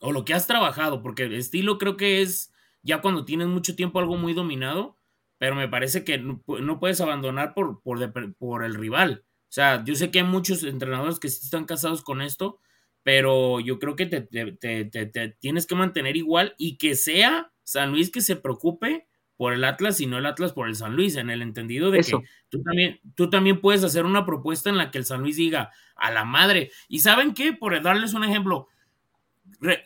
o 0.00 0.12
lo 0.12 0.24
que 0.24 0.34
has 0.34 0.46
trabajado, 0.46 1.02
porque 1.02 1.24
el 1.24 1.34
estilo 1.34 1.78
creo 1.78 1.96
que 1.96 2.22
es 2.22 2.52
ya 2.82 3.00
cuando 3.02 3.24
tienes 3.24 3.48
mucho 3.48 3.76
tiempo 3.76 3.98
algo 3.98 4.16
muy 4.16 4.32
dominado, 4.32 4.96
pero 5.38 5.54
me 5.54 5.68
parece 5.68 6.04
que 6.04 6.18
no, 6.18 6.42
puedes 6.80 7.00
abandonar 7.00 7.54
por, 7.54 7.82
por, 7.82 8.34
por, 8.34 8.64
el 8.64 8.74
rival. 8.74 9.24
O 9.42 9.52
sea, 9.52 9.84
yo 9.84 9.94
sé 9.94 10.10
que 10.10 10.20
hay 10.20 10.24
muchos 10.24 10.62
entrenadores 10.64 11.18
que 11.18 11.28
están 11.28 11.64
casados 11.64 12.02
con 12.02 12.22
esto, 12.22 12.60
pero 13.02 13.60
yo 13.60 13.78
creo 13.78 13.96
que 13.96 14.06
te, 14.06 14.20
te 14.22 15.36
tienes 15.40 15.66
que 15.66 15.74
mantener 15.74 16.16
igual 16.16 16.54
y 16.58 16.78
que 16.78 16.94
sea 16.94 17.52
San 17.64 17.90
Luis 17.92 18.10
que 18.10 18.20
se 18.20 18.36
preocupe 18.36 19.08
por 19.40 19.54
el 19.54 19.64
Atlas 19.64 19.98
y 20.02 20.06
no 20.06 20.18
el 20.18 20.26
Atlas 20.26 20.52
por 20.52 20.68
el 20.68 20.76
San 20.76 20.94
Luis, 20.94 21.16
en 21.16 21.30
el 21.30 21.40
entendido 21.40 21.90
de 21.90 22.00
que 22.02 22.12
tú 22.50 22.62
también, 22.62 23.00
tú 23.14 23.30
también 23.30 23.58
puedes 23.62 23.82
hacer 23.82 24.04
una 24.04 24.26
propuesta 24.26 24.68
en 24.68 24.76
la 24.76 24.90
que 24.90 24.98
el 24.98 25.06
San 25.06 25.22
Luis 25.22 25.36
diga 25.36 25.70
a 25.96 26.10
la 26.10 26.26
madre. 26.26 26.70
Y 26.88 26.98
saben 26.98 27.32
qué, 27.32 27.54
por 27.54 27.80
darles 27.80 28.12
un 28.12 28.22
ejemplo, 28.22 28.68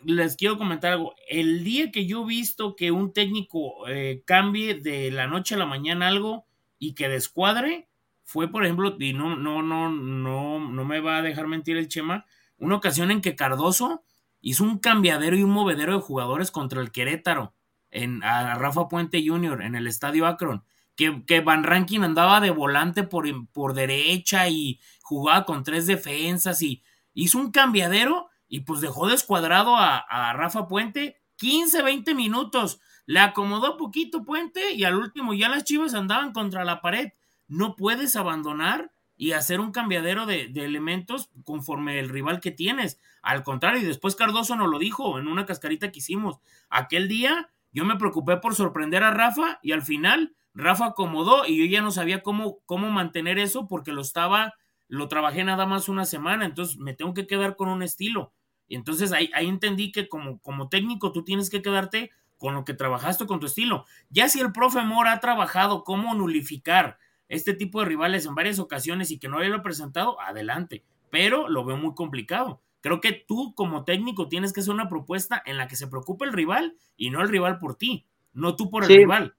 les 0.04 0.34
quiero 0.34 0.58
comentar 0.58 0.94
algo. 0.94 1.14
El 1.28 1.62
día 1.62 1.92
que 1.92 2.04
yo 2.04 2.24
he 2.24 2.26
visto 2.26 2.74
que 2.74 2.90
un 2.90 3.12
técnico 3.12 3.86
eh, 3.86 4.24
cambie 4.26 4.74
de 4.74 5.12
la 5.12 5.28
noche 5.28 5.54
a 5.54 5.58
la 5.58 5.66
mañana 5.66 6.08
algo 6.08 6.46
y 6.80 6.94
que 6.94 7.08
descuadre, 7.08 7.86
fue 8.24 8.50
por 8.50 8.64
ejemplo, 8.64 8.96
y 8.98 9.12
no, 9.12 9.36
no, 9.36 9.62
no, 9.62 9.88
no, 9.88 10.68
no 10.68 10.84
me 10.84 10.98
va 10.98 11.18
a 11.18 11.22
dejar 11.22 11.46
mentir 11.46 11.76
el 11.76 11.86
Chema, 11.86 12.26
una 12.58 12.74
ocasión 12.74 13.12
en 13.12 13.20
que 13.20 13.36
Cardoso 13.36 14.02
hizo 14.40 14.64
un 14.64 14.80
cambiadero 14.80 15.36
y 15.36 15.44
un 15.44 15.50
movedero 15.50 15.92
de 15.92 16.02
jugadores 16.02 16.50
contra 16.50 16.80
el 16.80 16.90
Querétaro 16.90 17.53
en, 17.94 18.22
a 18.22 18.56
Rafa 18.56 18.88
Puente 18.88 19.24
Jr. 19.26 19.62
en 19.62 19.74
el 19.74 19.86
estadio 19.86 20.26
Akron. 20.26 20.64
Que, 20.96 21.24
que, 21.26 21.40
Van 21.40 21.64
Rankin 21.64 22.04
andaba 22.04 22.40
de 22.40 22.50
volante 22.50 23.02
por, 23.02 23.26
por 23.50 23.74
derecha 23.74 24.48
y 24.48 24.80
jugaba 25.02 25.44
con 25.44 25.64
tres 25.64 25.86
defensas 25.86 26.62
y 26.62 26.84
hizo 27.14 27.38
un 27.38 27.50
cambiadero 27.50 28.28
y 28.48 28.60
pues 28.60 28.80
dejó 28.80 29.08
descuadrado 29.08 29.76
a, 29.76 29.96
a 29.96 30.32
Rafa 30.34 30.68
Puente 30.68 31.20
15, 31.36 31.82
20 31.82 32.14
minutos. 32.14 32.80
Le 33.06 33.20
acomodó 33.20 33.76
poquito 33.76 34.24
Puente 34.24 34.72
y 34.72 34.84
al 34.84 34.96
último 34.96 35.34
ya 35.34 35.48
las 35.48 35.64
chivas 35.64 35.94
andaban 35.94 36.32
contra 36.32 36.64
la 36.64 36.80
pared. 36.80 37.12
No 37.48 37.74
puedes 37.76 38.14
abandonar 38.14 38.92
y 39.16 39.32
hacer 39.32 39.60
un 39.60 39.72
cambiadero 39.72 40.26
de, 40.26 40.48
de, 40.48 40.64
elementos 40.64 41.30
conforme 41.44 41.98
el 41.98 42.08
rival 42.08 42.40
que 42.40 42.50
tienes. 42.50 43.00
Al 43.22 43.42
contrario, 43.42 43.80
y 43.80 43.84
después 43.84 44.16
Cardoso 44.16 44.56
nos 44.56 44.68
lo 44.68 44.78
dijo 44.78 45.18
en 45.18 45.28
una 45.28 45.46
cascarita 45.46 45.92
que 45.92 45.98
hicimos. 45.98 46.38
Aquel 46.68 47.08
día 47.08 47.50
yo 47.74 47.84
me 47.84 47.96
preocupé 47.96 48.36
por 48.36 48.54
sorprender 48.54 49.02
a 49.02 49.10
Rafa 49.10 49.58
y 49.60 49.72
al 49.72 49.82
final 49.82 50.34
Rafa 50.54 50.86
acomodó 50.86 51.44
y 51.44 51.58
yo 51.58 51.64
ya 51.64 51.82
no 51.82 51.90
sabía 51.90 52.22
cómo, 52.22 52.60
cómo 52.64 52.88
mantener 52.88 53.38
eso 53.38 53.66
porque 53.66 53.92
lo 53.92 54.00
estaba, 54.00 54.54
lo 54.86 55.08
trabajé 55.08 55.42
nada 55.42 55.66
más 55.66 55.88
una 55.88 56.04
semana, 56.04 56.46
entonces 56.46 56.78
me 56.78 56.94
tengo 56.94 57.12
que 57.12 57.26
quedar 57.26 57.56
con 57.56 57.68
un 57.68 57.82
estilo. 57.82 58.32
Y 58.68 58.76
entonces 58.76 59.12
ahí, 59.12 59.28
ahí 59.34 59.48
entendí 59.48 59.90
que 59.90 60.08
como, 60.08 60.38
como 60.38 60.68
técnico 60.68 61.10
tú 61.10 61.24
tienes 61.24 61.50
que 61.50 61.62
quedarte 61.62 62.12
con 62.38 62.54
lo 62.54 62.64
que 62.64 62.74
trabajaste 62.74 63.26
con 63.26 63.40
tu 63.40 63.46
estilo. 63.46 63.84
Ya 64.08 64.28
si 64.28 64.40
el 64.40 64.52
profe 64.52 64.82
Mora 64.82 65.12
ha 65.12 65.20
trabajado 65.20 65.82
cómo 65.82 66.14
nulificar 66.14 66.98
este 67.28 67.54
tipo 67.54 67.80
de 67.80 67.86
rivales 67.86 68.24
en 68.26 68.36
varias 68.36 68.60
ocasiones 68.60 69.10
y 69.10 69.18
que 69.18 69.28
no 69.28 69.40
lo 69.40 69.62
presentado, 69.62 70.20
adelante. 70.20 70.84
Pero 71.10 71.48
lo 71.48 71.64
veo 71.64 71.76
muy 71.76 71.94
complicado. 71.94 72.62
Creo 72.84 73.00
que 73.00 73.12
tú 73.26 73.54
como 73.54 73.82
técnico 73.82 74.28
tienes 74.28 74.52
que 74.52 74.60
hacer 74.60 74.74
una 74.74 74.90
propuesta 74.90 75.42
en 75.46 75.56
la 75.56 75.68
que 75.68 75.74
se 75.74 75.86
preocupe 75.86 76.26
el 76.26 76.34
rival 76.34 76.76
y 76.98 77.08
no 77.08 77.22
el 77.22 77.30
rival 77.30 77.58
por 77.58 77.76
ti, 77.76 78.06
no 78.34 78.56
tú 78.56 78.68
por 78.68 78.82
el 78.82 78.90
rival. 78.90 79.34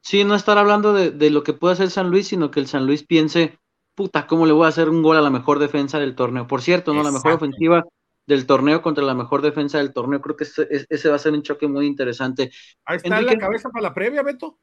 Sí, 0.00 0.24
no 0.24 0.34
estar 0.34 0.58
hablando 0.58 0.92
de, 0.92 1.30
lo 1.30 1.44
que 1.44 1.52
puede 1.52 1.74
hacer 1.74 1.88
San 1.90 2.10
Luis, 2.10 2.26
sino 2.26 2.50
que 2.50 2.58
el 2.58 2.66
San 2.66 2.84
Luis 2.84 3.04
piense, 3.04 3.60
puta, 3.94 4.26
¿cómo 4.26 4.44
le 4.44 4.52
voy 4.52 4.64
a 4.64 4.70
hacer 4.70 4.88
un 4.88 5.04
gol 5.04 5.16
a 5.16 5.20
la 5.20 5.30
mejor 5.30 5.60
defensa 5.60 6.00
del 6.00 6.16
torneo? 6.16 6.48
Por 6.48 6.62
cierto, 6.62 6.92
¿no? 6.92 7.04
La 7.04 7.12
mejor 7.12 7.34
ofensiva 7.34 7.84
del 8.26 8.44
torneo 8.44 8.82
contra 8.82 9.04
la 9.04 9.14
mejor 9.14 9.40
defensa 9.40 9.78
del 9.78 9.92
torneo. 9.92 10.20
Creo 10.20 10.34
que 10.34 10.42
ese, 10.42 11.08
va 11.08 11.14
a 11.14 11.20
ser 11.20 11.32
un 11.32 11.42
choque 11.42 11.68
muy 11.68 11.86
interesante. 11.86 12.50
Ahí 12.86 12.96
está 12.96 13.22
la 13.22 13.38
cabeza 13.38 13.68
para 13.70 13.84
la 13.84 13.94
previa, 13.94 14.24
Beto. 14.24 14.58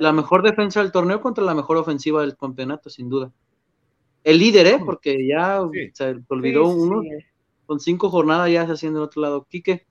La 0.00 0.14
mejor 0.14 0.42
defensa 0.42 0.80
del 0.80 0.90
torneo 0.90 1.20
contra 1.20 1.44
la 1.44 1.54
mejor 1.54 1.76
ofensiva 1.76 2.22
del 2.22 2.34
campeonato, 2.34 2.88
sin 2.88 3.10
duda 3.10 3.30
el 4.26 4.40
líder, 4.40 4.66
¿eh? 4.66 4.78
Porque 4.84 5.24
ya 5.24 5.60
se 5.92 6.16
olvidó 6.28 6.66
uno. 6.66 7.00
Con 7.64 7.78
cinco 7.78 8.10
jornadas 8.10 8.50
ya 8.50 8.66
se 8.66 8.72
haciendo 8.72 8.98
el 8.98 9.04
otro 9.04 9.22
lado. 9.22 9.46
Quique. 9.48 9.86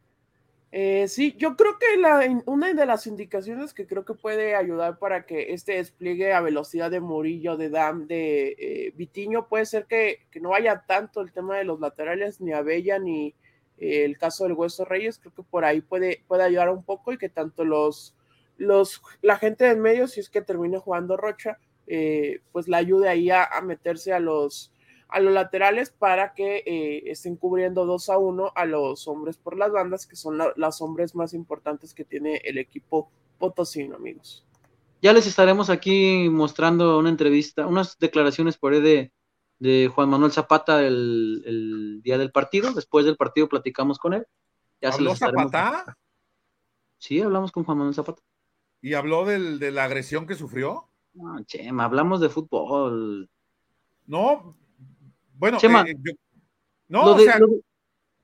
Eh, 0.74 1.08
sí, 1.08 1.34
yo 1.38 1.56
creo 1.56 1.80
que 1.80 1.96
la, 1.98 2.44
una 2.46 2.74
de 2.74 2.86
las 2.86 3.08
indicaciones 3.08 3.74
que 3.74 3.88
creo 3.88 4.04
que 4.04 4.14
puede 4.14 4.56
ayudar 4.56 5.00
para 5.00 5.26
que 5.26 5.54
este 5.54 5.76
despliegue 5.76 6.34
a 6.34 6.42
velocidad 6.42 6.92
de 6.92 7.00
Murillo, 7.00 7.56
de 7.56 7.70
Dam, 7.70 8.08
de 8.08 8.58
eh, 8.60 8.94
Vitiño, 8.98 9.48
puede 9.48 9.66
ser 9.66 9.86
que, 9.86 10.28
no 10.42 10.54
haya 10.54 10.84
tanto 10.86 11.22
el 11.22 11.32
tema 11.32 11.58
de 11.58 11.64
los 11.64 11.80
laterales, 11.80 12.42
ni 12.42 12.52
Abella, 12.52 13.00
ni 13.00 13.36
eh, 13.78 14.04
el 14.04 14.18
caso 14.18 14.44
del 14.44 14.52
Hueso 14.52 14.84
Reyes. 14.84 15.18
Creo 15.18 15.34
que 15.34 15.44
por 15.44 15.64
ahí 15.64 15.80
puede, 15.80 16.26
puede 16.28 16.44
ayudar 16.44 16.70
un 16.72 16.84
poco 16.84 17.14
y 17.14 17.18
que 17.18 17.30
tanto 17.30 17.64
los, 17.64 18.18
los, 18.58 19.02
la 19.22 19.38
gente 19.38 19.64
del 19.64 19.78
medio, 19.78 20.08
si 20.08 20.20
es 20.20 20.30
que 20.30 20.42
termine 20.42 20.78
jugando 20.78 21.16
Rocha, 21.16 21.58
eh, 21.88 22.42
pues 22.52 22.68
la 22.68 22.78
ayude 22.78 23.10
ahí 23.10 23.30
a, 23.30 23.50
meterse 23.64 24.14
a 24.14 24.20
los, 24.20 24.72
a 25.08 25.20
los 25.20 25.34
laterales 25.34 25.90
para 25.90 26.34
que 26.34 26.64
eh, 26.66 27.04
estén 27.12 27.36
cubriendo 27.36 27.86
dos 27.86 28.10
a 28.10 28.18
uno 28.18 28.52
a 28.56 28.66
los 28.66 29.08
hombres 29.08 29.38
por 29.38 29.58
las 29.58 29.72
bandas, 29.72 30.08
que 30.08 30.16
son 30.16 30.40
las 30.56 30.82
hombres 30.82 31.16
más 31.16 31.34
importantes 31.34 31.94
que 31.94 32.06
tiene 32.06 32.42
el 32.46 32.58
equipo 32.58 33.10
potosino, 33.38 33.96
amigos. 33.96 34.46
Ya 35.02 35.14
les 35.14 35.28
estaremos 35.28 35.70
aquí 35.70 36.30
mostrando 36.30 36.98
una 36.98 37.10
entrevista, 37.10 37.68
unas 37.68 38.00
declaraciones 38.00 38.58
por 38.58 38.74
ahí 38.74 38.82
de, 38.82 39.12
de 39.60 39.92
Juan 39.94 40.10
Manuel 40.10 40.32
Zapata 40.32 40.82
el, 40.82 42.02
día 42.04 42.18
del 42.18 42.32
partido. 42.32 42.74
Después 42.74 43.06
del 43.06 43.18
partido 43.18 43.48
platicamos 43.48 44.00
con 44.00 44.14
él. 44.14 44.26
Ya 44.82 44.90
¿Habló 44.90 45.16
Zapata? 45.16 45.98
Sí, 46.98 47.22
hablamos 47.22 47.52
con 47.52 47.64
Juan 47.64 47.78
Manuel 47.78 47.94
Zapata. 47.94 48.24
¿Y 48.82 48.94
habló 48.94 49.26
del, 49.26 49.60
de 49.60 49.72
la 49.72 49.84
agresión 49.84 50.26
que 50.26 50.36
sufrió? 50.36 50.90
No, 51.16 51.44
Chema, 51.46 51.86
hablamos 51.86 52.20
de 52.20 52.30
fútbol. 52.30 53.30
No, 54.06 54.56
bueno, 55.34 55.58
Chema, 55.58 55.82
eh, 55.88 55.96
yo- 56.04 56.14
no, 56.90 57.06
lo, 57.06 57.12
o 57.14 57.16
de, 57.16 57.24
sea, 57.26 57.40
lo 57.40 57.48
de- 57.48 57.62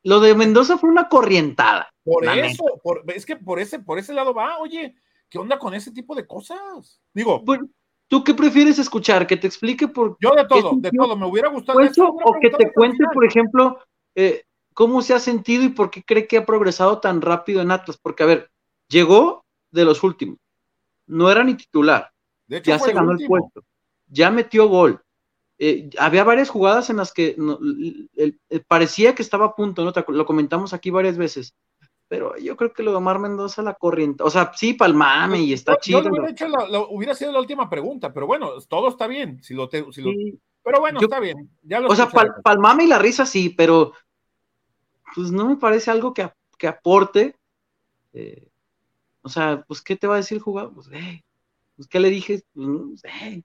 lo 0.03 0.19
de 0.19 0.35
Mendoza 0.35 0.77
fue 0.77 0.89
una 0.89 1.07
corrientada. 1.09 1.89
por 2.03 2.25
eso, 2.25 2.63
por- 2.83 3.03
es 3.13 3.25
que 3.25 3.35
por 3.35 3.59
ese, 3.59 3.79
por 3.79 3.97
ese 3.99 4.13
lado 4.13 4.33
va, 4.33 4.57
oye, 4.57 4.95
¿qué 5.29 5.37
onda 5.39 5.57
con 5.59 5.73
ese 5.73 5.91
tipo 5.91 6.15
de 6.15 6.25
cosas? 6.27 6.99
Digo, 7.13 7.39
Bueno, 7.41 7.67
¿tú 8.07 8.23
qué 8.23 8.33
prefieres 8.33 8.77
escuchar? 8.79 9.25
¿Que 9.27 9.37
te 9.37 9.47
explique 9.47 9.87
por 9.87 10.17
yo 10.19 10.31
de 10.35 10.45
todo, 10.47 10.73
de 10.77 10.91
todo, 10.91 11.15
me 11.15 11.25
hubiera 11.27 11.49
gustado 11.49 11.79
eso 11.79 12.07
o 12.09 12.39
que 12.39 12.49
te 12.49 12.71
cuente, 12.73 13.05
por 13.13 13.23
ejemplo, 13.25 13.79
eh, 14.15 14.43
cómo 14.73 15.01
se 15.01 15.13
ha 15.13 15.19
sentido 15.19 15.63
y 15.63 15.69
por 15.69 15.89
qué 15.91 16.03
cree 16.03 16.27
que 16.27 16.37
ha 16.37 16.45
progresado 16.45 16.99
tan 16.99 17.21
rápido 17.21 17.61
en 17.61 17.71
Atlas? 17.71 17.97
Porque, 18.01 18.23
a 18.23 18.27
ver, 18.27 18.51
llegó 18.89 19.45
de 19.71 19.85
los 19.85 20.03
últimos, 20.03 20.37
no 21.07 21.29
era 21.31 21.43
ni 21.43 21.55
titular, 21.55 22.10
De 22.51 22.57
hecho, 22.57 22.71
ya 22.71 22.79
fue 22.79 22.89
se 22.89 22.93
ganó 22.93 23.11
el 23.13 23.25
puesto, 23.25 23.63
ya 24.07 24.29
metió 24.29 24.67
gol. 24.67 25.01
Eh, 25.57 25.89
había 25.97 26.25
varias 26.25 26.49
jugadas 26.49 26.89
en 26.89 26.97
las 26.97 27.13
que 27.13 27.33
no, 27.37 27.57
el- 27.61 28.09
el- 28.15 28.39
el- 28.49 28.63
parecía 28.65 29.15
que 29.15 29.21
estaba 29.21 29.45
a 29.45 29.55
punto, 29.55 29.85
¿no? 29.85 29.93
Lo 30.09 30.25
comentamos 30.25 30.73
aquí 30.73 30.89
varias 30.89 31.17
veces. 31.17 31.55
Pero 32.09 32.35
yo 32.37 32.57
creo 32.57 32.73
que 32.73 32.83
lo 32.83 32.91
de 32.91 32.97
Omar 32.97 33.19
Mendoza 33.19 33.61
la 33.61 33.75
corriente, 33.75 34.21
o 34.23 34.29
sea, 34.29 34.51
sí, 34.53 34.73
palmame 34.73 35.39
y 35.43 35.53
está 35.53 35.73
Yo- 35.73 35.77
yo 35.77 35.81
chido. 35.81 36.01
le 36.01 36.09
hubiera, 36.09 36.29
hecho 36.31 36.47
la- 36.49 36.67
la- 36.67 36.81
hubiera 36.81 37.15
sido 37.15 37.31
la 37.31 37.39
última 37.39 37.69
pregunta, 37.69 38.11
pero 38.11 38.27
bueno, 38.27 38.49
todo 38.67 38.89
está 38.89 39.07
bien. 39.07 39.41
Si 39.41 39.53
lo 39.53 39.69
te- 39.69 39.89
si 39.93 40.01
lo- 40.01 40.11
sí. 40.11 40.37
pero 40.61 40.81
bueno, 40.81 40.99
Yo- 40.99 41.05
está 41.05 41.21
bien. 41.21 41.49
Ya 41.61 41.79
lo 41.79 41.87
O 41.87 41.95
sea, 41.95 42.09
pal- 42.09 42.41
palmame 42.43 42.83
y 42.83 42.87
la 42.87 42.99
risa 42.99 43.25
sí, 43.25 43.49
pero 43.49 43.93
pues 45.15 45.31
no 45.31 45.47
me 45.47 45.55
parece 45.55 45.89
algo 45.89 46.13
que, 46.13 46.29
que 46.57 46.67
aporte. 46.67 47.33
eh, 48.13 48.49
o 49.21 49.29
sea, 49.29 49.63
pues, 49.65 49.81
¿qué 49.81 49.95
te 49.95 50.05
va 50.07 50.15
a 50.15 50.17
decir 50.17 50.35
el 50.37 50.43
jugador? 50.43 50.73
Pues, 50.73 50.89
eh, 50.91 51.23
pues, 51.81 51.87
¿qué 51.87 51.99
le 51.99 52.09
dije? 52.09 52.41
Pues, 52.53 52.67
no, 52.67 52.91
eh. 53.03 53.43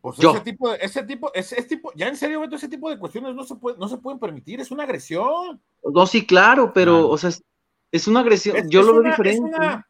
Pues 0.00 0.16
yo. 0.18 0.30
ese 0.32 0.40
tipo, 0.40 0.72
ese 0.74 1.02
tipo, 1.02 1.34
ese, 1.34 1.58
ese 1.58 1.68
tipo, 1.68 1.92
ya 1.96 2.06
en 2.08 2.16
serio, 2.16 2.40
Beto, 2.40 2.54
ese 2.56 2.68
tipo 2.68 2.88
de 2.88 2.98
cuestiones 2.98 3.34
no 3.34 3.42
se, 3.42 3.56
puede, 3.56 3.76
no 3.78 3.88
se 3.88 3.96
pueden 3.98 4.20
permitir, 4.20 4.60
es 4.60 4.70
una 4.70 4.84
agresión. 4.84 5.60
No, 5.82 6.06
sí, 6.06 6.24
claro, 6.24 6.72
pero, 6.72 7.08
o 7.08 7.18
sea, 7.18 7.30
es, 7.30 7.42
es 7.90 8.06
una 8.06 8.20
agresión. 8.20 8.56
Es- 8.56 8.68
Yo 8.68 8.80
es 8.80 8.86
lo 8.86 8.92
veo 8.92 9.00
una- 9.00 9.10
diferente. 9.10 9.50
Es, 9.50 9.56
una- 9.56 9.88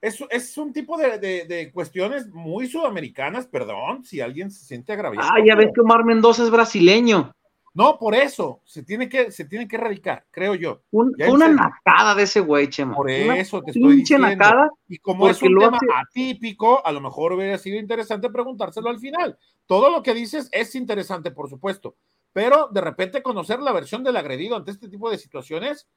es- 0.00 0.24
es 0.30 0.58
un 0.58 0.72
tipo 0.72 0.96
de, 0.96 1.18
de- 1.18 1.44
de 1.46 1.72
cuestiones 1.72 2.28
muy 2.30 2.68
sudamericanas, 2.68 3.46
perdón, 3.46 4.04
si 4.04 4.20
alguien 4.20 4.50
se 4.50 4.64
siente 4.64 4.92
agraviado. 4.92 5.28
Ah, 5.28 5.38
ya 5.44 5.56
ves 5.56 5.70
que 5.74 5.80
Omar 5.80 6.04
Mendoza 6.04 6.44
es 6.44 6.50
brasileño. 6.50 7.32
No, 7.74 7.98
por 7.98 8.14
eso, 8.14 8.60
se 8.64 8.82
tiene 8.82 9.08
que, 9.08 9.30
se 9.30 9.46
tiene 9.46 9.66
que 9.66 9.76
erradicar, 9.76 10.26
creo 10.30 10.54
yo. 10.54 10.82
Un- 10.90 11.14
una 11.30 11.48
nacada 11.48 12.14
de 12.14 12.24
ese 12.24 12.40
güey, 12.40 12.68
Chema. 12.68 12.94
Por 12.94 13.06
Una 13.06 13.38
eso 13.38 13.62
te 13.62 13.70
estoy 13.70 13.96
diciendo. 13.96 14.26
nacada. 14.28 14.70
Y 14.88 14.98
como 14.98 15.28
es 15.28 15.40
un 15.40 15.58
tema 15.58 15.78
hace- 15.78 15.86
atípico, 16.10 16.86
a 16.86 16.92
lo 16.92 17.00
mejor 17.00 17.32
hubiera 17.32 17.56
sido 17.56 17.78
interesante 17.78 18.28
preguntárselo 18.28 18.90
al 18.90 18.98
final. 18.98 19.38
Todo 19.66 19.90
lo 19.90 20.02
que 20.02 20.12
dices 20.12 20.48
es 20.52 20.74
interesante, 20.74 21.30
por 21.30 21.48
supuesto, 21.48 21.96
pero 22.34 22.68
de 22.68 22.82
repente 22.82 23.22
conocer 23.22 23.60
la 23.60 23.72
versión 23.72 24.04
del 24.04 24.16
agredido 24.18 24.54
ante 24.56 24.70
este 24.70 24.88
tipo 24.88 25.10
de 25.10 25.16
situaciones 25.16 25.88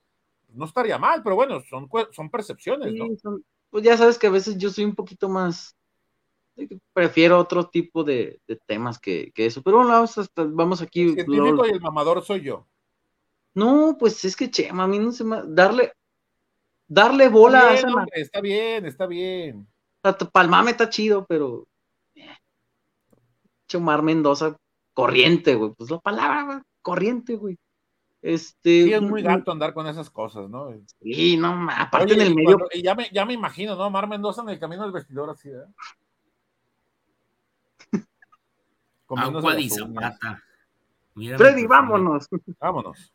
no 0.54 0.64
estaría 0.66 0.98
mal, 0.98 1.24
pero 1.24 1.36
bueno, 1.36 1.60
son, 1.70 1.90
son 2.12 2.30
percepciones, 2.30 2.94
Sí, 2.94 3.00
¿no? 3.00 3.08
son- 3.22 3.44
pues 3.70 3.84
ya 3.84 3.98
sabes 3.98 4.18
que 4.18 4.28
a 4.28 4.32
veces 4.32 4.58
yo 4.58 4.70
soy 4.70 4.86
un 4.86 4.96
poquito 4.96 5.28
más. 5.28 5.76
Prefiero 6.94 7.40
otro 7.40 7.68
tipo 7.68 8.04
de, 8.04 8.40
de 8.48 8.56
temas 8.66 8.98
que, 9.00 9.32
que 9.34 9.46
eso. 9.48 9.62
Pero 9.62 9.78
bueno, 9.78 9.92
vamos, 9.92 10.18
hasta- 10.18 10.46
vamos 10.48 10.82
aquí. 10.82 11.02
El 11.02 11.14
científico 11.16 11.52
lo- 11.52 11.68
y 11.68 11.72
el 11.72 11.82
mamador 11.82 12.24
soy 12.24 12.42
yo. 12.42 12.66
No, 13.54 13.96
pues 14.00 14.24
es 14.26 14.36
que 14.36 14.50
Chema, 14.52 14.84
a 14.84 14.88
mí 14.88 15.00
no 15.00 15.12
se 15.12 15.24
me. 15.24 15.42
Darle. 15.46 15.92
Darle 16.88 17.30
bola 17.30 17.60
está 17.60 17.68
a 17.68 17.72
bien, 17.72 17.78
esa 17.80 17.88
hombre, 17.98 18.22
está 18.22 18.42
bien, 18.42 18.86
está 18.86 19.06
bien. 19.08 19.68
Palmame 20.32 20.72
está 20.72 20.90
chido, 20.90 21.26
pero. 21.26 21.68
eh, 22.16 22.28
Chomar 23.68 24.04
Mendoza, 24.04 24.56
corriente, 24.94 25.56
güey. 25.56 25.72
Pues 25.76 25.90
la 25.90 26.00
palabra, 26.00 26.64
corriente, 26.82 27.36
güey. 27.36 27.58
Este. 28.22 28.84
Sí, 28.86 28.94
es 28.94 29.02
muy 29.02 29.22
gato 29.22 29.52
andar 29.52 29.74
con 29.74 29.88
esas 29.88 30.10
cosas, 30.10 30.50
¿no? 30.50 30.70
Sí, 31.02 31.38
no, 31.38 31.68
aparte 31.76 32.14
Oye, 32.14 32.22
en 32.22 32.28
el 32.28 32.36
medio. 32.36 32.58
cuando- 32.58 32.68
y 32.74 32.82
ya, 32.82 32.96
me, 32.96 33.10
ya 33.12 33.26
me 33.26 33.34
imagino, 33.34 33.76
¿no? 33.76 33.90
Mar 33.90 34.08
Mendoza 34.08 34.42
en 34.44 34.50
el 34.50 34.60
camino 34.60 34.84
del 34.84 34.92
vestidor 34.92 35.30
así, 35.30 35.50
¿eh? 35.50 35.64
Agua 39.10 39.60
y. 39.60 39.70
Zapata. 39.70 40.44
Mírame, 41.16 41.38
Freddy, 41.38 41.66
vámonos. 41.68 42.28
Vámonos. 42.60 43.14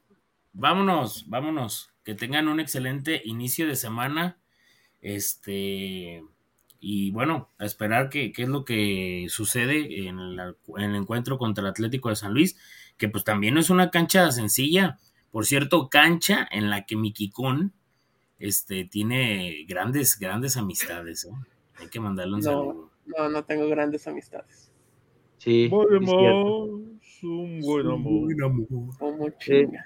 Vámonos, 0.53 1.25
vámonos. 1.29 1.91
Que 2.05 2.15
tengan 2.15 2.49
un 2.49 2.61
excelente 2.61 3.21
inicio 3.25 3.67
de 3.67 3.77
semana. 3.77 4.39
Este. 5.03 6.25
Y 6.83 7.11
bueno, 7.11 7.49
a 7.59 7.67
esperar 7.67 8.09
que- 8.09 8.33
qué 8.33 8.45
es 8.45 8.49
lo 8.49 8.65
que 8.65 9.27
sucede 9.29 10.07
en, 10.09 10.35
la- 10.37 10.55
en 10.79 10.83
el 10.91 10.95
encuentro 10.97 11.37
contra 11.37 11.63
el 11.63 11.69
Atlético 11.71 12.09
de 12.09 12.17
San 12.17 12.33
Luis, 12.33 12.57
que 12.97 13.09
pues 13.09 13.23
también 13.23 13.53
no 13.55 13.61
es 13.61 13.69
una 13.69 13.91
cancha 13.91 14.31
sencilla. 14.33 14.99
Por 15.31 15.45
cierto, 15.45 15.89
cancha 15.91 16.49
en 16.51 16.71
la 16.71 16.87
que 16.87 16.97
Miquicón 16.97 17.75
este, 18.39 18.85
tiene 18.87 19.65
grandes, 19.69 20.19
grandes 20.19 20.57
amistades. 20.57 21.25
¿eh? 21.27 21.31
Hay 21.79 21.89
que 21.89 22.01
mandarle 22.01 22.35
un 22.37 22.41
No. 22.41 22.45
saludo. 22.45 22.91
No, 23.05 23.29
no 23.29 23.45
tengo 23.45 23.69
grandes 23.69 24.07
amistades. 24.09 24.73
Sí. 25.41 25.69
un 27.23 27.61
buen 27.61 27.87
amor. 28.43 29.35
Chinga. 29.39 29.85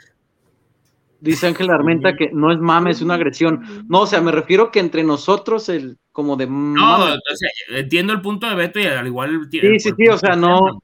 Dice 1.21 1.47
Ángel 1.47 1.71
Armenta 1.71 2.17
que 2.17 2.31
no 2.33 2.53
es 2.53 2.59
mame, 2.59 2.91
es 2.91 3.01
una 3.01 3.15
agresión. 3.15 3.87
No, 3.89 4.01
o 4.03 4.07
sea, 4.07 4.21
me 4.21 4.33
refiero 4.33 4.71
que 4.71 4.81
entre 4.81 5.05
nosotros, 5.05 5.69
el 5.69 5.97
como 6.13 6.37
de 6.37 6.47
No, 6.47 7.05
o 7.05 7.09
sea, 7.09 7.79
entiendo 7.79 8.13
el 8.13 8.21
punto 8.21 8.49
de 8.49 8.55
Beto 8.55 8.79
y 8.81 8.87
al 8.87 9.07
igual. 9.07 9.49
Sí, 9.51 9.61
sí, 9.79 9.91
sí, 9.97 10.09
o 10.09 10.19
sea, 10.19 10.37
no- 10.37 10.81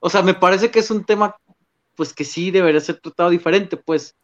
O 0.00 0.10
sea, 0.10 0.22
me 0.22 0.34
parece 0.34 0.70
que 0.70 0.80
es 0.80 0.90
un 0.90 1.04
tema, 1.04 1.36
pues 1.94 2.12
que 2.12 2.24
sí 2.24 2.50
debería 2.50 2.80
ser 2.80 2.96
tratado 3.00 3.30
diferente, 3.30 3.76
pues, 3.76 4.14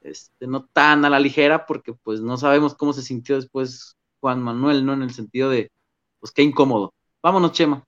este, 0.00 0.46
no 0.46 0.66
tan 0.72 1.04
a 1.04 1.10
la 1.10 1.18
ligera, 1.18 1.66
porque 1.66 1.92
pues 1.92 2.20
no 2.20 2.36
sabemos 2.36 2.74
cómo 2.74 2.92
se 2.92 3.02
sintió 3.02 3.36
después 3.36 3.96
Juan 4.20 4.40
Manuel, 4.42 4.86
¿no? 4.86 4.92
En 4.94 5.02
el 5.02 5.10
sentido 5.10 5.50
de, 5.50 5.70
pues 6.20 6.30
qué 6.32 6.42
incómodo. 6.42 6.94
Vámonos, 7.22 7.52
Chema. 7.52 7.84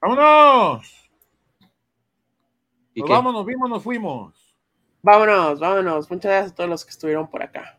¡Vámonos! 0.00 1.10
¿Y 2.94 3.00
Nos 3.00 3.06
qué? 3.08 3.12
vamos, 3.12 3.32
nos 3.32 3.46
vimos, 3.46 3.70
nos 3.70 3.82
fuimos. 3.82 4.56
Vámonos, 5.02 5.60
vámonos. 5.60 6.10
Muchas 6.10 6.30
gracias 6.30 6.52
a 6.52 6.54
todos 6.54 6.70
los 6.70 6.84
que 6.84 6.90
estuvieron 6.90 7.28
por 7.28 7.42
acá. 7.42 7.78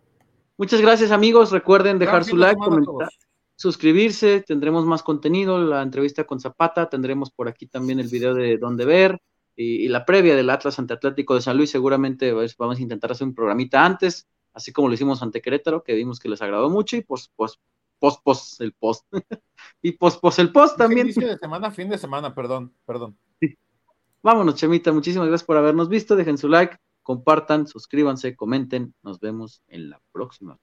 Muchas 0.58 0.82
gracias, 0.82 1.12
amigos. 1.12 1.52
Recuerden 1.52 2.00
dejar 2.00 2.26
su 2.26 2.36
like, 2.36 2.60
comentar, 2.60 3.10
suscribirse, 3.56 4.42
tendremos 4.42 4.86
más 4.86 5.04
contenido, 5.04 5.60
la 5.60 5.82
entrevista 5.82 6.24
con 6.24 6.40
Zapata, 6.40 6.90
tendremos 6.90 7.30
por 7.32 7.48
aquí 7.50 7.68
también 7.68 8.00
el 8.00 8.08
video 8.08 8.34
de 8.34 8.58
dónde 8.58 8.86
ver 8.86 9.22
y, 9.56 9.86
y 9.86 9.88
la 9.90 10.06
previa 10.06 10.36
del 10.36 10.50
Atlas 10.50 10.80
ante 10.80 10.94
Atlético 10.94 11.36
de 11.36 11.42
San 11.42 11.58
Luis, 11.58 11.70
seguramente 11.70 12.34
pues, 12.34 12.56
vamos 12.56 12.80
a 12.80 12.82
intentar 12.82 13.12
hacer 13.12 13.28
un 13.28 13.36
programita 13.36 13.86
antes, 13.86 14.30
así 14.54 14.72
como 14.72 14.88
lo 14.88 14.94
hicimos 14.94 15.22
ante 15.22 15.42
Querétaro, 15.42 15.84
que 15.84 15.94
vimos 15.94 16.20
que 16.20 16.30
les 16.30 16.42
agradó 16.42 16.70
mucho 16.70 16.96
y 16.96 17.02
pues, 17.02 17.32
pues, 17.36 17.60
post, 18.00 18.22
post, 18.24 18.62
el 18.62 18.74
post. 18.74 19.06
y 19.82 19.92
post, 19.94 20.20
post, 20.20 20.40
el 20.40 20.52
post 20.52 20.78
también. 20.78 21.08
Inicio 21.08 21.28
de 21.28 21.38
semana, 21.38 21.72
fin 21.72 21.90
de 21.90 21.98
semana, 21.98 22.34
perdón, 22.34 22.74
perdón. 22.86 23.18
Vámonos, 24.22 24.56
Chemita, 24.56 24.92
muchísimas 24.92 25.30
gracias 25.30 25.46
por 25.46 25.56
habernos 25.56 25.88
visto, 25.88 26.18
dejen 26.18 26.38
su 26.38 26.50
like, 26.50 26.76
compartan, 27.04 27.68
suscríbanse, 27.68 28.36
comenten, 28.36 28.94
nos 29.02 29.22
vemos 29.22 29.62
en 29.70 29.90
la 29.90 30.02
próxima. 30.12 30.58